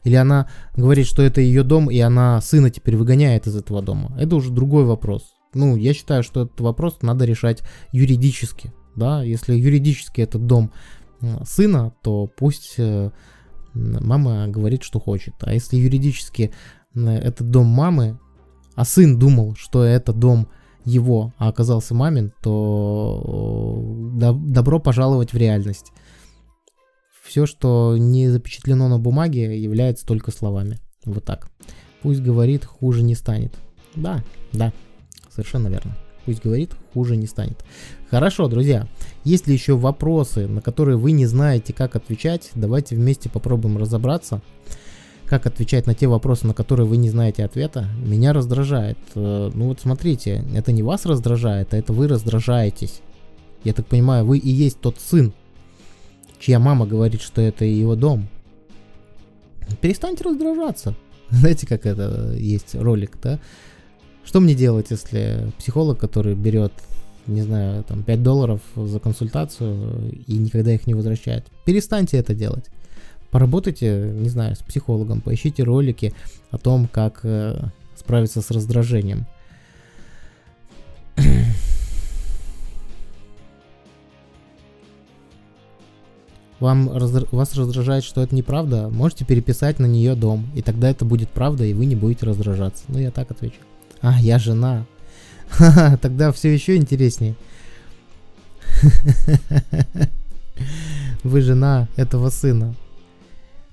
Или 0.04 0.14
она 0.14 0.48
говорит, 0.76 1.06
что 1.06 1.22
это 1.22 1.40
ее 1.40 1.62
дом, 1.62 1.90
и 1.90 1.98
она 1.98 2.40
сына 2.40 2.70
теперь 2.70 2.96
выгоняет 2.96 3.46
из 3.46 3.56
этого 3.56 3.82
дома. 3.82 4.16
Это 4.18 4.36
уже 4.36 4.50
другой 4.50 4.84
вопрос. 4.84 5.24
Ну, 5.54 5.76
я 5.76 5.92
считаю, 5.92 6.22
что 6.22 6.42
этот 6.42 6.60
вопрос 6.60 6.98
надо 7.02 7.24
решать 7.24 7.62
юридически. 7.92 8.72
Да, 8.96 9.22
если 9.22 9.54
юридически 9.54 10.20
этот 10.20 10.46
дом 10.46 10.72
сына, 11.44 11.94
то 12.02 12.26
пусть 12.26 12.74
э, 12.78 13.10
мама 13.74 14.48
говорит, 14.48 14.82
что 14.82 15.00
хочет. 15.00 15.34
А 15.40 15.52
если 15.52 15.76
юридически 15.76 16.52
этот 16.94 17.50
дом 17.50 17.66
мамы, 17.66 18.18
а 18.74 18.84
сын 18.84 19.18
думал, 19.18 19.54
что 19.56 19.84
это 19.84 20.12
дом 20.12 20.48
его, 20.84 21.32
а 21.38 21.48
оказался 21.48 21.94
мамин, 21.94 22.32
то 22.42 23.80
добро 24.12 24.80
пожаловать 24.80 25.32
в 25.32 25.36
реальность. 25.36 25.92
Все, 27.22 27.46
что 27.46 27.96
не 27.96 28.28
запечатлено 28.28 28.88
на 28.88 28.98
бумаге, 28.98 29.58
является 29.58 30.04
только 30.04 30.32
словами. 30.32 30.80
Вот 31.04 31.24
так. 31.24 31.50
Пусть 32.02 32.20
говорит, 32.20 32.64
хуже 32.64 33.02
не 33.02 33.14
станет. 33.14 33.54
Да, 33.94 34.22
да, 34.52 34.72
совершенно 35.30 35.68
верно. 35.68 35.96
Пусть 36.24 36.42
говорит, 36.42 36.70
хуже 36.94 37.16
не 37.16 37.26
станет. 37.26 37.64
Хорошо, 38.10 38.48
друзья. 38.48 38.86
Есть 39.24 39.46
ли 39.46 39.54
еще 39.54 39.76
вопросы, 39.76 40.46
на 40.46 40.60
которые 40.60 40.96
вы 40.96 41.12
не 41.12 41.26
знаете, 41.26 41.72
как 41.72 41.96
отвечать? 41.96 42.50
Давайте 42.54 42.94
вместе 42.94 43.28
попробуем 43.28 43.78
разобраться. 43.78 44.40
Как 45.26 45.46
отвечать 45.46 45.86
на 45.86 45.94
те 45.94 46.06
вопросы, 46.06 46.46
на 46.46 46.54
которые 46.54 46.86
вы 46.86 46.98
не 46.98 47.08
знаете 47.08 47.44
ответа, 47.44 47.88
меня 48.04 48.32
раздражает. 48.32 48.98
Э, 49.14 49.50
ну 49.54 49.68
вот 49.68 49.80
смотрите, 49.80 50.44
это 50.54 50.72
не 50.72 50.82
вас 50.82 51.06
раздражает, 51.06 51.72
а 51.72 51.78
это 51.78 51.92
вы 51.92 52.06
раздражаетесь. 52.06 53.00
Я 53.64 53.72
так 53.72 53.86
понимаю, 53.86 54.26
вы 54.26 54.38
и 54.38 54.50
есть 54.50 54.78
тот 54.80 55.00
сын, 55.00 55.32
чья 56.38 56.58
мама 56.58 56.86
говорит, 56.86 57.22
что 57.22 57.40
это 57.40 57.64
его 57.64 57.94
дом. 57.96 58.28
Перестаньте 59.80 60.24
раздражаться. 60.24 60.94
Знаете, 61.30 61.66
как 61.66 61.86
это 61.86 62.34
есть 62.36 62.74
ролик, 62.74 63.16
да? 63.22 63.40
Что 64.24 64.40
мне 64.40 64.54
делать, 64.54 64.86
если 64.90 65.52
психолог, 65.58 65.98
который 65.98 66.34
берет, 66.34 66.72
не 67.26 67.42
знаю, 67.42 67.84
там 67.84 68.02
5 68.02 68.22
долларов 68.22 68.60
за 68.76 68.98
консультацию 69.00 70.12
и 70.26 70.34
никогда 70.34 70.72
их 70.72 70.86
не 70.86 70.94
возвращает? 70.94 71.44
Перестаньте 71.64 72.18
это 72.18 72.34
делать. 72.34 72.66
Поработайте, 73.30 74.12
не 74.14 74.28
знаю, 74.28 74.54
с 74.56 74.58
психологом, 74.58 75.20
поищите 75.20 75.62
ролики 75.62 76.12
о 76.50 76.58
том, 76.58 76.86
как 76.86 77.20
э, 77.24 77.58
справиться 77.96 78.42
с 78.42 78.50
раздражением. 78.50 79.26
Вам 86.60 86.86
вас 87.32 87.56
раздражает, 87.56 88.04
что 88.04 88.22
это 88.22 88.36
неправда, 88.36 88.88
можете 88.88 89.24
переписать 89.24 89.80
на 89.80 89.86
нее 89.86 90.14
дом, 90.14 90.46
и 90.54 90.62
тогда 90.62 90.90
это 90.90 91.04
будет 91.04 91.28
правда, 91.28 91.64
и 91.64 91.74
вы 91.74 91.86
не 91.86 91.96
будете 91.96 92.24
раздражаться. 92.24 92.84
Ну, 92.86 92.98
я 92.98 93.10
так 93.10 93.32
отвечу. 93.32 93.56
А, 94.02 94.20
я 94.20 94.38
жена. 94.38 94.84
Ха-ха, 95.48 95.96
тогда 96.02 96.32
все 96.32 96.52
еще 96.52 96.76
интереснее. 96.76 97.34
Вы 101.22 101.40
жена 101.40 101.88
этого 101.96 102.30
сына. 102.30 102.74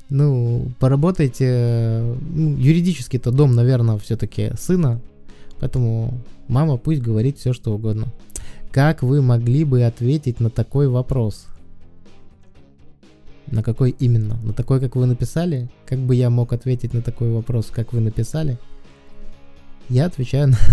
Ну, 0.09 0.71
поработайте. 0.79 2.15
Ну, 2.21 2.55
юридически 2.57 3.17
это 3.17 3.31
дом, 3.31 3.55
наверное, 3.55 3.97
все-таки 3.97 4.51
сына. 4.57 5.01
Поэтому 5.59 6.13
мама 6.47 6.77
пусть 6.77 7.01
говорит 7.01 7.39
все, 7.39 7.53
что 7.53 7.73
угодно. 7.73 8.07
Как 8.71 9.01
вы 9.01 9.21
могли 9.23 9.63
бы 9.63 9.83
ответить 9.83 10.39
на 10.39 10.51
такой 10.51 10.87
вопрос? 10.87 11.47
На 13.47 13.63
какой 13.63 13.95
именно? 13.97 14.37
На 14.43 14.53
такой, 14.53 14.79
как 14.79 14.95
вы 14.95 15.07
написали? 15.07 15.69
Как 15.87 15.97
бы 15.97 16.13
я 16.13 16.29
мог 16.29 16.53
ответить 16.53 16.93
на 16.93 17.01
такой 17.01 17.31
вопрос, 17.31 17.67
как 17.71 17.93
вы 17.93 17.99
написали? 17.99 18.59
Я 19.89 20.05
отвечаю 20.05 20.49
на... 20.49 20.57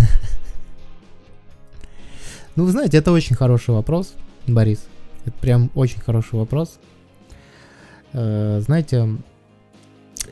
Ну, 2.55 2.65
вы 2.65 2.71
знаете, 2.71 2.97
это 2.97 3.11
очень 3.11 3.35
хороший 3.35 3.75
вопрос, 3.75 4.15
Борис. 4.47 4.79
Это 5.25 5.37
прям 5.39 5.69
очень 5.75 6.01
хороший 6.01 6.39
вопрос. 6.39 6.79
Э, 8.13 8.61
знаете, 8.65 9.07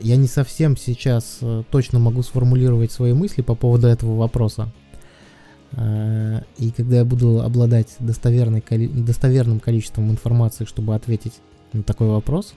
я 0.00 0.16
не 0.16 0.26
совсем 0.26 0.76
сейчас 0.76 1.38
э, 1.40 1.62
точно 1.70 2.00
могу 2.00 2.22
сформулировать 2.22 2.90
свои 2.90 3.12
мысли 3.12 3.42
по 3.42 3.54
поводу 3.54 3.86
этого 3.86 4.16
вопроса. 4.16 4.72
Э, 5.72 6.42
и 6.58 6.70
когда 6.72 6.96
я 6.96 7.04
буду 7.04 7.42
обладать 7.42 7.94
достоверной, 8.00 8.60
достоверным 8.60 9.60
количеством 9.60 10.10
информации, 10.10 10.64
чтобы 10.64 10.94
ответить 10.94 11.34
на 11.72 11.82
такой 11.84 12.08
вопрос, 12.08 12.54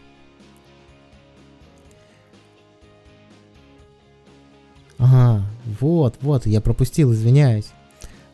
Ага, 5.00 5.46
вот, 5.80 6.18
вот, 6.22 6.46
я 6.46 6.60
пропустил, 6.60 7.14
извиняюсь. 7.14 7.72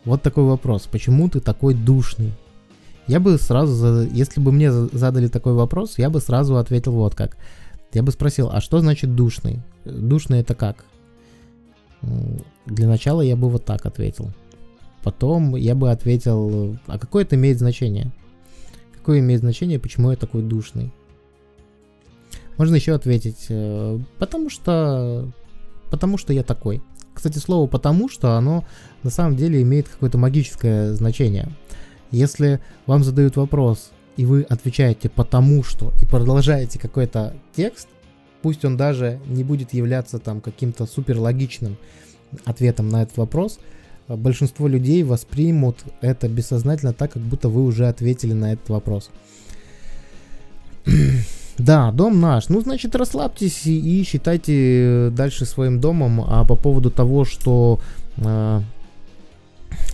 Вот 0.04 0.22
такой 0.24 0.44
вопрос. 0.44 0.88
Почему 0.92 1.30
ты 1.30 1.40
такой 1.40 1.76
душный? 1.76 2.34
Я 3.08 3.20
бы 3.20 3.38
сразу, 3.38 4.02
если 4.12 4.42
бы 4.42 4.52
мне 4.52 4.72
задали 4.72 5.28
такой 5.28 5.54
вопрос, 5.54 6.00
я 6.00 6.10
бы 6.10 6.20
сразу 6.20 6.58
ответил 6.58 6.94
вот 6.94 7.14
как. 7.14 7.38
Я 7.94 8.02
бы 8.02 8.12
спросил, 8.12 8.50
а 8.52 8.62
что 8.62 8.80
значит 8.80 9.16
душный? 9.16 9.62
Душный 9.86 10.40
это 10.40 10.56
как? 10.56 10.86
Для 12.66 12.88
начала 12.88 13.22
я 13.22 13.36
бы 13.36 13.48
вот 13.48 13.64
так 13.64 13.86
ответил. 13.86 14.32
Потом 15.04 15.56
я 15.56 15.76
бы 15.76 15.92
ответил, 15.92 16.78
а 16.88 16.98
какое 16.98 17.24
это 17.24 17.36
имеет 17.36 17.60
значение? 17.60 18.12
Какое 18.92 19.20
имеет 19.20 19.42
значение, 19.42 19.80
почему 19.80 20.10
я 20.10 20.18
такой 20.18 20.42
душный? 20.42 20.92
Можно 22.58 22.76
еще 22.76 22.94
ответить, 22.94 23.46
э, 23.50 24.00
потому 24.18 24.50
что 24.50 25.32
потому 25.96 26.18
что 26.18 26.34
я 26.34 26.44
такой. 26.44 26.84
Кстати, 27.14 27.38
слово 27.38 27.68
«потому 27.68 28.10
что» 28.10 28.34
оно 28.34 28.66
на 29.04 29.10
самом 29.10 29.38
деле 29.38 29.62
имеет 29.62 29.88
какое-то 29.88 30.18
магическое 30.18 30.94
значение. 30.94 31.48
Если 32.12 32.60
вам 32.86 33.02
задают 33.02 33.38
вопрос, 33.38 33.92
и 34.18 34.26
вы 34.26 34.42
отвечаете 34.42 35.08
«потому 35.08 35.64
что» 35.64 35.94
и 36.02 36.06
продолжаете 36.06 36.80
какой-то 36.80 37.34
текст, 37.56 37.88
пусть 38.42 38.66
он 38.66 38.76
даже 38.76 39.22
не 39.26 39.46
будет 39.46 39.74
являться 39.74 40.20
там 40.20 40.42
каким-то 40.42 40.86
супер 40.86 41.18
логичным 41.18 41.78
ответом 42.44 42.90
на 42.90 43.04
этот 43.04 43.16
вопрос, 43.16 43.60
большинство 44.10 44.68
людей 44.68 45.02
воспримут 45.04 45.78
это 46.02 46.28
бессознательно 46.28 46.92
так, 46.92 47.14
как 47.14 47.24
будто 47.24 47.48
вы 47.48 47.64
уже 47.64 47.88
ответили 47.88 48.34
на 48.34 48.52
этот 48.52 48.68
вопрос. 48.68 49.12
Да, 51.58 51.92
дом 51.92 52.20
наш. 52.20 52.50
Ну, 52.50 52.62
значит, 52.62 52.96
расслабьтесь 52.96 53.66
и 53.66 54.04
считайте 54.04 55.10
дальше 55.12 55.46
своим 55.46 55.80
домом. 55.80 56.22
А 56.28 56.44
по 56.44 56.56
поводу 56.56 56.92
того, 56.92 57.26
что... 57.26 57.80
Э, 58.18 58.62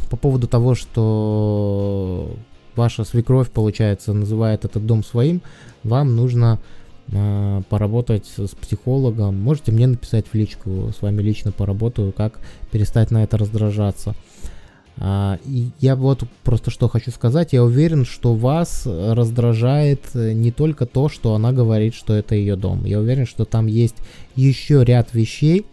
по 0.10 0.18
поводу 0.18 0.48
того, 0.48 0.76
что 0.76 2.36
ваша 2.76 3.04
свекровь, 3.04 3.50
получается, 3.50 4.14
называет 4.14 4.66
этот 4.66 4.86
дом 4.86 5.04
своим, 5.04 5.42
вам 5.84 6.16
нужно 6.16 6.60
э, 7.12 7.62
поработать 7.70 8.26
с 8.36 8.50
психологом. 8.50 9.40
Можете 9.40 9.72
мне 9.72 9.88
написать 9.88 10.26
в 10.28 10.34
личку, 10.34 10.92
с 10.98 11.02
вами 11.02 11.22
лично 11.22 11.52
поработаю, 11.52 12.12
как 12.12 12.40
перестать 12.72 13.12
на 13.12 13.24
это 13.24 13.38
раздражаться. 13.38 14.16
И 15.00 15.70
я 15.80 15.96
вот 15.96 16.24
просто 16.44 16.70
что 16.70 16.88
хочу 16.88 17.12
сказать, 17.12 17.54
я 17.54 17.64
уверен, 17.64 18.06
что 18.06 18.34
вас 18.34 18.84
раздражает 18.86 20.02
э, 20.14 20.34
не 20.34 20.52
только 20.52 20.86
то, 20.86 21.10
что 21.10 21.34
она 21.34 21.52
говорит, 21.52 21.96
что 21.96 22.14
это 22.14 22.36
ее 22.36 22.56
дом. 22.56 22.86
Я 22.86 23.00
уверен, 23.00 23.26
что 23.26 23.46
там 23.46 23.66
есть 23.68 23.96
еще 24.36 24.84
ряд 24.84 25.14
вещей, 25.14 25.66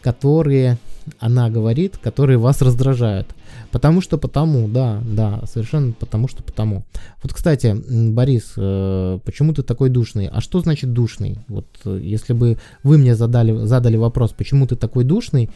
которые 0.00 0.78
она 1.18 1.50
говорит, 1.50 1.98
которые 1.98 2.38
вас 2.38 2.62
раздражают. 2.62 3.28
Потому 3.70 4.00
что 4.00 4.18
потому, 4.18 4.68
да, 4.68 5.00
да, 5.04 5.42
совершенно 5.46 5.92
потому 5.92 6.28
что 6.28 6.42
потому. 6.42 6.84
Вот, 7.22 7.32
кстати, 7.32 7.74
Борис, 8.10 8.52
э, 8.56 9.18
почему 9.24 9.52
ты 9.52 9.62
такой 9.62 9.90
душный? 9.90 10.28
А 10.28 10.40
что 10.40 10.60
значит 10.60 10.92
душный? 10.92 11.38
Вот 11.48 11.66
э, 11.84 12.00
если 12.02 12.32
бы 12.32 12.58
вы 12.82 12.98
мне 12.98 13.14
задали, 13.14 13.66
задали 13.66 13.96
вопрос, 13.96 14.32
почему 14.32 14.66
ты 14.66 14.76
такой 14.76 15.04
душный, 15.04 15.50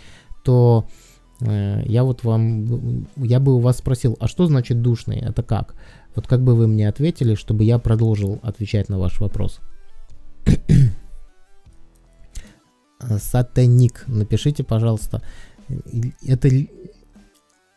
то 0.44 0.86
э, 0.86 1.01
я 1.44 2.04
вот 2.04 2.24
вам, 2.24 3.06
я 3.16 3.40
бы 3.40 3.54
у 3.54 3.58
вас 3.58 3.78
спросил, 3.78 4.16
а 4.20 4.28
что 4.28 4.46
значит 4.46 4.82
душный? 4.82 5.18
Это 5.18 5.42
как? 5.42 5.74
Вот 6.14 6.26
как 6.26 6.42
бы 6.42 6.54
вы 6.54 6.68
мне 6.68 6.88
ответили, 6.88 7.34
чтобы 7.34 7.64
я 7.64 7.78
продолжил 7.78 8.38
отвечать 8.42 8.88
на 8.88 8.98
ваш 8.98 9.20
вопрос. 9.20 9.60
Сатаник, 13.18 14.04
напишите, 14.06 14.62
пожалуйста, 14.62 15.22
это, 16.22 16.48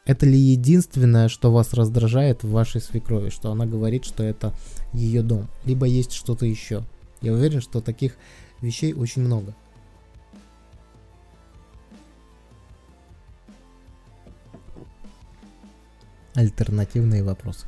это 0.05 0.25
ли 0.25 0.37
единственное, 0.37 1.29
что 1.29 1.51
вас 1.51 1.73
раздражает 1.73 2.43
в 2.43 2.51
вашей 2.51 2.81
свекрови, 2.81 3.29
что 3.29 3.51
она 3.51 3.65
говорит, 3.65 4.05
что 4.05 4.23
это 4.23 4.53
ее 4.93 5.23
дом, 5.23 5.47
либо 5.65 5.87
есть 5.87 6.11
что-то 6.11 6.45
еще? 6.45 6.83
Я 7.21 7.33
уверен, 7.33 7.61
что 7.61 7.81
таких 7.81 8.17
вещей 8.61 8.93
очень 8.93 9.23
много. 9.23 9.55
Альтернативные 16.35 17.23
вопросы. 17.23 17.65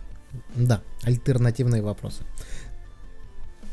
Да, 0.55 0.81
альтернативные 1.03 1.81
вопросы. 1.81 2.23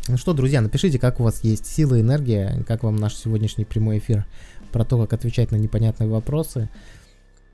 Ну 0.07 0.17
что, 0.17 0.35
друзья, 0.35 0.61
напишите, 0.61 0.99
как 0.99 1.21
у 1.21 1.25
вас 1.25 1.43
есть 1.43 1.67
сила, 1.67 2.01
энергия, 2.01 2.63
как 2.67 2.83
вам 2.83 2.97
наш 2.97 3.15
сегодняшний 3.15 3.65
прямой 3.65 3.99
эфир 3.99 4.27
про 4.71 4.85
то, 4.85 5.01
как 5.01 5.15
отвечать 5.15 5.51
на 5.51 5.57
непонятные 5.57 6.09
вопросы. 6.09 6.69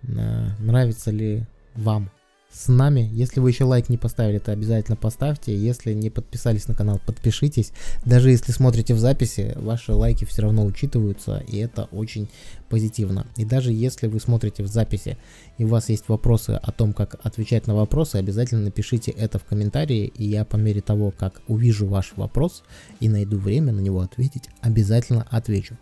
Э, 0.02 0.48
нравится 0.58 1.10
ли 1.10 1.44
вам 1.74 2.10
с 2.52 2.68
нами. 2.68 3.08
Если 3.12 3.40
вы 3.40 3.50
еще 3.50 3.64
лайк 3.64 3.88
не 3.88 3.96
поставили, 3.96 4.38
то 4.38 4.52
обязательно 4.52 4.96
поставьте. 4.96 5.56
Если 5.56 5.92
не 5.92 6.10
подписались 6.10 6.66
на 6.66 6.74
канал, 6.74 7.00
подпишитесь. 7.06 7.72
Даже 8.04 8.30
если 8.30 8.52
смотрите 8.52 8.94
в 8.94 8.98
записи, 8.98 9.52
ваши 9.56 9.92
лайки 9.92 10.24
все 10.24 10.42
равно 10.42 10.64
учитываются, 10.64 11.44
и 11.46 11.58
это 11.58 11.84
очень 11.92 12.28
позитивно. 12.68 13.26
И 13.36 13.44
даже 13.44 13.72
если 13.72 14.08
вы 14.08 14.20
смотрите 14.20 14.62
в 14.62 14.66
записи, 14.66 15.16
и 15.58 15.64
у 15.64 15.68
вас 15.68 15.88
есть 15.88 16.08
вопросы 16.08 16.50
о 16.50 16.72
том, 16.72 16.92
как 16.92 17.16
отвечать 17.24 17.66
на 17.66 17.74
вопросы, 17.74 18.16
обязательно 18.16 18.62
напишите 18.62 19.12
это 19.12 19.38
в 19.38 19.44
комментарии, 19.44 20.12
и 20.16 20.24
я 20.24 20.44
по 20.44 20.56
мере 20.56 20.80
того, 20.80 21.12
как 21.16 21.42
увижу 21.46 21.86
ваш 21.86 22.12
вопрос 22.16 22.64
и 22.98 23.08
найду 23.08 23.38
время 23.38 23.72
на 23.72 23.80
него 23.80 24.00
ответить, 24.00 24.48
обязательно 24.60 25.26
отвечу. 25.30 25.76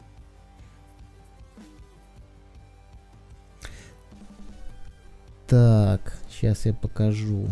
Так, 5.49 6.19
сейчас 6.39 6.67
я 6.67 6.73
покажу. 6.75 7.49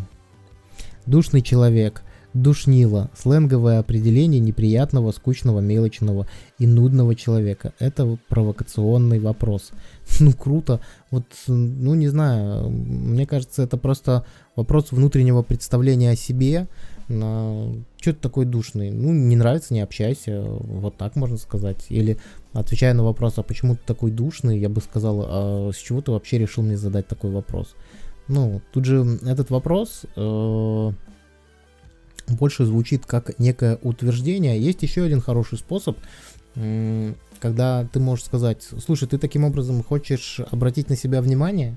Душный 1.07 1.43
человек. 1.43 2.03
Душнило. 2.35 3.11
Сленговое 3.17 3.79
определение 3.79 4.41
неприятного, 4.41 5.11
скучного, 5.13 5.61
мелочного 5.61 6.27
и 6.59 6.67
нудного 6.67 7.15
человека. 7.15 7.73
Это 7.79 8.19
провокационный 8.29 9.19
вопрос. 9.19 9.71
Ну, 10.21 10.33
круто. 10.33 10.81
Вот, 11.11 11.25
ну, 11.47 11.95
не 11.95 12.09
знаю. 12.09 12.69
Мне 12.71 13.27
кажется, 13.27 13.63
это 13.63 13.77
просто 13.77 14.25
вопрос 14.55 14.93
внутреннего 14.93 15.43
представления 15.43 16.11
о 16.11 16.17
себе. 16.17 16.69
На... 17.09 17.73
Что 18.01 18.13
ты 18.13 18.21
такой 18.21 18.45
душный? 18.45 18.91
Ну, 18.91 19.13
не 19.13 19.37
нравится, 19.37 19.73
не 19.73 19.81
общайся. 19.81 20.43
Вот 20.43 20.97
так 20.97 21.17
можно 21.17 21.39
сказать. 21.39 21.87
Или 21.89 22.19
отвечая 22.53 22.95
на 22.95 23.03
вопрос, 23.03 23.35
а 23.39 23.43
почему 23.43 23.77
ты 23.77 23.81
такой 23.87 24.11
душный, 24.11 24.59
я 24.59 24.69
бы 24.69 24.81
сказал, 24.81 25.25
а 25.27 25.71
с 25.73 25.77
чего 25.77 26.03
ты 26.03 26.13
вообще 26.13 26.39
решил 26.39 26.63
мне 26.63 26.77
задать 26.77 27.09
такой 27.09 27.31
вопрос? 27.31 27.75
Ну, 28.29 28.61
тут 28.73 28.85
же 28.85 29.19
этот 29.25 29.51
вопрос 29.51 30.03
э, 30.17 30.91
больше 32.29 32.65
звучит 32.65 33.07
как 33.07 33.39
некое 33.39 33.79
утверждение. 33.83 34.61
Есть 34.61 34.83
еще 34.83 35.05
один 35.05 35.21
хороший 35.21 35.59
способ, 35.59 35.97
э, 36.57 37.15
когда 37.39 37.85
ты 37.93 38.01
можешь 38.01 38.25
сказать, 38.25 38.69
слушай, 38.85 39.07
ты 39.07 39.19
таким 39.19 39.45
образом 39.45 39.83
хочешь 39.83 40.41
обратить 40.51 40.89
на 40.89 40.97
себя 40.97 41.23
внимание? 41.23 41.77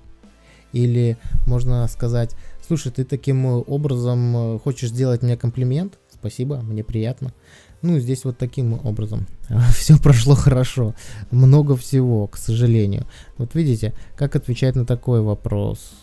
Или 0.72 1.18
можно 1.48 1.88
сказать, 1.88 2.36
слушай, 2.66 2.92
ты 2.92 3.04
таким 3.04 3.46
образом 3.46 4.56
э, 4.56 4.60
хочешь 4.60 4.90
сделать 4.90 5.22
мне 5.22 5.38
комплимент? 5.38 6.00
Спасибо, 6.12 6.58
мне 6.62 6.84
приятно. 6.84 7.34
Ну, 7.82 7.98
здесь 7.98 8.26
вот 8.26 8.38
таким 8.38 8.74
образом. 8.86 9.26
Все 9.74 9.98
прошло 9.98 10.36
хорошо. 10.36 10.96
Много 11.32 11.76
всего, 11.78 12.28
к 12.28 12.38
сожалению. 12.38 13.06
Вот 13.38 13.56
видите, 13.56 13.94
как 14.18 14.36
отвечать 14.36 14.76
на 14.76 14.86
такой 14.86 15.22
вопрос. 15.22 16.02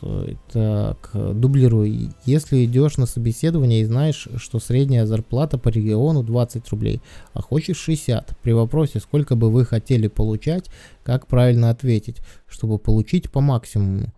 Так, 0.52 1.10
дублирую. 1.12 2.14
Если 2.24 2.64
идешь 2.64 2.96
на 2.96 3.06
собеседование 3.06 3.82
и 3.82 3.84
знаешь, 3.84 4.28
что 4.36 4.58
средняя 4.58 5.04
зарплата 5.04 5.58
по 5.58 5.68
региону 5.68 6.22
20 6.22 6.68
рублей, 6.70 7.02
а 7.34 7.42
хочешь 7.42 7.76
60, 7.76 8.38
при 8.42 8.52
вопросе, 8.52 9.00
сколько 9.00 9.36
бы 9.36 9.50
вы 9.50 9.64
хотели 9.64 10.08
получать, 10.08 10.70
как 11.02 11.26
правильно 11.26 11.70
ответить, 11.70 12.18
чтобы 12.46 12.78
получить 12.78 13.30
по 13.30 13.40
максимуму, 13.40 14.14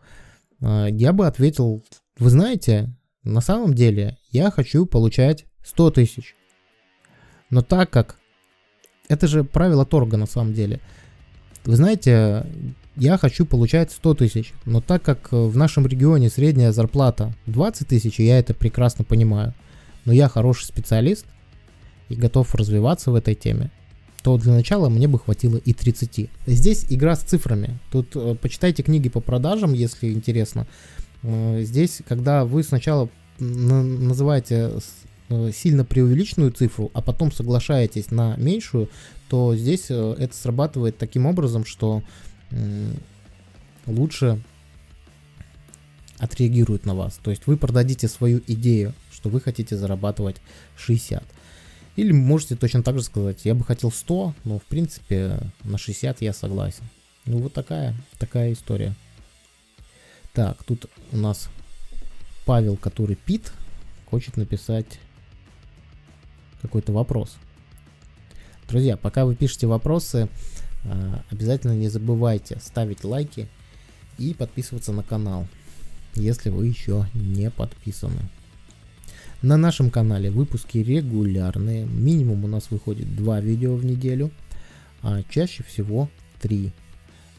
а, 0.61 0.87
я 0.87 1.13
бы 1.13 1.27
ответил, 1.27 1.83
вы 2.19 2.31
знаете, 2.31 2.95
на 3.25 3.41
самом 3.41 3.75
деле 3.75 4.17
я 4.31 4.51
хочу 4.51 4.87
получать 4.87 5.45
100 5.65 5.91
тысяч. 5.91 6.35
Но 7.51 7.63
так 7.63 7.91
как... 7.91 8.17
Это 9.09 9.27
же 9.27 9.43
правило 9.43 9.87
торга 9.87 10.17
на 10.17 10.27
самом 10.27 10.53
деле. 10.53 10.81
Вы 11.65 11.77
знаете, 11.77 12.47
я 12.97 13.17
хочу 13.17 13.47
получать 13.47 13.91
100 13.91 14.15
тысяч, 14.15 14.53
но 14.67 14.81
так 14.83 15.03
как 15.03 15.33
в 15.33 15.57
нашем 15.57 15.87
регионе 15.87 16.29
средняя 16.29 16.73
зарплата 16.73 17.35
20 17.47 17.89
тысяч, 17.89 18.19
я 18.19 18.39
это 18.39 18.53
прекрасно 18.53 19.05
понимаю, 19.05 19.55
но 20.05 20.13
я 20.13 20.29
хороший 20.29 20.65
специалист 20.65 21.25
и 22.09 22.17
готов 22.17 22.55
развиваться 22.55 23.11
в 23.11 23.15
этой 23.15 23.35
теме, 23.35 23.71
то 24.23 24.37
для 24.37 24.53
начала 24.53 24.91
мне 24.91 25.09
бы 25.09 25.19
хватило 25.19 25.57
и 25.57 25.73
30. 25.73 26.29
Здесь 26.47 26.85
игра 26.91 27.17
с 27.17 27.21
цифрами. 27.21 27.79
Тут 27.91 28.15
э, 28.15 28.35
почитайте 28.35 28.83
книги 28.83 29.09
по 29.09 29.21
продажам, 29.21 29.73
если 29.73 30.13
интересно. 30.13 30.67
Э, 31.23 31.63
здесь, 31.63 32.03
когда 32.07 32.45
вы 32.45 32.63
сначала 32.63 33.09
называете 33.39 34.55
Э, 34.55 34.79
сильно 35.53 35.85
преувеличенную 35.85 36.53
цифру, 36.53 36.91
а 36.95 37.03
потом 37.03 37.31
соглашаетесь 37.33 38.11
на 38.11 38.37
меньшую, 38.37 38.89
то 39.29 39.55
здесь 39.55 39.87
э, 39.91 40.17
это 40.19 40.35
срабатывает 40.35 40.97
таким 40.97 41.27
образом, 41.27 41.65
что 41.67 42.03
лучше 43.87 44.41
отреагируют 46.19 46.87
на 46.87 46.95
вас. 46.95 47.19
То 47.23 47.31
есть 47.31 47.47
вы 47.47 47.57
продадите 47.57 48.09
свою 48.09 48.41
идею, 48.47 48.95
что 49.11 49.29
вы 49.29 49.41
хотите 49.41 49.77
зарабатывать 49.77 50.37
60. 50.77 51.23
Или 51.97 52.13
можете 52.13 52.57
точно 52.57 52.83
так 52.83 52.97
же 52.97 53.05
сказать, 53.05 53.45
я 53.45 53.55
бы 53.55 53.65
хотел 53.65 53.91
100, 53.91 54.35
но 54.45 54.59
в 54.59 54.65
принципе 54.65 55.41
на 55.65 55.79
60 55.79 56.23
я 56.23 56.33
согласен. 56.33 56.85
Ну 57.27 57.39
вот 57.39 57.53
такая, 57.53 57.95
такая 58.19 58.53
история. 58.53 58.95
Так, 60.33 60.63
тут 60.65 60.87
у 61.13 61.17
нас 61.17 61.49
Павел, 62.47 62.77
который 62.77 63.17
пит, 63.17 63.53
хочет 64.07 64.37
написать 64.37 65.01
какой-то 66.63 66.93
вопрос. 66.93 67.37
Друзья, 68.69 68.97
пока 68.97 69.25
вы 69.25 69.35
пишете 69.35 69.67
вопросы, 69.67 70.29
а, 70.85 71.23
обязательно 71.31 71.73
не 71.73 71.89
забывайте 71.89 72.59
ставить 72.61 73.05
лайки 73.05 73.49
и 74.19 74.35
подписываться 74.35 74.93
на 74.93 75.03
канал, 75.03 75.47
если 76.15 76.51
вы 76.51 76.67
еще 76.67 77.07
не 77.15 77.51
подписаны. 77.51 78.29
На 79.41 79.57
нашем 79.57 79.91
канале 79.91 80.31
выпуски 80.31 80.79
регулярные, 80.79 81.87
минимум 81.87 82.45
у 82.45 82.49
нас 82.49 82.71
выходит 82.71 83.15
2 83.15 83.41
видео 83.41 83.77
в 83.77 83.85
неделю, 83.85 84.33
а 85.01 85.23
чаще 85.31 85.63
всего 85.63 86.11
3. 86.41 86.73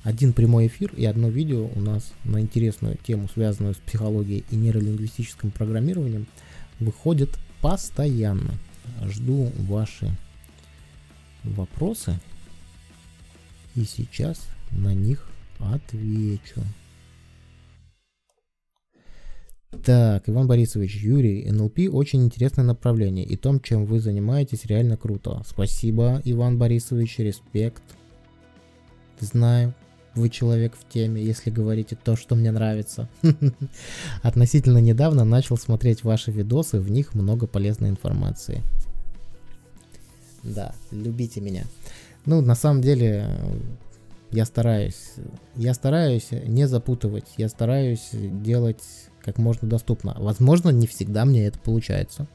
Один 0.04 0.32
прямой 0.32 0.68
эфир 0.68 0.94
и 0.96 1.04
одно 1.06 1.28
видео 1.28 1.70
у 1.76 1.82
нас 1.82 2.14
на 2.24 2.40
интересную 2.40 2.98
тему, 3.06 3.28
связанную 3.34 3.74
с 3.74 3.78
психологией 3.78 4.46
и 4.50 4.56
нейролингвистическим 4.56 5.52
программированием, 5.52 6.26
выходит 6.80 7.38
постоянно 7.62 8.54
жду 9.08 9.52
ваши 9.68 10.10
вопросы 11.44 12.20
и 13.76 13.84
сейчас 13.84 14.48
на 14.72 14.94
них 14.94 15.28
отвечу. 15.60 16.62
Так, 19.86 20.28
Иван 20.28 20.48
Борисович, 20.48 20.96
Юрий, 20.96 21.50
НЛП 21.52 21.80
очень 21.92 22.24
интересное 22.24 22.66
направление, 22.66 23.24
и 23.24 23.36
том, 23.36 23.60
чем 23.60 23.86
вы 23.86 24.00
занимаетесь, 24.00 24.66
реально 24.66 24.98
круто. 24.98 25.44
Спасибо, 25.46 26.22
Иван 26.26 26.58
Борисович, 26.58 27.20
респект. 27.20 27.84
Знаю, 29.20 29.76
вы 30.20 30.30
человек 30.30 30.76
в 30.76 30.88
теме, 30.88 31.24
если 31.24 31.50
говорите 31.50 31.96
то, 31.96 32.16
что 32.16 32.36
мне 32.36 32.52
нравится. 32.52 33.10
Относительно 34.22 34.78
недавно 34.80 35.26
начал 35.26 35.58
смотреть 35.58 36.04
ваши 36.04 36.32
видосы, 36.32 36.80
в 36.80 36.92
них 36.92 37.16
много 37.16 37.48
полезной 37.48 37.90
информации. 37.90 38.62
Да, 40.44 40.74
любите 40.92 41.42
меня. 41.42 41.64
Ну, 42.26 42.42
на 42.42 42.56
самом 42.56 42.82
деле, 42.82 43.26
Я 44.32 44.46
стараюсь. 44.46 45.14
Я 45.56 45.74
стараюсь 45.74 46.28
не 46.32 46.68
запутывать. 46.68 47.26
Я 47.38 47.50
стараюсь 47.50 48.10
делать 48.14 48.84
как 49.24 49.38
можно 49.38 49.68
доступно. 49.68 50.16
Возможно, 50.20 50.70
не 50.70 50.86
всегда 50.88 51.26
мне 51.26 51.48
это 51.48 51.60
получается. 51.60 52.28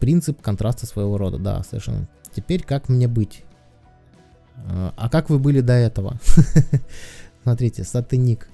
Принцип 0.00 0.40
контраста 0.40 0.86
своего 0.86 1.18
рода, 1.18 1.38
да, 1.38 1.62
совершенно. 1.62 2.08
Теперь 2.34 2.62
как 2.62 2.88
мне 2.88 3.08
быть? 3.08 3.44
А, 4.56 4.94
а 4.96 5.08
как 5.08 5.30
вы 5.30 5.38
были 5.38 5.60
до 5.60 5.72
этого? 5.72 6.18
Смотрите, 7.42 7.84
сатыник. 7.84 8.48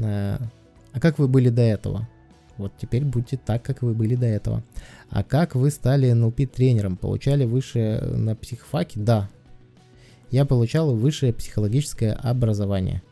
А, 0.00 0.38
а 0.92 1.00
как 1.00 1.18
вы 1.18 1.28
были 1.28 1.48
до 1.48 1.62
этого? 1.62 2.08
Вот 2.56 2.72
теперь 2.80 3.04
будьте 3.04 3.36
так, 3.36 3.62
как 3.62 3.82
вы 3.82 3.94
были 3.94 4.14
до 4.14 4.26
этого. 4.26 4.62
А 5.10 5.24
как 5.24 5.54
вы 5.54 5.70
стали 5.70 6.10
NLP 6.12 6.46
тренером? 6.46 6.96
Получали 6.96 7.44
высшее 7.44 8.00
на 8.00 8.36
психфаке? 8.36 9.00
Да. 9.00 9.28
Я 10.30 10.44
получал 10.44 10.94
высшее 10.94 11.32
психологическое 11.32 12.12
образование. 12.12 13.02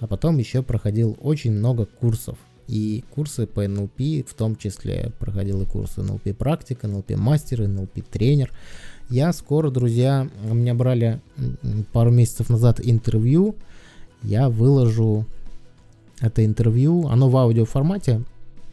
А 0.00 0.06
потом 0.06 0.38
еще 0.38 0.62
проходил 0.62 1.16
очень 1.20 1.52
много 1.52 1.86
курсов. 1.86 2.38
И 2.68 3.04
курсы 3.14 3.46
по 3.46 3.64
NLP, 3.64 4.26
в 4.26 4.34
том 4.34 4.56
числе 4.56 5.12
проходил 5.18 5.62
и 5.62 5.66
курсы 5.66 6.00
NLP 6.00 6.34
практика, 6.34 6.86
NLP 6.86 7.16
мастер, 7.16 7.62
NLP 7.62 8.04
тренер. 8.10 8.50
Я 9.08 9.32
скоро, 9.32 9.70
друзья, 9.70 10.28
у 10.50 10.54
меня 10.54 10.74
брали 10.74 11.20
пару 11.92 12.10
месяцев 12.10 12.50
назад 12.50 12.80
интервью. 12.82 13.54
Я 14.22 14.48
выложу 14.48 15.26
это 16.20 16.44
интервью, 16.44 17.06
оно 17.06 17.28
в 17.28 17.36
аудиоформате. 17.36 18.24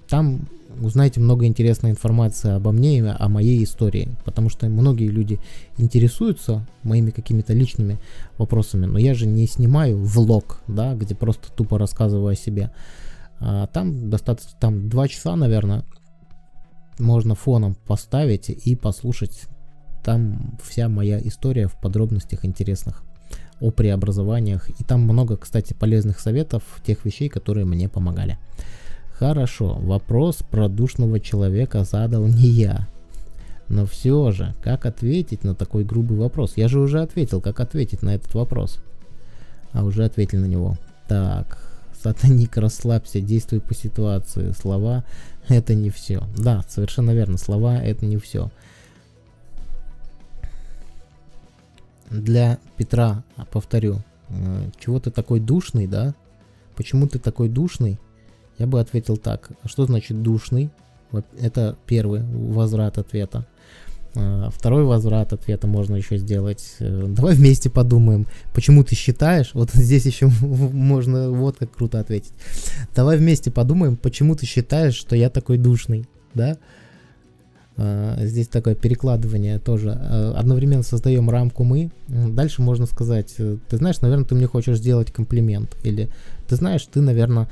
Там 0.10 0.48
узнаете 0.82 1.20
много 1.20 1.46
интересной 1.46 1.92
информации 1.92 2.52
обо 2.52 2.72
мне 2.72 2.98
и 2.98 3.02
о 3.02 3.30
моей 3.30 3.64
истории, 3.64 4.10
потому 4.26 4.50
что 4.50 4.68
многие 4.70 5.08
люди 5.08 5.40
интересуются 5.78 6.66
моими 6.82 7.12
какими-то 7.12 7.54
личными 7.54 8.00
вопросами, 8.40 8.88
но 8.88 8.98
я 8.98 9.14
же 9.14 9.28
не 9.28 9.46
снимаю 9.46 10.00
влог, 10.00 10.62
да, 10.68 10.96
где 10.96 11.14
просто 11.14 11.52
тупо 11.52 11.78
рассказываю 11.78 12.30
о 12.30 12.36
себе. 12.36 12.72
А 13.40 13.68
там 13.68 14.10
достаточно, 14.10 14.52
там 14.60 14.90
два 14.90 15.08
часа, 15.08 15.36
наверное, 15.36 15.84
можно 16.98 17.36
фоном 17.36 17.76
поставить 17.86 18.50
и 18.50 18.76
послушать. 18.76 19.44
Там 20.04 20.58
вся 20.62 20.90
моя 20.90 21.20
история 21.20 21.68
в 21.68 21.76
подробностях 21.76 22.46
интересных 22.46 23.04
о 23.60 23.72
преобразованиях. 23.72 24.70
И 24.70 24.84
там 24.84 25.02
много, 25.02 25.38
кстати, 25.38 25.74
полезных 25.74 26.20
советов, 26.20 26.64
тех 26.86 27.06
вещей, 27.06 27.30
которые 27.30 27.66
мне 27.66 27.88
помогали. 27.88 28.38
Хорошо, 29.14 29.76
вопрос 29.76 30.38
про 30.38 30.68
душного 30.68 31.20
человека 31.20 31.84
задал 31.86 32.28
не 32.28 32.48
я. 32.48 32.88
Но 33.70 33.86
все 33.86 34.32
же, 34.32 34.54
как 34.62 34.86
ответить 34.86 35.44
на 35.44 35.56
такой 35.56 35.86
грубый 35.86 36.18
вопрос? 36.18 36.54
Я 36.58 36.68
же 36.68 36.80
уже 36.80 37.02
ответил, 37.02 37.40
как 37.40 37.60
ответить 37.60 38.02
на 38.02 38.16
этот 38.16 38.34
вопрос. 38.34 38.80
А 39.72 39.84
уже 39.86 40.04
ответил 40.04 40.40
на 40.40 40.46
него. 40.46 40.78
Так, 41.08 41.58
сатаник, 42.04 42.58
расслабься, 42.58 43.22
действуй 43.22 43.62
по 43.62 43.74
ситуации. 43.74 44.52
Слова— 44.52 45.06
это 45.48 45.74
не 45.74 45.90
все. 45.90 46.24
Да, 46.38 46.64
совершенно 46.68 47.12
верно, 47.12 47.38
слова— 47.38 47.78
это 47.82 48.06
не 48.06 48.18
все. 48.18 48.52
Для 52.10 52.60
Петра, 52.78 53.24
повторю, 53.52 54.02
э, 54.30 54.70
чего 54.80 55.00
ты 55.00 55.12
такой 55.12 55.40
душный, 55.40 55.88
да? 55.88 56.14
Почему 56.76 57.08
ты 57.08 57.20
такой 57.20 57.50
душный? 57.50 58.00
Я 58.58 58.68
бы 58.68 58.80
ответил 58.80 59.18
так. 59.18 59.52
Что 59.66 59.86
значит 59.86 60.22
душный? 60.22 60.70
Это 61.40 61.78
первый 61.86 62.24
возврат 62.24 62.98
ответа. 62.98 63.46
А, 64.16 64.50
второй 64.52 64.84
возврат 64.84 65.34
ответа 65.34 65.68
можно 65.68 65.96
еще 65.96 66.18
сделать. 66.18 66.76
Э, 66.80 67.06
давай 67.08 67.36
вместе 67.36 67.70
подумаем, 67.70 68.28
почему 68.54 68.84
ты 68.84 68.96
считаешь, 68.96 69.52
вот 69.54 69.72
здесь 69.74 70.06
еще 70.06 70.28
можно 70.42 71.32
вот 71.32 71.58
как 71.58 71.72
круто 71.72 72.00
ответить. 72.00 72.34
Давай 72.96 73.18
вместе 73.18 73.52
подумаем, 73.52 73.98
почему 73.98 74.36
ты 74.36 74.46
считаешь, 74.46 74.96
что 74.96 75.16
я 75.16 75.30
такой 75.30 75.58
душный, 75.58 76.08
да? 76.34 76.58
А, 77.76 78.18
здесь 78.26 78.48
такое 78.48 78.76
перекладывание 78.76 79.60
тоже. 79.60 79.98
А, 80.00 80.34
одновременно 80.38 80.84
создаем 80.84 81.30
рамку 81.30 81.64
мы. 81.64 81.92
Дальше 82.08 82.62
можно 82.62 82.86
сказать, 82.86 83.36
э, 83.38 83.58
ты 83.70 83.78
знаешь, 83.78 84.02
наверное, 84.02 84.26
ты 84.26 84.36
мне 84.36 84.48
хочешь 84.48 84.78
сделать 84.78 85.12
комплимент. 85.12 85.76
Или 85.84 86.10
ты 86.48 86.56
знаешь, 86.56 86.86
ты, 86.86 87.02
наверное, 87.02 87.50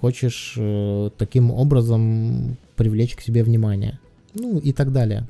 хочешь 0.00 0.54
э, 0.56 1.10
таким 1.16 1.50
образом 1.50 2.56
привлечь 2.76 3.16
к 3.16 3.20
себе 3.20 3.42
внимание. 3.42 3.98
Ну 4.34 4.58
и 4.58 4.72
так 4.72 4.92
далее. 4.92 5.26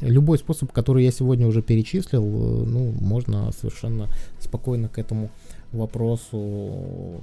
Любой 0.00 0.38
способ, 0.38 0.72
который 0.72 1.04
я 1.04 1.10
сегодня 1.10 1.46
уже 1.46 1.62
перечислил, 1.62 2.24
э, 2.24 2.64
ну, 2.66 2.92
можно 3.00 3.50
совершенно 3.52 4.08
спокойно 4.38 4.88
к 4.88 4.98
этому 4.98 5.30
вопросу 5.72 7.22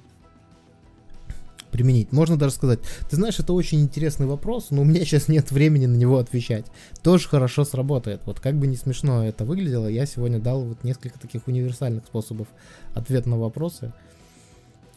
применить. 1.74 2.14
Можно 2.14 2.38
даже 2.38 2.54
сказать, 2.54 2.80
ты 3.10 3.18
знаешь, 3.18 3.40
это 3.40 3.52
очень 3.52 3.82
интересный 3.82 4.28
вопрос, 4.28 4.68
но 4.70 4.84
у 4.84 4.86
меня 4.86 5.02
сейчас 5.02 5.28
нет 5.28 5.52
времени 5.52 5.88
на 5.88 5.98
него 5.98 6.20
отвечать. 6.20 6.66
Тоже 7.02 7.28
хорошо 7.28 7.66
сработает. 7.66 8.22
Вот 8.26 8.40
как 8.40 8.56
бы 8.56 8.68
не 8.68 8.78
смешно 8.78 9.26
это 9.26 9.44
выглядело, 9.44 9.88
я 9.88 10.06
сегодня 10.06 10.40
дал 10.40 10.62
вот 10.64 10.84
несколько 10.84 11.20
таких 11.20 11.48
универсальных 11.48 12.06
способов 12.06 12.48
ответа 12.94 13.28
на 13.28 13.38
вопросы. 13.38 13.92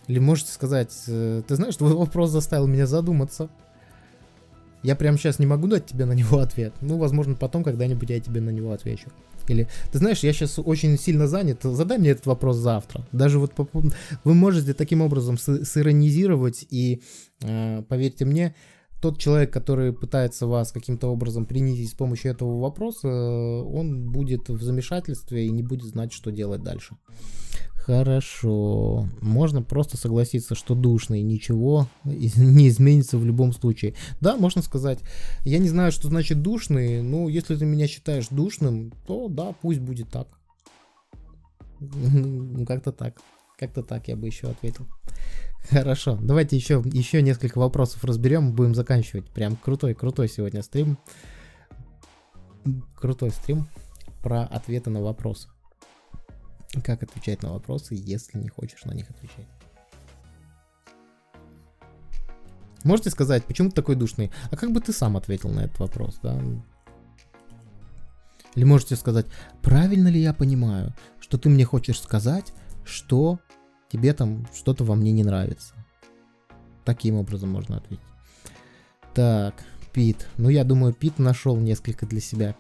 Или 0.07 0.21
можете 0.21 0.53
сказать, 0.53 0.95
э, 1.09 1.43
ты 1.49 1.57
знаешь, 1.57 1.75
твой 1.77 1.95
вопрос 1.95 2.31
заставил 2.31 2.67
меня 2.67 2.87
задуматься. 2.87 3.49
Я 4.83 4.95
прямо 4.95 5.19
сейчас 5.19 5.39
не 5.39 5.47
могу 5.47 5.67
дать 5.67 5.87
тебе 5.87 6.05
на 6.05 6.13
него 6.13 6.39
ответ. 6.39 6.75
Ну, 6.81 6.99
возможно, 6.99 7.35
потом 7.35 7.65
когда-нибудь 7.65 8.11
я 8.11 8.21
тебе 8.21 8.41
на 8.41 8.51
него 8.51 8.71
отвечу. 8.71 9.09
Или, 9.51 9.69
ты 9.93 9.99
знаешь, 9.99 10.21
я 10.21 10.33
сейчас 10.33 10.59
очень 10.59 10.99
сильно 10.99 11.27
занят, 11.27 11.63
задай 11.63 11.99
мне 11.99 12.11
этот 12.11 12.27
вопрос 12.27 12.57
завтра. 12.57 13.07
Даже 13.13 13.39
вот 13.39 13.53
вы 14.25 14.35
можете 14.35 14.75
таким 14.75 15.03
образом 15.03 15.39
сиронизировать 15.39 16.67
и, 16.71 17.03
э, 17.43 17.83
поверьте 17.89 18.25
мне, 18.25 18.55
тот 19.01 19.19
человек, 19.19 19.53
который 19.53 19.93
пытается 19.93 20.47
вас 20.47 20.73
каким-то 20.73 21.09
образом 21.09 21.45
принизить 21.45 21.91
с 21.91 21.95
помощью 21.95 22.33
этого 22.33 22.61
вопроса, 22.61 23.09
он 23.09 24.11
будет 24.11 24.49
в 24.49 24.63
замешательстве 24.63 25.47
и 25.47 25.51
не 25.51 25.63
будет 25.63 25.85
знать, 25.85 26.13
что 26.13 26.31
делать 26.33 26.63
дальше. 26.63 26.97
Хорошо. 27.87 29.07
Можно 29.21 29.63
просто 29.63 29.97
согласиться, 29.97 30.57
что 30.57 30.75
душный, 30.75 31.23
ничего 31.23 31.87
не 32.05 32.67
изменится 32.67 33.17
в 33.17 33.25
любом 33.25 33.53
случае. 33.53 33.95
Да, 34.21 34.37
можно 34.37 34.61
сказать. 34.61 34.99
Я 35.45 35.59
не 35.59 35.69
знаю, 35.69 35.93
что 35.93 36.09
значит 36.09 36.43
душный, 36.43 37.01
но 37.01 37.29
если 37.29 37.55
ты 37.55 37.65
меня 37.65 37.87
считаешь 37.87 38.27
душным, 38.29 38.93
то 39.07 39.29
да, 39.29 39.55
пусть 39.63 39.79
будет 39.79 40.11
так. 40.11 40.27
Ну, 41.79 42.67
как-то 42.67 42.91
так. 42.91 43.21
Как-то 43.57 43.85
так 43.85 44.09
я 44.09 44.17
бы 44.17 44.27
еще 44.27 44.49
ответил. 44.49 44.89
Хорошо, 45.71 46.19
давайте 46.21 46.57
еще, 46.57 46.83
еще 46.85 47.23
несколько 47.23 47.59
вопросов 47.59 48.03
разберем, 48.05 48.53
будем 48.53 48.75
заканчивать. 48.75 49.31
Прям 49.31 49.55
крутой, 49.55 49.95
крутой 49.95 50.29
сегодня 50.29 50.63
стрим. 50.63 50.99
Крутой 52.97 53.31
стрим 53.31 53.69
про 54.25 54.43
ответы 54.43 54.91
на 54.91 55.03
вопросы. 55.03 55.49
Как 56.85 57.03
отвечать 57.03 57.43
на 57.43 57.53
вопросы, 57.53 57.95
если 57.95 58.39
не 58.39 58.49
хочешь 58.49 58.85
на 58.85 58.93
них 58.93 59.09
отвечать? 59.11 59.47
Можете 62.85 63.11
сказать, 63.11 63.45
почему 63.45 63.71
ты 63.71 63.75
такой 63.75 63.97
душный? 63.97 64.31
А 64.51 64.57
как 64.57 64.73
бы 64.73 64.81
ты 64.81 64.93
сам 64.93 65.17
ответил 65.17 65.51
на 65.51 65.61
этот 65.65 65.79
вопрос, 65.81 66.19
да? 66.23 66.41
Или 68.55 68.65
можете 68.65 68.97
сказать, 68.97 69.27
правильно 69.61 70.09
ли 70.09 70.21
я 70.21 70.33
понимаю, 70.33 70.95
что 71.21 71.37
ты 71.37 71.49
мне 71.49 71.65
хочешь 71.65 72.01
сказать, 72.01 72.53
что 72.85 73.41
тебе 73.91 74.13
там 74.15 74.47
что-то 74.55 74.85
во 74.85 74.95
мне 74.95 75.13
не 75.13 75.25
нравится? 75.25 75.75
Таким 76.85 77.17
образом 77.17 77.51
можно 77.51 77.79
ответить. 77.79 78.05
Так, 79.15 79.55
Пит. 79.93 80.29
Ну, 80.37 80.49
я 80.49 80.63
думаю, 80.63 80.93
Пит 80.93 81.19
нашел 81.19 81.57
несколько 81.57 82.07
для 82.07 82.21
себя 82.21 82.55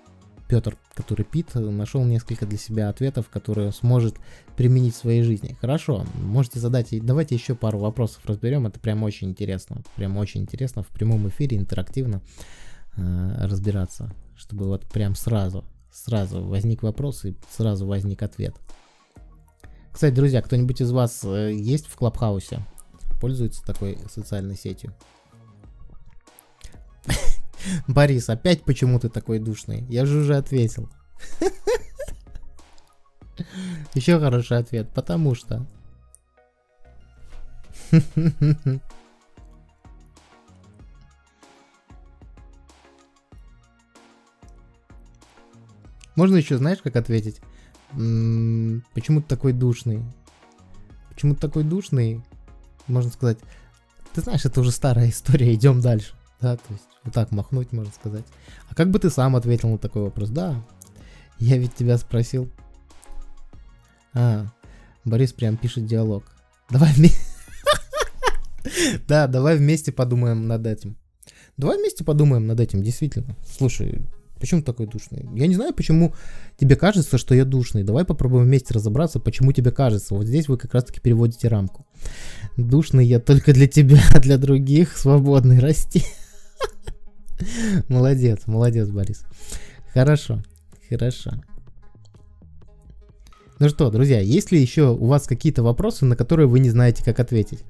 Петр, 0.48 0.76
который 0.94 1.24
Пит, 1.24 1.54
нашел 1.54 2.04
несколько 2.04 2.46
для 2.46 2.58
себя 2.58 2.88
ответов, 2.88 3.28
которые 3.28 3.72
сможет 3.72 4.16
применить 4.56 4.94
в 4.94 4.98
своей 4.98 5.22
жизни. 5.22 5.56
Хорошо, 5.60 6.06
можете 6.14 6.60
задать, 6.60 6.88
давайте 7.04 7.34
еще 7.34 7.54
пару 7.54 7.78
вопросов 7.78 8.24
разберем, 8.26 8.66
это 8.66 8.78
прям 8.78 9.02
очень 9.02 9.28
интересно, 9.28 9.82
прям 9.96 10.16
очень 10.16 10.42
интересно 10.42 10.82
в 10.82 10.88
прямом 10.88 11.28
эфире 11.28 11.56
интерактивно 11.56 12.22
э, 12.96 13.46
разбираться, 13.46 14.12
чтобы 14.36 14.66
вот 14.66 14.84
прям 14.86 15.14
сразу, 15.14 15.64
сразу 15.92 16.44
возник 16.44 16.82
вопрос 16.82 17.24
и 17.24 17.36
сразу 17.50 17.86
возник 17.86 18.22
ответ. 18.22 18.54
Кстати, 19.90 20.14
друзья, 20.14 20.42
кто-нибудь 20.42 20.80
из 20.80 20.92
вас 20.92 21.24
э, 21.24 21.52
есть 21.54 21.86
в 21.86 21.96
Клабхаусе? 21.96 22.60
Пользуется 23.20 23.64
такой 23.64 23.98
социальной 24.10 24.56
сетью? 24.56 24.94
Борис, 27.88 28.28
опять 28.28 28.62
почему 28.64 28.98
ты 29.00 29.08
такой 29.08 29.38
душный? 29.38 29.84
Я 29.88 30.06
же 30.06 30.18
уже 30.18 30.36
ответил. 30.36 30.88
Еще 33.94 34.18
хороший 34.18 34.58
ответ, 34.58 34.90
потому 34.94 35.34
что. 35.34 35.66
Можно 46.14 46.36
еще, 46.36 46.56
знаешь, 46.56 46.78
как 46.82 46.96
ответить? 46.96 47.40
Почему 47.90 49.20
ты 49.20 49.28
такой 49.28 49.52
душный? 49.52 50.02
Почему 51.10 51.34
ты 51.34 51.40
такой 51.40 51.62
душный? 51.62 52.24
Можно 52.86 53.10
сказать, 53.10 53.38
ты 54.14 54.20
знаешь, 54.22 54.44
это 54.44 54.60
уже 54.60 54.70
старая 54.72 55.10
история, 55.10 55.52
идем 55.54 55.80
дальше. 55.80 56.14
Да, 56.46 56.56
то 56.56 56.72
есть 56.72 56.84
вот 57.02 57.12
так 57.12 57.32
махнуть, 57.32 57.72
можно 57.72 57.92
сказать. 57.92 58.24
А 58.70 58.74
как 58.76 58.92
бы 58.92 59.00
ты 59.00 59.10
сам 59.10 59.34
ответил 59.34 59.68
на 59.68 59.78
такой 59.78 60.02
вопрос? 60.02 60.28
Да, 60.28 60.54
я 61.40 61.58
ведь 61.58 61.74
тебя 61.74 61.98
спросил. 61.98 62.48
А, 64.14 64.46
Борис 65.04 65.32
прям 65.32 65.56
пишет 65.56 65.86
диалог. 65.86 66.22
Давай 66.70 66.92
вместе... 66.92 67.18
Да, 69.08 69.26
давай 69.26 69.56
вместе 69.56 69.90
подумаем 69.90 70.46
над 70.46 70.64
этим. 70.68 70.96
Давай 71.56 71.78
вместе 71.78 72.04
подумаем 72.04 72.46
над 72.46 72.60
этим, 72.60 72.80
действительно. 72.80 73.34
Слушай, 73.44 74.02
почему 74.38 74.60
ты 74.60 74.66
такой 74.66 74.86
душный? 74.86 75.28
Я 75.34 75.48
не 75.48 75.56
знаю, 75.56 75.74
почему 75.74 76.14
тебе 76.60 76.76
кажется, 76.76 77.18
что 77.18 77.34
я 77.34 77.44
душный. 77.44 77.82
Давай 77.82 78.04
попробуем 78.04 78.44
вместе 78.44 78.72
разобраться, 78.72 79.18
почему 79.18 79.50
тебе 79.50 79.72
кажется. 79.72 80.14
Вот 80.14 80.28
здесь 80.28 80.46
вы 80.46 80.58
как 80.58 80.74
раз-таки 80.74 81.00
переводите 81.00 81.48
рамку. 81.48 81.84
Душный 82.56 83.04
я 83.04 83.18
только 83.18 83.52
для 83.52 83.66
тебя, 83.66 84.00
а 84.14 84.20
для 84.20 84.38
других 84.38 84.96
свободный. 84.96 85.58
Расти. 85.60 86.04
Молодец, 87.88 88.46
молодец, 88.46 88.88
Борис. 88.88 89.24
Хорошо, 89.92 90.42
хорошо. 90.88 91.32
Ну 93.58 93.68
что, 93.70 93.90
друзья, 93.90 94.20
есть 94.20 94.52
ли 94.52 94.60
еще 94.60 94.90
у 94.90 95.06
вас 95.06 95.26
какие-то 95.26 95.62
вопросы, 95.62 96.04
на 96.04 96.14
которые 96.16 96.46
вы 96.46 96.60
не 96.60 96.68
знаете, 96.68 97.02
как 97.02 97.20
ответить? 97.20 97.60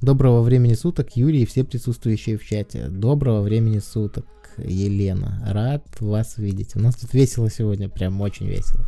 Доброго 0.00 0.42
времени 0.42 0.74
суток, 0.74 1.16
Юрий 1.16 1.42
и 1.42 1.46
все 1.46 1.64
присутствующие 1.64 2.36
в 2.36 2.44
чате. 2.44 2.88
Доброго 2.88 3.40
времени 3.40 3.78
суток, 3.78 4.26
Елена. 4.58 5.42
Рад 5.46 5.84
вас 6.00 6.36
видеть. 6.36 6.76
У 6.76 6.78
нас 6.78 6.94
тут 6.94 7.12
весело 7.14 7.50
сегодня, 7.50 7.88
прям 7.88 8.20
очень 8.20 8.46
весело. 8.46 8.86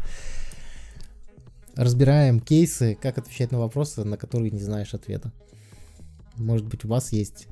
Разбираем 1.75 2.39
кейсы, 2.39 2.97
как 3.01 3.19
отвечать 3.19 3.51
на 3.51 3.59
вопросы, 3.59 4.05
на 4.05 4.17
которые 4.17 4.51
не 4.51 4.61
знаешь 4.61 4.95
ответа. 4.95 5.33
Может 6.37 6.67
быть, 6.67 6.85
у 6.85 6.89
вас 6.89 7.13
есть 7.13 7.49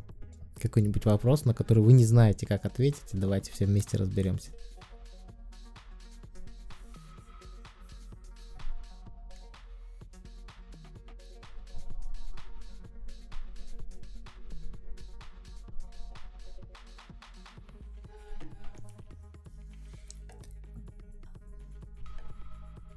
какой-нибудь 0.61 1.05
вопрос, 1.05 1.44
на 1.44 1.55
который 1.55 1.82
вы 1.82 1.93
не 1.93 2.05
знаете, 2.05 2.47
как 2.47 2.65
ответить. 2.65 3.02
Давайте 3.12 3.51
все 3.52 3.66
вместе 3.66 3.97
разберемся. 3.97 4.51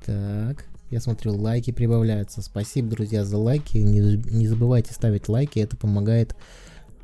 Так, 0.05 0.65
я 0.89 1.01
смотрю, 1.01 1.35
лайки 1.35 1.71
прибавляются. 1.71 2.41
Спасибо, 2.41 2.89
друзья, 2.89 3.25
за 3.25 3.37
лайки. 3.37 3.77
Не, 3.77 4.17
не 4.17 4.47
забывайте 4.47 4.93
ставить 4.93 5.27
лайки, 5.27 5.59
это 5.59 5.75
помогает 5.75 6.35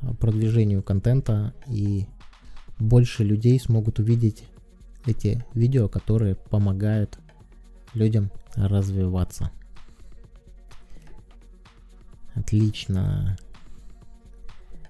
а, 0.01 0.13
продвижению 0.13 0.83
контента 0.83 1.53
и 1.67 2.05
больше 2.79 3.23
людей 3.23 3.59
смогут 3.59 3.99
увидеть 3.99 4.43
эти 5.05 5.45
видео, 5.53 5.89
которые 5.89 6.35
помогают 6.35 7.19
людям 7.93 8.31
развиваться. 8.55 9.51
Отлично. 12.33 13.37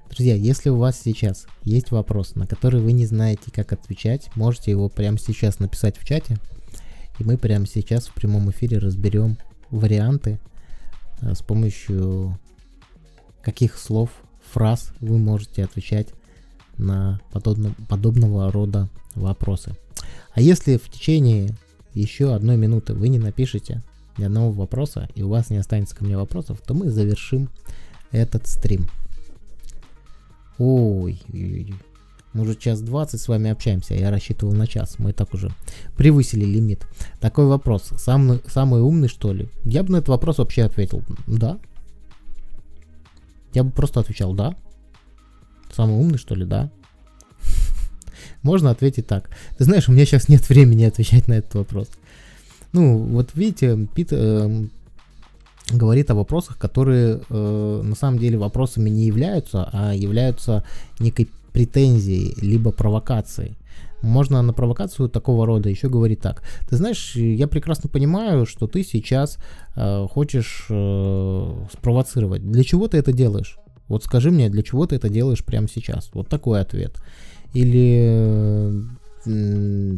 Друзья, 0.09 0.35
если 0.35 0.69
у 0.69 0.77
вас 0.77 1.01
сейчас 1.01 1.47
есть 1.63 1.91
вопрос, 1.91 2.35
на 2.35 2.45
который 2.45 2.79
вы 2.79 2.91
не 2.91 3.07
знаете, 3.07 3.51
как 3.51 3.73
отвечать, 3.73 4.29
можете 4.35 4.71
его 4.71 4.87
прямо 4.87 5.17
сейчас 5.17 5.59
написать 5.59 5.97
в 5.97 6.05
чате. 6.05 6.37
И 7.19 7.23
мы 7.23 7.37
прямо 7.37 7.67
сейчас 7.67 8.07
в 8.07 8.13
прямом 8.13 8.49
эфире 8.51 8.79
разберем 8.79 9.37
варианты, 9.69 10.39
э, 11.21 11.33
с 11.33 11.41
помощью 11.41 12.37
каких 13.41 13.77
слов, 13.77 14.09
фраз 14.51 14.91
вы 14.99 15.17
можете 15.17 15.63
отвечать 15.63 16.07
на 16.77 17.21
подобно, 17.31 17.75
подобного 17.87 18.51
рода 18.51 18.89
вопросы. 19.15 19.75
А 20.33 20.41
если 20.41 20.77
в 20.77 20.89
течение 20.89 21.55
еще 21.93 22.33
одной 22.33 22.57
минуты 22.57 22.93
вы 22.93 23.09
не 23.09 23.19
напишете 23.19 23.81
ни 24.17 24.23
одного 24.23 24.51
вопроса 24.51 25.09
и 25.15 25.23
у 25.23 25.29
вас 25.29 25.49
не 25.49 25.57
останется 25.57 25.95
ко 25.95 26.03
мне 26.03 26.17
вопросов, 26.17 26.61
то 26.65 26.73
мы 26.73 26.89
завершим 26.89 27.49
этот 28.11 28.47
стрим. 28.47 28.87
Ой, 30.57 31.21
ой, 31.31 31.65
ой. 31.69 31.75
Мы 32.33 32.43
уже 32.43 32.55
час 32.55 32.81
20 32.81 33.21
с 33.21 33.27
вами 33.27 33.51
общаемся, 33.51 33.93
я 33.93 34.09
рассчитывал 34.09 34.53
на 34.53 34.65
час. 34.65 34.95
Мы 34.97 35.13
так 35.13 35.33
уже 35.33 35.51
превысили 35.95 36.45
лимит. 36.45 36.85
Такой 37.19 37.45
вопрос. 37.45 37.91
Самый, 37.97 38.41
самый 38.47 38.81
умный, 38.81 39.07
что 39.07 39.33
ли? 39.33 39.47
Я 39.65 39.83
бы 39.83 39.91
на 39.91 39.97
этот 39.97 40.09
вопрос 40.09 40.39
вообще 40.39 40.63
ответил. 40.63 41.03
Да. 41.27 41.59
Я 43.53 43.63
бы 43.63 43.71
просто 43.71 43.99
отвечал 43.99 44.33
да. 44.33 44.55
Самый 45.71 45.95
умный, 45.95 46.17
что 46.17 46.33
ли? 46.33 46.43
Да. 46.45 46.71
Можно 48.41 48.71
ответить 48.71 49.05
так. 49.05 49.29
Ты 49.57 49.63
знаешь, 49.65 49.87
у 49.87 49.91
меня 49.91 50.05
сейчас 50.05 50.27
нет 50.27 50.47
времени 50.49 50.85
отвечать 50.85 51.27
на 51.27 51.33
этот 51.33 51.53
вопрос. 51.53 51.87
Ну, 52.71 52.97
вот 52.97 53.29
видите, 53.35 53.87
Пит 53.93 54.09
э, 54.11 54.65
говорит 55.71 56.09
о 56.09 56.15
вопросах, 56.15 56.57
которые 56.57 57.21
э, 57.29 57.81
на 57.83 57.95
самом 57.95 58.17
деле 58.17 58.39
вопросами 58.39 58.89
не 58.89 59.05
являются, 59.05 59.69
а 59.71 59.93
являются 59.93 60.63
некой 60.99 61.29
претензией, 61.53 62.35
либо 62.41 62.71
провокацией. 62.71 63.57
Можно 64.01 64.41
на 64.41 64.51
провокацию 64.51 65.07
такого 65.07 65.45
рода 65.45 65.69
еще 65.69 65.87
говорить 65.87 66.19
так. 66.19 66.43
Ты 66.69 66.75
знаешь, 66.75 67.15
я 67.15 67.47
прекрасно 67.47 67.89
понимаю, 67.89 68.45
что 68.45 68.67
ты 68.67 68.83
сейчас 68.83 69.37
э, 69.77 70.07
хочешь 70.11 70.65
э, 70.69 71.65
спровоцировать. 71.71 72.43
Для 72.51 72.63
чего 72.63 72.89
ты 72.89 72.97
это 72.97 73.13
делаешь? 73.13 73.57
Вот 73.87 74.03
скажи 74.03 74.29
мне, 74.29 74.49
для 74.49 74.61
чего 74.61 74.85
ты 74.87 74.95
это 74.95 75.07
делаешь 75.07 75.45
прямо 75.45 75.69
сейчас? 75.69 76.09
Вот 76.13 76.27
такой 76.27 76.59
ответ. 76.59 77.01
Или... 77.53 78.83
Э, 79.25 79.97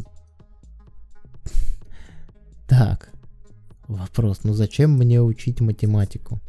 так, 2.68 3.12
вопрос. 3.88 4.42
Ну 4.44 4.54
зачем 4.54 4.92
мне 4.92 5.22
учить 5.22 5.62
математику? 5.62 6.40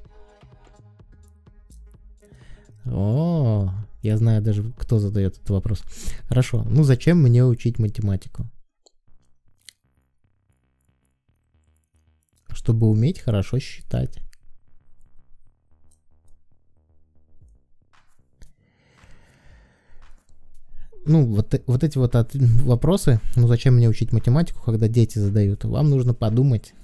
О, 2.84 3.70
я 4.06 4.16
знаю 4.16 4.42
даже, 4.42 4.72
кто 4.78 4.98
задает 4.98 5.34
этот 5.34 5.50
вопрос. 5.50 5.82
Хорошо. 6.28 6.64
Ну 6.68 6.84
зачем 6.84 7.18
мне 7.22 7.44
учить 7.44 7.78
математику? 7.78 8.46
Чтобы 12.48 12.88
уметь 12.88 13.20
хорошо 13.20 13.58
считать. 13.58 14.18
ну, 21.06 21.24
вот, 21.24 21.62
вот 21.66 21.84
эти 21.84 21.98
вот 21.98 22.16
от, 22.16 22.34
вопросы, 22.34 23.20
ну, 23.36 23.46
зачем 23.46 23.76
мне 23.76 23.88
учить 23.88 24.12
математику, 24.12 24.60
когда 24.64 24.88
дети 24.88 25.18
задают, 25.18 25.64
вам 25.64 25.88
нужно 25.88 26.14
подумать, 26.14 26.74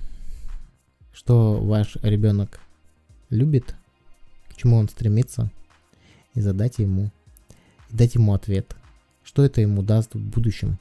что 1.12 1.60
ваш 1.60 1.96
ребенок 2.02 2.60
любит, 3.30 3.74
к 4.48 4.56
чему 4.56 4.76
он 4.76 4.88
стремится, 4.88 5.50
и 6.34 6.40
задать 6.40 6.78
ему, 6.78 7.10
дать 7.90 8.14
ему 8.14 8.34
ответ, 8.34 8.74
что 9.22 9.44
это 9.44 9.60
ему 9.60 9.82
даст 9.82 10.14
в 10.14 10.18
будущем. 10.18 10.78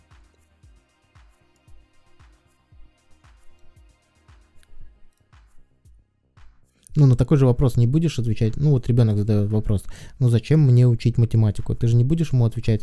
Ну, 6.96 7.06
на 7.06 7.16
такой 7.16 7.38
же 7.38 7.46
вопрос 7.46 7.78
не 7.78 7.88
будешь 7.88 8.20
отвечать. 8.20 8.58
Ну, 8.58 8.72
вот 8.72 8.88
ребенок 8.88 9.18
задает 9.18 9.50
вопрос. 9.50 9.84
Ну, 10.20 10.30
зачем 10.30 10.60
мне 10.60 10.88
учить 10.88 11.18
математику? 11.18 11.74
Ты 11.74 11.88
же 11.88 11.96
не 11.96 12.04
будешь 12.04 12.34
ему 12.34 12.46
отвечать 12.46 12.82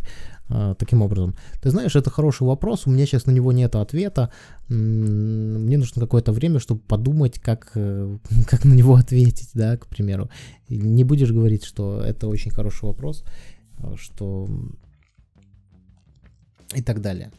э, 0.48 0.74
таким 0.78 1.02
образом. 1.02 1.34
Ты 1.60 1.70
знаешь, 1.70 1.94
это 1.94 2.10
хороший 2.10 2.46
вопрос, 2.46 2.86
у 2.86 2.90
меня 2.90 3.06
сейчас 3.06 3.26
на 3.26 3.32
него 3.32 3.52
нет 3.52 3.74
ответа. 3.76 4.30
Мне 4.68 5.78
нужно 5.78 6.00
какое-то 6.00 6.32
время, 6.32 6.58
чтобы 6.58 6.80
подумать, 6.80 7.38
как, 7.38 7.72
э, 7.74 8.18
как 8.46 8.64
на 8.64 8.72
него 8.72 8.94
ответить, 8.94 9.50
да, 9.54 9.76
к 9.76 9.86
примеру. 9.86 10.30
Не 10.70 11.04
будешь 11.04 11.30
говорить, 11.30 11.64
что 11.64 12.00
это 12.00 12.28
очень 12.28 12.50
хороший 12.50 12.84
вопрос, 12.84 13.24
что... 13.96 14.48
И 16.74 16.82
так 16.82 17.00
далее. 17.00 17.30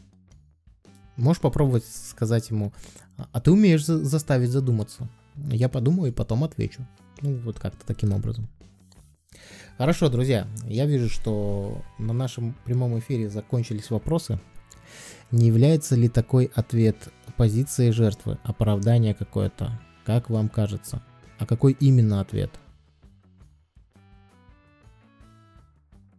Можешь 1.16 1.40
попробовать 1.40 1.84
сказать 1.84 2.50
ему, 2.50 2.72
а 3.16 3.40
ты 3.40 3.50
умеешь 3.50 3.84
за- 3.84 4.04
заставить 4.04 4.50
задуматься? 4.50 5.08
Я 5.48 5.68
подумаю 5.68 6.12
и 6.12 6.14
потом 6.14 6.44
отвечу. 6.44 6.86
Ну, 7.20 7.36
вот 7.38 7.58
как-то 7.58 7.86
таким 7.86 8.12
образом. 8.12 8.48
Хорошо, 9.78 10.08
друзья, 10.08 10.46
я 10.64 10.86
вижу, 10.86 11.08
что 11.08 11.82
на 11.98 12.12
нашем 12.12 12.54
прямом 12.64 12.98
эфире 12.98 13.30
закончились 13.30 13.90
вопросы. 13.90 14.38
Не 15.30 15.46
является 15.46 15.96
ли 15.96 16.08
такой 16.08 16.50
ответ 16.54 16.96
позицией 17.36 17.92
жертвы, 17.92 18.38
оправдание 18.42 19.14
какое-то? 19.14 19.80
Как 20.04 20.28
вам 20.28 20.48
кажется? 20.48 21.02
А 21.38 21.46
какой 21.46 21.72
именно 21.80 22.20
ответ? 22.20 22.50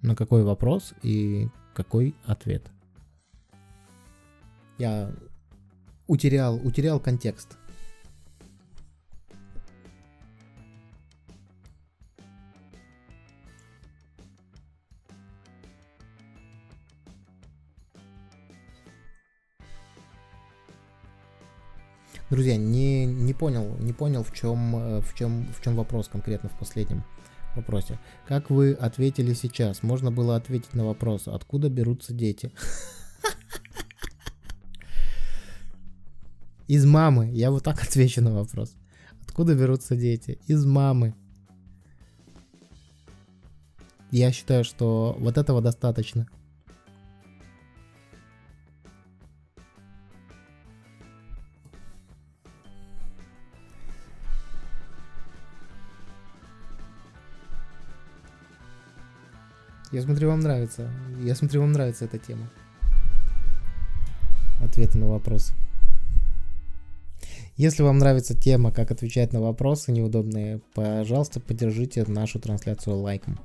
На 0.02 0.16
какой 0.16 0.44
вопрос 0.44 0.94
и 1.04 1.50
какой 1.76 2.16
ответ? 2.26 2.64
Я 4.80 5.12
утерял, 6.08 6.56
утерял 6.56 7.00
контекст. 7.00 7.58
Друзья, 22.32 22.56
не, 22.56 23.06
не 23.06 23.34
понял, 23.34 23.76
не 23.80 23.92
понял, 23.92 24.24
в 24.24 24.32
чем, 24.34 24.76
э, 24.78 25.02
в, 25.02 25.14
чем, 25.16 25.46
в 25.54 25.62
чем 25.62 25.76
вопрос 25.76 26.08
конкретно 26.08 26.48
в 26.48 26.58
последнем 26.58 27.04
вопросе. 27.58 28.00
Как 28.26 28.50
вы 28.50 28.72
ответили 28.72 29.34
сейчас? 29.34 29.84
Можно 29.84 30.12
было 30.14 30.38
ответить 30.38 30.74
на 30.74 30.86
вопрос, 30.86 31.28
откуда 31.28 31.70
берутся 31.70 32.14
дети? 32.14 32.54
Из 36.70 36.86
мамы. 36.86 37.30
Я 37.34 37.52
вот 37.52 37.66
так 37.66 37.84
отвечу 37.84 38.22
на 38.22 38.34
вопрос. 38.34 38.76
Откуда 39.26 39.54
берутся 39.54 39.98
дети? 39.98 40.40
Из 40.48 40.66
мамы. 40.66 41.14
Я 44.10 44.32
считаю, 44.32 44.64
что 44.64 45.18
вот 45.20 45.38
этого 45.38 45.62
достаточно. 45.62 46.30
Я 59.92 60.02
смотрю, 60.02 60.30
вам 60.30 60.40
нравится. 60.40 60.90
Я 61.22 61.36
смотрю, 61.36 61.62
вам 61.62 61.74
нравится 61.74 62.06
эта 62.06 62.18
тема. 62.18 62.50
Ответы 64.62 64.98
на 64.98 65.08
вопросы. 65.08 65.54
Если 67.58 67.84
вам 67.84 67.98
нравится 67.98 68.36
тема, 68.36 68.72
как 68.72 68.92
отвечать 68.92 69.34
на 69.34 69.42
вопросы 69.42 69.92
неудобные, 69.92 70.62
пожалуйста, 70.74 71.42
поддержите 71.42 72.06
нашу 72.06 72.40
трансляцию 72.40 72.98
лайком. 72.98 73.38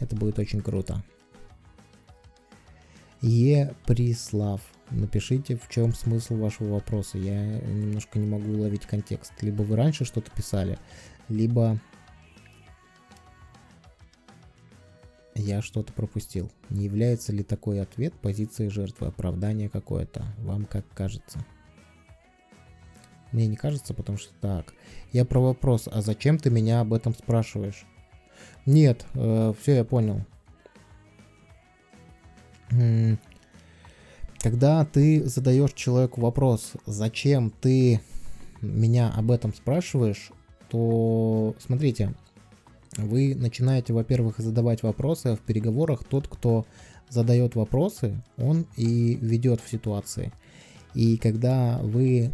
Это 0.00 0.16
будет 0.16 0.38
очень 0.38 0.62
круто. 0.62 1.04
Е. 3.20 3.74
Прислав. 3.84 4.62
Напишите, 4.90 5.56
в 5.56 5.68
чем 5.68 5.92
смысл 5.92 6.36
вашего 6.36 6.74
вопроса. 6.74 7.18
Я 7.18 7.58
немножко 7.60 8.18
не 8.18 8.26
могу 8.26 8.52
уловить 8.52 8.86
контекст. 8.86 9.32
Либо 9.42 9.62
вы 9.62 9.76
раньше 9.76 10.06
что-то 10.06 10.30
писали, 10.30 10.78
либо 11.28 11.78
я 15.42 15.62
что-то 15.62 15.92
пропустил. 15.92 16.50
Не 16.70 16.84
является 16.84 17.32
ли 17.32 17.42
такой 17.42 17.80
ответ 17.80 18.14
позицией 18.14 18.70
жертвы, 18.70 19.08
оправдание 19.08 19.68
какое-то? 19.68 20.24
Вам 20.38 20.64
как 20.64 20.84
кажется? 20.94 21.44
Мне 23.32 23.46
не 23.46 23.56
кажется, 23.56 23.94
потому 23.94 24.18
что 24.18 24.32
так. 24.40 24.74
Я 25.12 25.24
про 25.24 25.40
вопрос, 25.40 25.88
а 25.90 26.00
зачем 26.00 26.38
ты 26.38 26.50
меня 26.50 26.80
об 26.80 26.94
этом 26.94 27.14
спрашиваешь? 27.14 27.84
Нет, 28.64 29.06
э, 29.14 29.52
все 29.60 29.76
я 29.76 29.84
понял. 29.84 30.24
Когда 34.38 34.84
ты 34.84 35.24
задаешь 35.24 35.72
человеку 35.72 36.20
вопрос, 36.20 36.72
зачем 36.86 37.50
ты 37.50 38.00
меня 38.60 39.10
об 39.10 39.30
этом 39.30 39.54
спрашиваешь, 39.54 40.30
то 40.68 41.54
смотрите, 41.58 42.14
вы 42.96 43.34
начинаете, 43.34 43.92
во-первых, 43.92 44.38
задавать 44.38 44.82
вопросы, 44.82 45.28
а 45.28 45.36
в 45.36 45.40
переговорах 45.40 46.04
тот, 46.04 46.28
кто 46.28 46.66
задает 47.08 47.54
вопросы, 47.54 48.20
он 48.36 48.66
и 48.76 49.14
ведет 49.20 49.60
в 49.60 49.70
ситуации. 49.70 50.32
И 50.94 51.16
когда 51.16 51.78
вы 51.82 52.32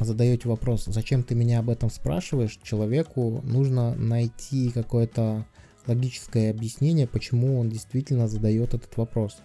задаете 0.00 0.48
вопрос, 0.48 0.84
зачем 0.86 1.22
ты 1.22 1.34
меня 1.34 1.60
об 1.60 1.70
этом 1.70 1.90
спрашиваешь, 1.90 2.58
человеку 2.62 3.40
нужно 3.44 3.94
найти 3.94 4.70
какое-то 4.70 5.46
логическое 5.86 6.50
объяснение, 6.50 7.06
почему 7.06 7.58
он 7.58 7.68
действительно 7.68 8.26
задает 8.26 8.74
этот 8.74 8.96
вопрос. 8.96 9.36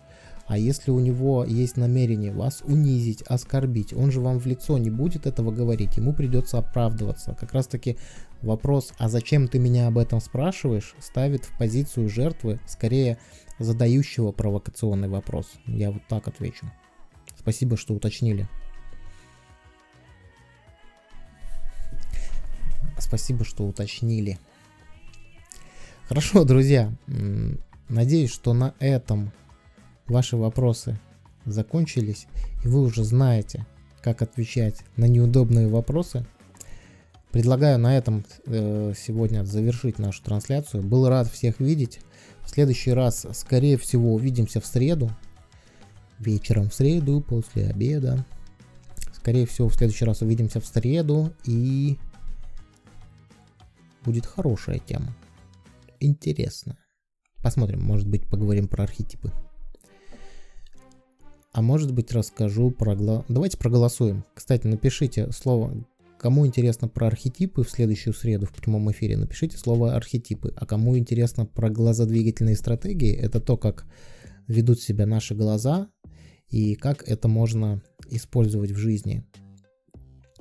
А 0.49 0.57
если 0.57 0.89
у 0.89 0.97
него 0.99 1.45
есть 1.45 1.77
намерение 1.77 2.33
вас 2.33 2.63
унизить, 2.63 3.21
оскорбить, 3.21 3.93
он 3.93 4.11
же 4.11 4.19
вам 4.19 4.39
в 4.39 4.47
лицо 4.47 4.79
не 4.79 4.89
будет 4.89 5.27
этого 5.27 5.51
говорить, 5.51 5.97
ему 5.97 6.11
придется 6.11 6.57
оправдываться. 6.57 7.37
Как 7.39 7.53
раз 7.53 7.67
таки 7.67 7.99
вопрос, 8.41 8.91
а 8.97 9.09
зачем 9.09 9.47
ты 9.47 9.59
меня 9.59 9.85
об 9.85 9.99
этом 9.99 10.19
спрашиваешь, 10.19 10.95
ставит 10.99 11.45
в 11.45 11.55
позицию 11.59 12.09
жертвы, 12.09 12.59
скорее 12.65 13.19
задающего 13.59 14.31
провокационный 14.31 15.07
вопрос. 15.07 15.45
Я 15.67 15.91
вот 15.91 16.01
так 16.09 16.27
отвечу. 16.27 16.65
Спасибо, 17.37 17.77
что 17.77 17.93
уточнили. 17.93 18.49
Спасибо, 22.97 23.45
что 23.45 23.67
уточнили. 23.67 24.39
Хорошо, 26.07 26.43
друзья. 26.43 26.91
Надеюсь, 27.87 28.31
что 28.31 28.53
на 28.53 28.73
этом 28.79 29.31
ваши 30.09 30.37
вопросы 30.37 30.99
закончились, 31.45 32.27
и 32.63 32.67
вы 32.67 32.81
уже 32.81 33.03
знаете, 33.03 33.65
как 34.01 34.21
отвечать 34.21 34.77
на 34.95 35.05
неудобные 35.05 35.67
вопросы. 35.67 36.25
Предлагаю 37.31 37.77
на 37.77 37.95
этом 37.95 38.25
э, 38.45 38.93
сегодня 38.97 39.43
завершить 39.43 39.99
нашу 39.99 40.23
трансляцию. 40.23 40.83
Был 40.83 41.07
рад 41.07 41.27
всех 41.27 41.59
видеть. 41.59 41.99
В 42.41 42.49
следующий 42.49 42.91
раз, 42.91 43.27
скорее 43.33 43.77
всего, 43.77 44.15
увидимся 44.15 44.59
в 44.59 44.65
среду. 44.65 45.11
Вечером 46.17 46.69
в 46.69 46.73
среду, 46.73 47.21
после 47.21 47.67
обеда. 47.67 48.25
Скорее 49.13 49.45
всего, 49.45 49.69
в 49.69 49.75
следующий 49.75 50.05
раз 50.05 50.21
увидимся 50.21 50.59
в 50.59 50.65
среду. 50.65 51.31
И 51.45 51.99
будет 54.03 54.25
хорошая 54.25 54.79
тема. 54.79 55.15
Интересно. 55.99 56.77
Посмотрим, 57.43 57.83
может 57.83 58.07
быть, 58.07 58.27
поговорим 58.27 58.67
про 58.67 58.85
архетипы. 58.85 59.31
А 61.59 61.61
может 61.61 61.91
быть 61.91 62.13
расскажу 62.13 62.71
про... 62.71 62.95
Гла... 62.95 63.25
Давайте 63.27 63.57
проголосуем. 63.57 64.23
Кстати, 64.33 64.65
напишите 64.65 65.29
слово, 65.33 65.73
кому 66.17 66.47
интересно 66.47 66.87
про 66.87 67.07
архетипы 67.07 67.63
в 67.65 67.69
следующую 67.69 68.13
среду 68.13 68.45
в 68.45 68.53
прямом 68.53 68.89
эфире, 68.93 69.17
напишите 69.17 69.57
слово 69.57 69.93
архетипы. 69.93 70.53
А 70.55 70.65
кому 70.65 70.97
интересно 70.97 71.45
про 71.45 71.69
глазодвигательные 71.69 72.55
стратегии, 72.55 73.13
это 73.13 73.41
то, 73.41 73.57
как 73.57 73.85
ведут 74.47 74.79
себя 74.79 75.05
наши 75.05 75.35
глаза 75.35 75.89
и 76.47 76.75
как 76.75 77.03
это 77.05 77.27
можно 77.27 77.83
использовать 78.09 78.71
в 78.71 78.77
жизни. 78.77 79.25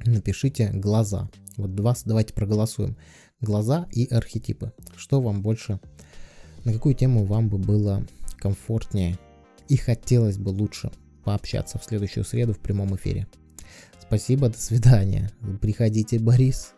Напишите 0.07 0.70
глаза. 0.73 1.28
Вот 1.57 1.74
два, 1.74 1.97
давайте 2.05 2.32
проголосуем. 2.32 2.97
Глаза 3.40 3.89
и 3.90 4.07
архетипы. 4.07 4.73
Что 4.97 5.20
вам 5.20 5.43
больше, 5.43 5.81
на 6.65 6.73
какую 6.73 6.95
тему 6.95 7.24
вам 7.24 7.49
бы 7.49 7.59
было 7.59 8.07
комфортнее 8.36 9.19
и 9.69 9.77
хотелось 9.77 10.39
бы 10.39 10.51
лучше 10.51 10.93
пообщаться 11.29 11.79
в 11.79 11.85
следующую 11.85 12.25
среду 12.25 12.55
в 12.55 12.59
прямом 12.59 12.97
эфире. 12.97 13.27
Спасибо, 14.01 14.49
до 14.49 14.59
свидания. 14.59 15.31
Приходите, 15.61 16.19
Борис. 16.19 16.73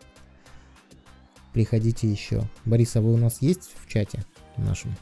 Приходите 1.53 2.11
еще. 2.11 2.43
Борис, 2.65 2.97
а 2.97 3.01
вы 3.01 3.13
у 3.13 3.17
нас 3.17 3.41
есть 3.41 3.69
в 3.73 3.87
чате 3.87 4.25
нашем? 4.57 4.93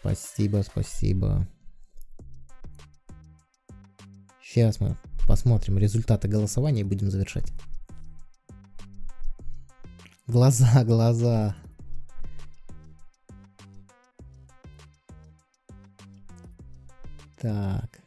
Спасибо, 0.00 0.64
спасибо. 0.68 1.46
Сейчас 4.42 4.80
мы 4.80 4.96
посмотрим 5.28 5.78
результаты 5.78 6.26
голосования 6.26 6.80
и 6.80 6.84
будем 6.84 7.08
завершать. 7.08 7.52
Глаза, 10.26 10.82
глаза. 10.82 11.54
Так. 17.44 18.00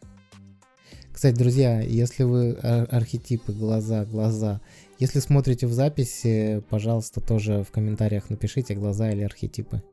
Кстати, 1.14 1.36
друзья, 1.36 1.80
если 1.80 2.24
вы 2.24 2.54
архетипы, 2.54 3.54
глаза, 3.54 4.04
глаза, 4.04 4.62
если 4.98 5.20
смотрите 5.20 5.68
в 5.68 5.74
записи, 5.74 6.64
пожалуйста, 6.72 7.22
тоже 7.22 7.64
в 7.64 7.70
комментариях 7.70 8.32
напишите 8.32 8.74
глаза 8.74 9.12
или 9.12 9.22
архетипы. 9.22 9.84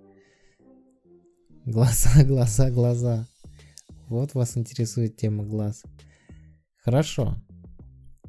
Глаза, 1.66 2.24
глаза, 2.24 2.70
глаза. 2.70 3.28
Вот 4.08 4.32
вас 4.32 4.56
интересует 4.56 5.18
тема 5.18 5.44
глаз. 5.44 5.82
Хорошо. 6.78 7.36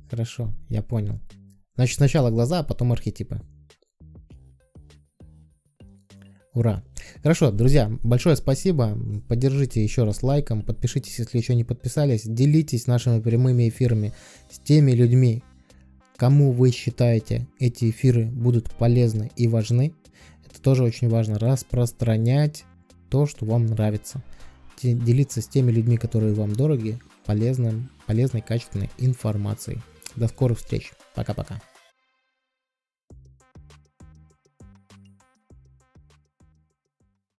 Хорошо, 0.10 0.54
я 0.68 0.82
понял. 0.82 1.22
Значит, 1.76 1.96
сначала 1.96 2.30
глаза, 2.30 2.60
а 2.60 2.64
потом 2.64 2.92
архетипы. 2.92 3.40
Ура! 6.56 6.82
Хорошо, 7.22 7.52
друзья, 7.52 7.92
большое 8.02 8.38
спасибо. 8.38 8.98
Поддержите 9.28 9.84
еще 9.84 10.06
раз 10.06 10.24
лайком, 10.24 10.62
подпишитесь, 10.62 11.20
если 11.20 11.38
еще 11.38 11.54
не 11.54 11.66
подписались. 11.66 12.24
Делитесь 12.24 12.88
нашими 12.88 13.20
прямыми 13.20 13.68
эфирами 13.68 14.14
с 14.50 14.58
теми 14.60 14.94
людьми, 14.94 15.44
кому 16.16 16.54
вы 16.54 16.72
считаете 16.72 17.46
эти 17.60 17.90
эфиры 17.90 18.26
будут 18.28 18.72
полезны 18.72 19.32
и 19.36 19.50
важны. 19.50 19.94
Это 20.50 20.62
тоже 20.62 20.84
очень 20.84 21.10
важно. 21.10 21.38
Распространять 21.38 22.64
то, 23.10 23.26
что 23.26 23.46
вам 23.46 23.66
нравится. 23.66 24.24
Делиться 24.82 25.42
с 25.42 25.48
теми 25.50 25.72
людьми, 25.72 25.98
которые 25.98 26.34
вам 26.34 26.54
дороги, 26.54 27.00
полезным 27.26 27.90
полезной, 28.08 28.42
качественной 28.42 28.90
информацией. 28.98 29.80
До 30.16 30.30
скорых 30.30 30.60
встреч. 30.60 30.94
Пока-пока. 31.16 31.62